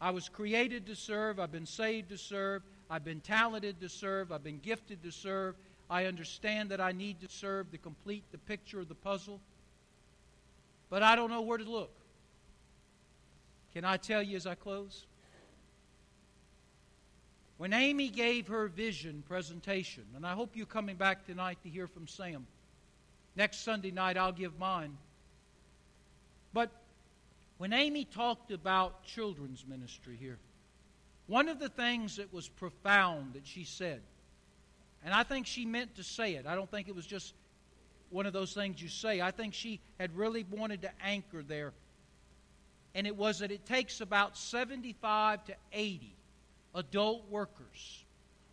I 0.00 0.10
was 0.10 0.28
created 0.28 0.86
to 0.86 0.96
serve. 0.96 1.38
I've 1.38 1.52
been 1.52 1.66
saved 1.66 2.08
to 2.08 2.18
serve. 2.18 2.64
I've 2.90 3.04
been 3.04 3.20
talented 3.20 3.80
to 3.80 3.88
serve. 3.88 4.32
I've 4.32 4.42
been 4.42 4.58
gifted 4.58 5.04
to 5.04 5.12
serve. 5.12 5.54
I 5.88 6.06
understand 6.06 6.70
that 6.70 6.80
I 6.80 6.90
need 6.90 7.20
to 7.20 7.28
serve 7.28 7.70
to 7.70 7.78
complete 7.78 8.24
the 8.32 8.38
picture 8.38 8.80
of 8.80 8.88
the 8.88 8.96
puzzle. 8.96 9.40
But 10.90 11.04
I 11.04 11.14
don't 11.14 11.30
know 11.30 11.42
where 11.42 11.58
to 11.58 11.64
look. 11.64 11.92
Can 13.74 13.84
I 13.84 13.96
tell 13.96 14.22
you 14.22 14.36
as 14.36 14.46
I 14.46 14.54
close? 14.54 15.04
When 17.56 17.72
Amy 17.72 18.08
gave 18.08 18.48
her 18.48 18.68
vision 18.68 19.24
presentation, 19.26 20.04
and 20.14 20.24
I 20.24 20.34
hope 20.34 20.50
you're 20.54 20.66
coming 20.66 20.96
back 20.96 21.26
tonight 21.26 21.58
to 21.64 21.68
hear 21.68 21.86
from 21.86 22.06
Sam. 22.06 22.46
Next 23.36 23.64
Sunday 23.64 23.90
night, 23.90 24.16
I'll 24.16 24.32
give 24.32 24.58
mine. 24.58 24.96
But 26.52 26.70
when 27.58 27.72
Amy 27.72 28.04
talked 28.04 28.52
about 28.52 29.04
children's 29.04 29.64
ministry 29.66 30.16
here, 30.20 30.38
one 31.26 31.48
of 31.48 31.58
the 31.58 31.68
things 31.68 32.16
that 32.16 32.32
was 32.32 32.48
profound 32.48 33.34
that 33.34 33.46
she 33.46 33.64
said, 33.64 34.02
and 35.04 35.12
I 35.12 35.22
think 35.24 35.46
she 35.46 35.64
meant 35.64 35.96
to 35.96 36.04
say 36.04 36.34
it, 36.34 36.46
I 36.46 36.54
don't 36.54 36.70
think 36.70 36.88
it 36.88 36.94
was 36.94 37.06
just 37.06 37.34
one 38.10 38.26
of 38.26 38.32
those 38.32 38.52
things 38.52 38.80
you 38.80 38.88
say. 38.88 39.20
I 39.20 39.32
think 39.32 39.54
she 39.54 39.80
had 39.98 40.16
really 40.16 40.44
wanted 40.50 40.82
to 40.82 40.90
anchor 41.02 41.42
there. 41.42 41.72
And 42.94 43.06
it 43.06 43.16
was 43.16 43.40
that 43.40 43.50
it 43.50 43.66
takes 43.66 44.00
about 44.00 44.38
75 44.38 45.44
to 45.46 45.54
80 45.72 46.14
adult 46.74 47.28
workers 47.28 48.04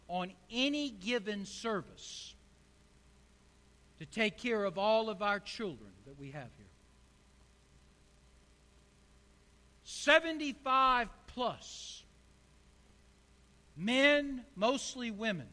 on 0.08 0.32
any 0.52 0.90
given 0.90 1.46
service 1.46 2.34
to 4.00 4.06
take 4.06 4.38
care 4.38 4.66
of 4.66 4.78
all 4.78 5.10
of 5.10 5.22
our 5.22 5.40
children 5.40 5.92
that 6.06 6.20
we 6.20 6.32
have 6.32 6.50
here. 6.58 6.66
75 9.84 11.08
plus 11.28 12.04
men, 13.78 14.44
mostly 14.56 15.12
women, 15.12 15.48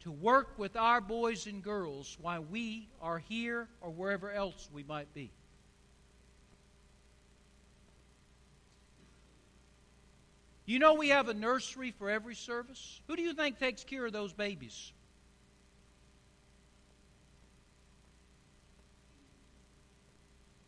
to 0.00 0.12
work 0.12 0.58
with 0.58 0.76
our 0.76 1.00
boys 1.00 1.46
and 1.46 1.62
girls 1.62 2.16
while 2.20 2.44
we 2.44 2.88
are 3.00 3.18
here 3.18 3.68
or 3.80 3.90
wherever 3.90 4.30
else 4.30 4.68
we 4.72 4.82
might 4.82 5.12
be. 5.14 5.30
You 10.66 10.80
know 10.80 10.94
we 10.94 11.10
have 11.10 11.28
a 11.28 11.34
nursery 11.34 11.92
for 11.92 12.10
every 12.10 12.34
service? 12.34 13.00
Who 13.06 13.14
do 13.14 13.22
you 13.22 13.32
think 13.32 13.58
takes 13.58 13.84
care 13.84 14.04
of 14.04 14.12
those 14.12 14.32
babies? 14.32 14.92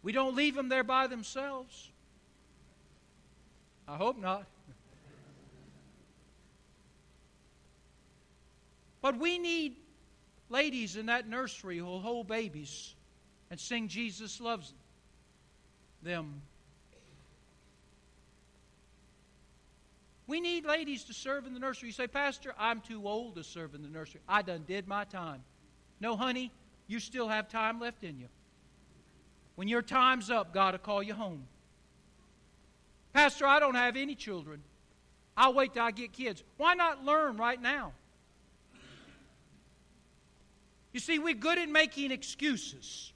We 0.03 0.13
don't 0.13 0.37
leave 0.37 0.55
them 0.55 0.69
there 0.69 0.85
by 0.85 1.09
themselves. 1.09 1.91
I 3.89 3.97
hope 3.97 4.19
not. 4.19 4.47
But 9.01 9.19
we 9.19 9.39
need 9.39 9.77
ladies 10.49 10.97
in 10.97 11.07
that 11.07 11.29
nursery 11.29 11.79
who'll 11.79 12.01
hold 12.01 12.29
babies 12.29 12.95
and 13.51 13.59
sing 13.59 13.89
Jesus 13.89 14.41
loves 14.41 14.73
them. 16.03 16.43
We 20.29 20.41
need 20.41 20.67
ladies 20.67 21.05
to 21.05 21.15
serve 21.15 21.47
in 21.47 21.55
the 21.55 21.59
nursery. 21.59 21.89
You 21.89 21.93
say, 21.95 22.07
Pastor, 22.07 22.55
I'm 22.59 22.83
too 22.83 23.09
old 23.09 23.35
to 23.37 23.43
serve 23.43 23.75
in 23.75 23.83
the 23.83 23.89
nursery. 23.89 24.21
I 24.29 24.43
done 24.43 24.63
did 24.69 24.87
my 24.87 25.05
time. 25.05 25.43
No, 26.01 26.17
honey, 26.17 26.53
you 26.87 27.01
still 27.01 27.29
have 27.29 27.49
time 27.49 27.81
left 27.81 28.05
in 28.05 28.19
you. 28.19 28.29
When 29.57 29.69
your 29.69 29.81
time's 29.81 30.31
up, 30.31 30.53
God 30.53 30.75
will 30.75 30.79
call 30.81 31.03
you 31.03 31.15
home. 31.15 31.47
Pastor, 33.15 33.47
I 33.47 33.59
don't 33.59 33.75
have 33.75 33.97
any 33.97 34.15
children. 34.15 34.63
I'll 35.35 35.55
wait 35.55 35.73
till 35.73 35.83
I 35.83 35.93
get 35.93 36.13
kids. 36.13 36.45
Why 36.59 36.75
not 36.75 37.05
learn 37.05 37.39
right 37.39 37.61
now? 37.61 37.93
You 40.93 41.01
see, 41.01 41.19
we're 41.19 41.35
good 41.35 41.59
at 41.59 41.71
making 41.71 42.11
excuses. 42.11 43.13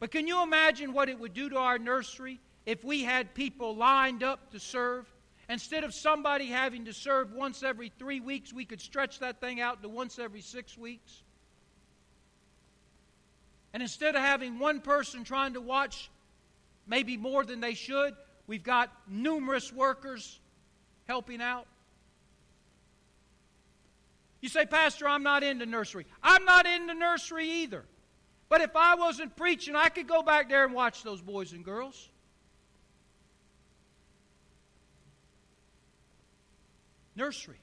But 0.00 0.10
can 0.10 0.26
you 0.26 0.42
imagine 0.42 0.92
what 0.92 1.08
it 1.08 1.20
would 1.20 1.34
do 1.34 1.48
to 1.50 1.56
our 1.56 1.78
nursery 1.78 2.40
if 2.66 2.84
we 2.84 3.02
had 3.02 3.34
people 3.34 3.76
lined 3.76 4.22
up 4.22 4.50
to 4.52 4.60
serve? 4.60 5.06
Instead 5.48 5.84
of 5.84 5.92
somebody 5.92 6.46
having 6.46 6.86
to 6.86 6.92
serve 6.92 7.32
once 7.32 7.62
every 7.62 7.92
three 7.98 8.20
weeks, 8.20 8.52
we 8.52 8.64
could 8.64 8.80
stretch 8.80 9.18
that 9.18 9.40
thing 9.40 9.60
out 9.60 9.82
to 9.82 9.88
once 9.88 10.18
every 10.18 10.40
six 10.40 10.78
weeks. 10.78 11.22
And 13.74 13.82
instead 13.82 14.14
of 14.14 14.22
having 14.22 14.58
one 14.58 14.80
person 14.80 15.24
trying 15.24 15.54
to 15.54 15.60
watch 15.60 16.10
maybe 16.86 17.16
more 17.16 17.44
than 17.44 17.60
they 17.60 17.74
should, 17.74 18.14
we've 18.46 18.62
got 18.62 18.90
numerous 19.08 19.72
workers 19.72 20.38
helping 21.06 21.42
out. 21.42 21.66
You 24.40 24.48
say, 24.48 24.64
Pastor, 24.66 25.08
I'm 25.08 25.22
not 25.22 25.42
into 25.42 25.66
nursery. 25.66 26.06
I'm 26.22 26.44
not 26.44 26.66
into 26.66 26.94
nursery 26.94 27.48
either. 27.62 27.84
But 28.48 28.60
if 28.60 28.76
I 28.76 28.94
wasn't 28.94 29.36
preaching, 29.36 29.74
I 29.74 29.88
could 29.88 30.06
go 30.06 30.22
back 30.22 30.48
there 30.48 30.64
and 30.64 30.74
watch 30.74 31.02
those 31.02 31.20
boys 31.20 31.52
and 31.52 31.64
girls. 31.64 32.10
Nursery. 37.16 37.60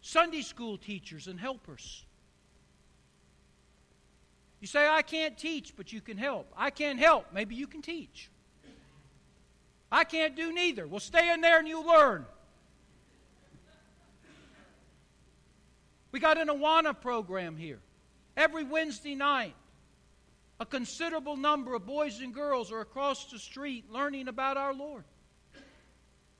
Sunday 0.00 0.42
school 0.42 0.76
teachers 0.78 1.28
and 1.28 1.38
helpers. 1.38 2.04
You 4.60 4.66
say, 4.66 4.88
I 4.88 5.02
can't 5.02 5.36
teach, 5.36 5.74
but 5.76 5.92
you 5.92 6.00
can 6.00 6.16
help. 6.16 6.52
I 6.56 6.70
can't 6.70 6.98
help. 6.98 7.26
Maybe 7.32 7.54
you 7.54 7.66
can 7.66 7.82
teach. 7.82 8.30
I 9.90 10.04
can't 10.04 10.36
do 10.36 10.52
neither. 10.52 10.86
Well, 10.86 11.00
stay 11.00 11.32
in 11.32 11.40
there 11.40 11.58
and 11.58 11.68
you'll 11.68 11.86
learn. 11.86 12.24
We 16.12 16.20
got 16.20 16.38
an 16.38 16.48
Awana 16.48 16.98
program 16.98 17.56
here. 17.56 17.80
Every 18.36 18.64
Wednesday 18.64 19.14
night, 19.14 19.54
a 20.60 20.66
considerable 20.66 21.36
number 21.36 21.74
of 21.74 21.84
boys 21.84 22.20
and 22.20 22.32
girls 22.32 22.70
are 22.70 22.80
across 22.80 23.30
the 23.30 23.38
street 23.38 23.90
learning 23.90 24.28
about 24.28 24.56
our 24.56 24.72
Lord. 24.72 25.04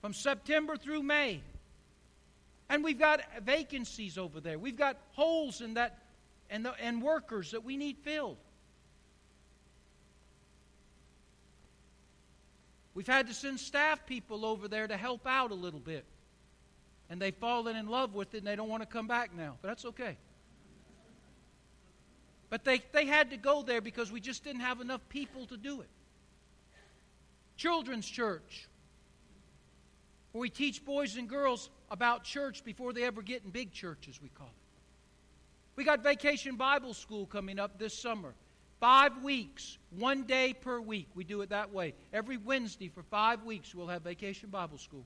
From 0.00 0.12
September 0.12 0.76
through 0.76 1.02
May. 1.02 1.42
And 2.72 2.82
we've 2.82 2.98
got 2.98 3.20
vacancies 3.44 4.16
over 4.16 4.40
there. 4.40 4.58
We've 4.58 4.78
got 4.78 4.96
holes 5.10 5.60
in 5.60 5.74
that 5.74 5.98
and, 6.48 6.64
the, 6.64 6.72
and 6.82 7.02
workers 7.02 7.50
that 7.50 7.64
we 7.64 7.76
need 7.76 7.98
filled. 7.98 8.38
We've 12.94 13.06
had 13.06 13.26
to 13.26 13.34
send 13.34 13.60
staff 13.60 14.06
people 14.06 14.46
over 14.46 14.68
there 14.68 14.88
to 14.88 14.96
help 14.96 15.26
out 15.26 15.50
a 15.50 15.54
little 15.54 15.80
bit 15.80 16.06
and 17.10 17.20
they've 17.20 17.36
fallen 17.36 17.76
in 17.76 17.88
love 17.88 18.14
with 18.14 18.32
it 18.32 18.38
and 18.38 18.46
they 18.46 18.56
don't 18.56 18.70
want 18.70 18.82
to 18.82 18.88
come 18.88 19.06
back 19.06 19.36
now. 19.36 19.58
But 19.60 19.68
that's 19.68 19.84
okay. 19.84 20.16
But 22.48 22.64
they, 22.64 22.80
they 22.92 23.04
had 23.04 23.32
to 23.32 23.36
go 23.36 23.62
there 23.62 23.82
because 23.82 24.10
we 24.10 24.18
just 24.18 24.44
didn't 24.44 24.62
have 24.62 24.80
enough 24.80 25.06
people 25.10 25.44
to 25.48 25.58
do 25.58 25.82
it. 25.82 25.90
Children's 27.58 28.08
church, 28.08 28.66
where 30.32 30.40
we 30.40 30.48
teach 30.48 30.82
boys 30.86 31.18
and 31.18 31.28
girls 31.28 31.68
about 31.92 32.24
church 32.24 32.64
before 32.64 32.94
they 32.94 33.04
ever 33.04 33.20
get 33.20 33.44
in 33.44 33.50
big 33.50 33.70
church, 33.70 34.08
as 34.08 34.20
we 34.20 34.30
call 34.30 34.46
it. 34.46 34.52
We 35.76 35.84
got 35.84 36.02
Vacation 36.02 36.56
Bible 36.56 36.94
School 36.94 37.26
coming 37.26 37.58
up 37.58 37.78
this 37.78 37.96
summer. 37.96 38.32
Five 38.80 39.22
weeks, 39.22 39.76
one 39.90 40.24
day 40.24 40.54
per 40.54 40.80
week. 40.80 41.08
We 41.14 41.22
do 41.22 41.42
it 41.42 41.50
that 41.50 41.72
way. 41.72 41.94
Every 42.12 42.38
Wednesday 42.38 42.88
for 42.88 43.02
five 43.04 43.44
weeks, 43.44 43.74
we'll 43.74 43.86
have 43.86 44.02
Vacation 44.02 44.48
Bible 44.48 44.78
School. 44.78 45.04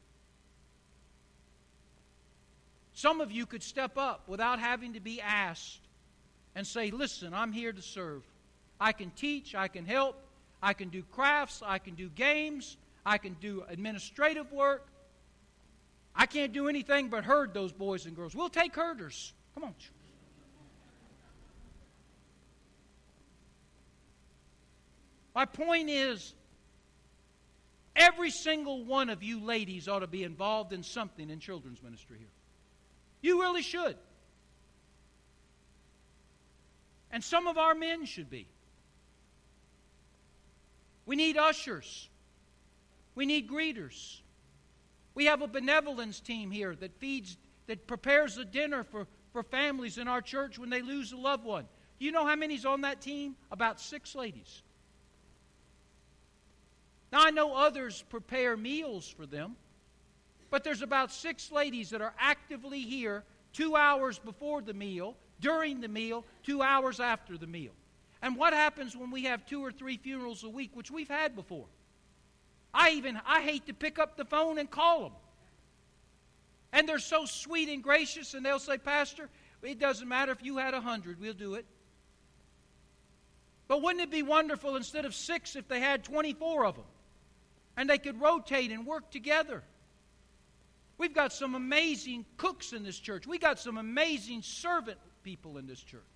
Some 2.94 3.20
of 3.20 3.30
you 3.30 3.46
could 3.46 3.62
step 3.62 3.98
up 3.98 4.22
without 4.28 4.60
having 4.60 4.94
to 4.94 5.00
be 5.00 5.20
asked 5.20 5.80
and 6.54 6.66
say, 6.66 6.90
Listen, 6.90 7.34
I'm 7.34 7.52
here 7.52 7.72
to 7.72 7.82
serve. 7.82 8.22
I 8.80 8.92
can 8.92 9.10
teach, 9.10 9.54
I 9.54 9.68
can 9.68 9.84
help, 9.84 10.16
I 10.62 10.72
can 10.72 10.88
do 10.88 11.02
crafts, 11.12 11.62
I 11.66 11.78
can 11.78 11.94
do 11.94 12.08
games, 12.08 12.76
I 13.04 13.18
can 13.18 13.36
do 13.40 13.64
administrative 13.68 14.52
work. 14.52 14.86
I 16.16 16.26
can't 16.26 16.52
do 16.52 16.68
anything 16.68 17.08
but 17.08 17.24
herd 17.24 17.52
those 17.52 17.72
boys 17.72 18.06
and 18.06 18.16
girls. 18.16 18.34
We'll 18.34 18.48
take 18.48 18.74
herders. 18.74 19.34
Come 19.54 19.64
on. 19.64 19.74
My 25.34 25.44
point 25.44 25.90
is, 25.90 26.34
every 27.94 28.30
single 28.30 28.84
one 28.86 29.10
of 29.10 29.22
you 29.22 29.44
ladies 29.44 29.86
ought 29.86 29.98
to 29.98 30.06
be 30.06 30.24
involved 30.24 30.72
in 30.72 30.82
something 30.82 31.28
in 31.28 31.40
children's 31.40 31.82
ministry 31.82 32.16
here. 32.18 32.28
You 33.20 33.42
really 33.42 33.60
should. 33.60 33.96
And 37.10 37.22
some 37.22 37.46
of 37.46 37.58
our 37.58 37.74
men 37.74 38.06
should 38.06 38.30
be. 38.30 38.46
We 41.04 41.16
need 41.16 41.36
ushers. 41.36 42.08
We 43.14 43.26
need 43.26 43.48
greeters. 43.48 44.20
We 45.16 45.24
have 45.24 45.42
a 45.42 45.48
benevolence 45.48 46.20
team 46.20 46.52
here 46.52 46.76
that 46.76 46.94
feeds, 47.00 47.36
that 47.66 47.88
prepares 47.88 48.36
a 48.36 48.44
dinner 48.44 48.84
for, 48.84 49.08
for 49.32 49.42
families 49.42 49.98
in 49.98 50.06
our 50.06 50.20
church 50.20 50.58
when 50.58 50.70
they 50.70 50.82
lose 50.82 51.10
a 51.10 51.16
loved 51.16 51.44
one. 51.44 51.64
Do 51.98 52.04
you 52.04 52.12
know 52.12 52.26
how 52.26 52.36
many's 52.36 52.66
on 52.66 52.82
that 52.82 53.00
team? 53.00 53.34
About 53.50 53.80
six 53.80 54.14
ladies. 54.14 54.62
Now, 57.10 57.24
I 57.24 57.30
know 57.30 57.56
others 57.56 58.04
prepare 58.10 58.58
meals 58.58 59.08
for 59.08 59.24
them. 59.24 59.56
But 60.50 60.64
there's 60.64 60.82
about 60.82 61.10
six 61.10 61.50
ladies 61.50 61.90
that 61.90 62.02
are 62.02 62.14
actively 62.18 62.80
here 62.80 63.24
two 63.52 63.74
hours 63.74 64.18
before 64.18 64.60
the 64.60 64.74
meal, 64.74 65.16
during 65.40 65.80
the 65.80 65.88
meal, 65.88 66.24
two 66.42 66.62
hours 66.62 67.00
after 67.00 67.38
the 67.38 67.46
meal. 67.46 67.72
And 68.20 68.36
what 68.36 68.52
happens 68.52 68.94
when 68.94 69.10
we 69.10 69.24
have 69.24 69.46
two 69.46 69.64
or 69.64 69.72
three 69.72 69.96
funerals 69.96 70.44
a 70.44 70.48
week, 70.48 70.70
which 70.74 70.90
we've 70.90 71.08
had 71.08 71.34
before? 71.34 71.66
I 72.76 72.90
even 72.90 73.18
I 73.26 73.40
hate 73.40 73.66
to 73.66 73.72
pick 73.72 73.98
up 73.98 74.18
the 74.18 74.26
phone 74.26 74.58
and 74.58 74.70
call 74.70 75.04
them. 75.04 75.12
And 76.72 76.86
they're 76.86 76.98
so 76.98 77.24
sweet 77.24 77.70
and 77.70 77.82
gracious, 77.82 78.34
and 78.34 78.44
they'll 78.44 78.58
say, 78.58 78.76
Pastor, 78.76 79.30
it 79.62 79.78
doesn't 79.78 80.06
matter 80.06 80.30
if 80.30 80.42
you 80.42 80.58
had 80.58 80.74
a 80.74 80.80
hundred, 80.80 81.18
we'll 81.18 81.32
do 81.32 81.54
it. 81.54 81.64
But 83.66 83.82
wouldn't 83.82 84.02
it 84.02 84.10
be 84.10 84.22
wonderful 84.22 84.76
instead 84.76 85.06
of 85.06 85.14
six 85.14 85.56
if 85.56 85.66
they 85.68 85.80
had 85.80 86.04
24 86.04 86.66
of 86.66 86.74
them? 86.76 86.84
And 87.78 87.88
they 87.88 87.98
could 87.98 88.20
rotate 88.20 88.70
and 88.70 88.86
work 88.86 89.10
together. 89.10 89.62
We've 90.98 91.14
got 91.14 91.32
some 91.32 91.54
amazing 91.54 92.26
cooks 92.36 92.72
in 92.72 92.82
this 92.82 92.98
church. 92.98 93.26
We 93.26 93.38
got 93.38 93.58
some 93.58 93.78
amazing 93.78 94.42
servant 94.42 94.98
people 95.22 95.58
in 95.58 95.66
this 95.66 95.80
church. 95.80 96.15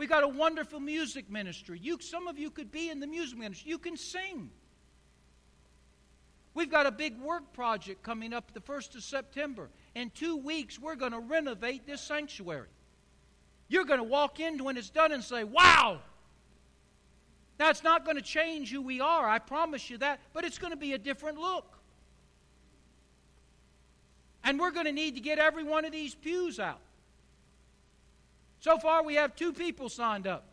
We 0.00 0.06
got 0.06 0.24
a 0.24 0.28
wonderful 0.28 0.80
music 0.80 1.28
ministry. 1.30 1.78
You, 1.78 1.98
some 2.00 2.26
of 2.26 2.38
you 2.38 2.50
could 2.50 2.72
be 2.72 2.88
in 2.88 3.00
the 3.00 3.06
music 3.06 3.38
ministry. 3.38 3.68
You 3.68 3.76
can 3.76 3.98
sing. 3.98 4.48
We've 6.54 6.70
got 6.70 6.86
a 6.86 6.90
big 6.90 7.20
work 7.20 7.52
project 7.52 8.02
coming 8.02 8.32
up 8.32 8.54
the 8.54 8.60
1st 8.60 8.94
of 8.94 9.02
September. 9.02 9.68
In 9.94 10.08
two 10.08 10.38
weeks, 10.38 10.78
we're 10.78 10.94
going 10.94 11.12
to 11.12 11.18
renovate 11.18 11.86
this 11.86 12.00
sanctuary. 12.00 12.68
You're 13.68 13.84
going 13.84 13.98
to 13.98 14.04
walk 14.04 14.40
in 14.40 14.64
when 14.64 14.78
it's 14.78 14.88
done 14.88 15.12
and 15.12 15.22
say, 15.22 15.44
Wow! 15.44 15.98
Now, 17.58 17.68
it's 17.68 17.84
not 17.84 18.06
going 18.06 18.16
to 18.16 18.22
change 18.22 18.72
who 18.72 18.80
we 18.80 19.02
are, 19.02 19.28
I 19.28 19.38
promise 19.38 19.90
you 19.90 19.98
that, 19.98 20.20
but 20.32 20.46
it's 20.46 20.56
going 20.56 20.72
to 20.72 20.78
be 20.78 20.94
a 20.94 20.98
different 20.98 21.36
look. 21.36 21.76
And 24.44 24.58
we're 24.58 24.70
going 24.70 24.86
to 24.86 24.92
need 24.92 25.16
to 25.16 25.20
get 25.20 25.38
every 25.38 25.62
one 25.62 25.84
of 25.84 25.92
these 25.92 26.14
pews 26.14 26.58
out. 26.58 26.80
So 28.60 28.76
far, 28.76 29.02
we 29.02 29.14
have 29.14 29.34
two 29.34 29.52
people 29.52 29.88
signed 29.88 30.26
up. 30.26 30.44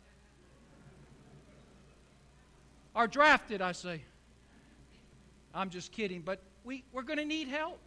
Are 2.94 3.06
drafted, 3.06 3.60
I 3.60 3.72
say. 3.72 4.02
I'm 5.54 5.68
just 5.70 5.92
kidding, 5.92 6.22
but 6.22 6.40
we, 6.64 6.84
we're 6.92 7.02
going 7.02 7.18
to 7.18 7.24
need 7.24 7.48
help. 7.48 7.78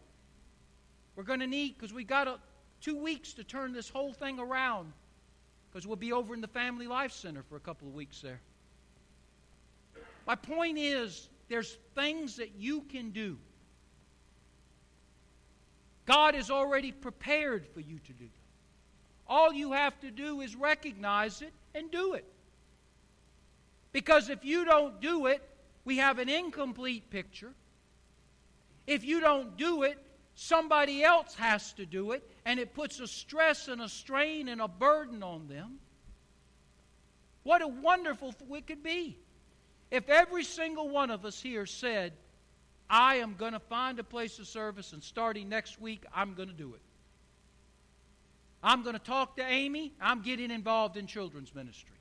We're 1.16 1.24
going 1.24 1.40
to 1.40 1.46
need, 1.46 1.76
because 1.76 1.92
we 1.92 2.04
got 2.04 2.28
a, 2.28 2.38
two 2.80 2.96
weeks 2.96 3.32
to 3.34 3.44
turn 3.44 3.72
this 3.72 3.88
whole 3.88 4.12
thing 4.12 4.38
around, 4.38 4.92
because 5.70 5.86
we'll 5.86 5.96
be 5.96 6.12
over 6.12 6.34
in 6.34 6.40
the 6.40 6.48
Family 6.48 6.86
Life 6.86 7.12
Center 7.12 7.42
for 7.42 7.56
a 7.56 7.60
couple 7.60 7.88
of 7.88 7.94
weeks 7.94 8.20
there. 8.20 8.40
My 10.26 10.36
point 10.36 10.78
is, 10.78 11.28
there's 11.48 11.76
things 11.96 12.36
that 12.36 12.54
you 12.56 12.82
can 12.82 13.10
do. 13.10 13.36
God 16.06 16.34
is 16.36 16.50
already 16.50 16.92
prepared 16.92 17.66
for 17.66 17.80
you 17.80 17.98
to 18.06 18.12
do. 18.12 18.28
All 19.32 19.50
you 19.50 19.72
have 19.72 19.98
to 20.00 20.10
do 20.10 20.42
is 20.42 20.54
recognize 20.54 21.40
it 21.40 21.54
and 21.74 21.90
do 21.90 22.12
it. 22.12 22.26
Because 23.90 24.28
if 24.28 24.44
you 24.44 24.66
don't 24.66 25.00
do 25.00 25.24
it, 25.24 25.40
we 25.86 25.96
have 25.96 26.18
an 26.18 26.28
incomplete 26.28 27.08
picture. 27.08 27.54
If 28.86 29.06
you 29.06 29.20
don't 29.20 29.56
do 29.56 29.84
it, 29.84 29.96
somebody 30.34 31.02
else 31.02 31.34
has 31.36 31.72
to 31.74 31.86
do 31.86 32.12
it, 32.12 32.30
and 32.44 32.60
it 32.60 32.74
puts 32.74 33.00
a 33.00 33.06
stress 33.06 33.68
and 33.68 33.80
a 33.80 33.88
strain 33.88 34.48
and 34.48 34.60
a 34.60 34.68
burden 34.68 35.22
on 35.22 35.48
them. 35.48 35.78
What 37.42 37.62
a 37.62 37.68
wonderful 37.68 38.34
it 38.54 38.66
could 38.66 38.82
be 38.82 39.16
if 39.90 40.10
every 40.10 40.44
single 40.44 40.90
one 40.90 41.10
of 41.10 41.24
us 41.24 41.40
here 41.40 41.64
said, 41.64 42.12
I 42.90 43.14
am 43.14 43.36
going 43.38 43.54
to 43.54 43.60
find 43.60 43.98
a 43.98 44.04
place 44.04 44.38
of 44.38 44.46
service, 44.46 44.92
and 44.92 45.02
starting 45.02 45.48
next 45.48 45.80
week, 45.80 46.04
I'm 46.14 46.34
going 46.34 46.50
to 46.50 46.54
do 46.54 46.74
it. 46.74 46.82
I'm 48.62 48.82
going 48.82 48.94
to 48.94 49.02
talk 49.02 49.36
to 49.36 49.44
Amy. 49.44 49.92
I'm 50.00 50.22
getting 50.22 50.50
involved 50.50 50.96
in 50.96 51.06
children's 51.06 51.54
ministry. 51.54 51.96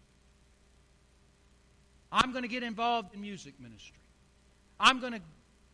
I'm 2.12 2.32
going 2.32 2.43
to 2.43 2.49
get 2.49 2.64
involved 2.64 3.14
in 3.14 3.22
music 3.22 3.59
ministry. 3.59 3.97
I'm 4.80 4.99
going 4.99 5.14
to 5.14 5.22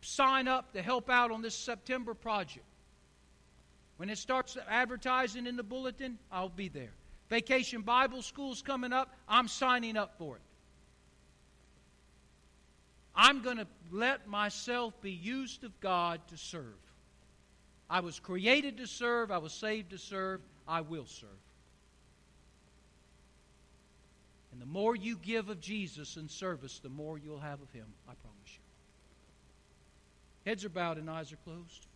sign 0.00 0.48
up 0.48 0.72
to 0.72 0.82
help 0.82 1.10
out 1.10 1.30
on 1.30 1.42
this 1.42 1.54
September 1.54 2.14
project. 2.14 2.64
When 3.96 4.08
it 4.08 4.18
starts 4.18 4.56
advertising 4.68 5.46
in 5.46 5.56
the 5.56 5.62
bulletin, 5.62 6.18
I'll 6.30 6.48
be 6.48 6.68
there. 6.68 6.92
Vacation 7.28 7.82
Bible 7.82 8.22
School's 8.22 8.62
coming 8.62 8.92
up, 8.92 9.14
I'm 9.28 9.48
signing 9.48 9.96
up 9.96 10.16
for 10.16 10.36
it. 10.36 10.42
I'm 13.14 13.42
going 13.42 13.56
to 13.56 13.66
let 13.90 14.28
myself 14.28 14.98
be 15.02 15.10
used 15.10 15.64
of 15.64 15.78
God 15.80 16.20
to 16.28 16.36
serve. 16.36 16.62
I 17.90 18.00
was 18.00 18.20
created 18.20 18.76
to 18.78 18.86
serve, 18.86 19.30
I 19.32 19.38
was 19.38 19.52
saved 19.52 19.90
to 19.90 19.98
serve, 19.98 20.40
I 20.68 20.82
will 20.82 21.06
serve. 21.06 21.30
And 24.52 24.60
the 24.60 24.66
more 24.66 24.94
you 24.94 25.16
give 25.16 25.48
of 25.48 25.60
Jesus 25.60 26.16
in 26.16 26.28
service, 26.28 26.78
the 26.78 26.88
more 26.88 27.18
you'll 27.18 27.40
have 27.40 27.60
of 27.60 27.72
Him, 27.72 27.86
I 28.08 28.12
promise 28.14 28.52
you. 28.52 28.60
Heads 30.50 30.64
are 30.64 30.68
bowed 30.68 30.98
and 30.98 31.10
eyes 31.10 31.32
are 31.32 31.36
closed. 31.36 31.87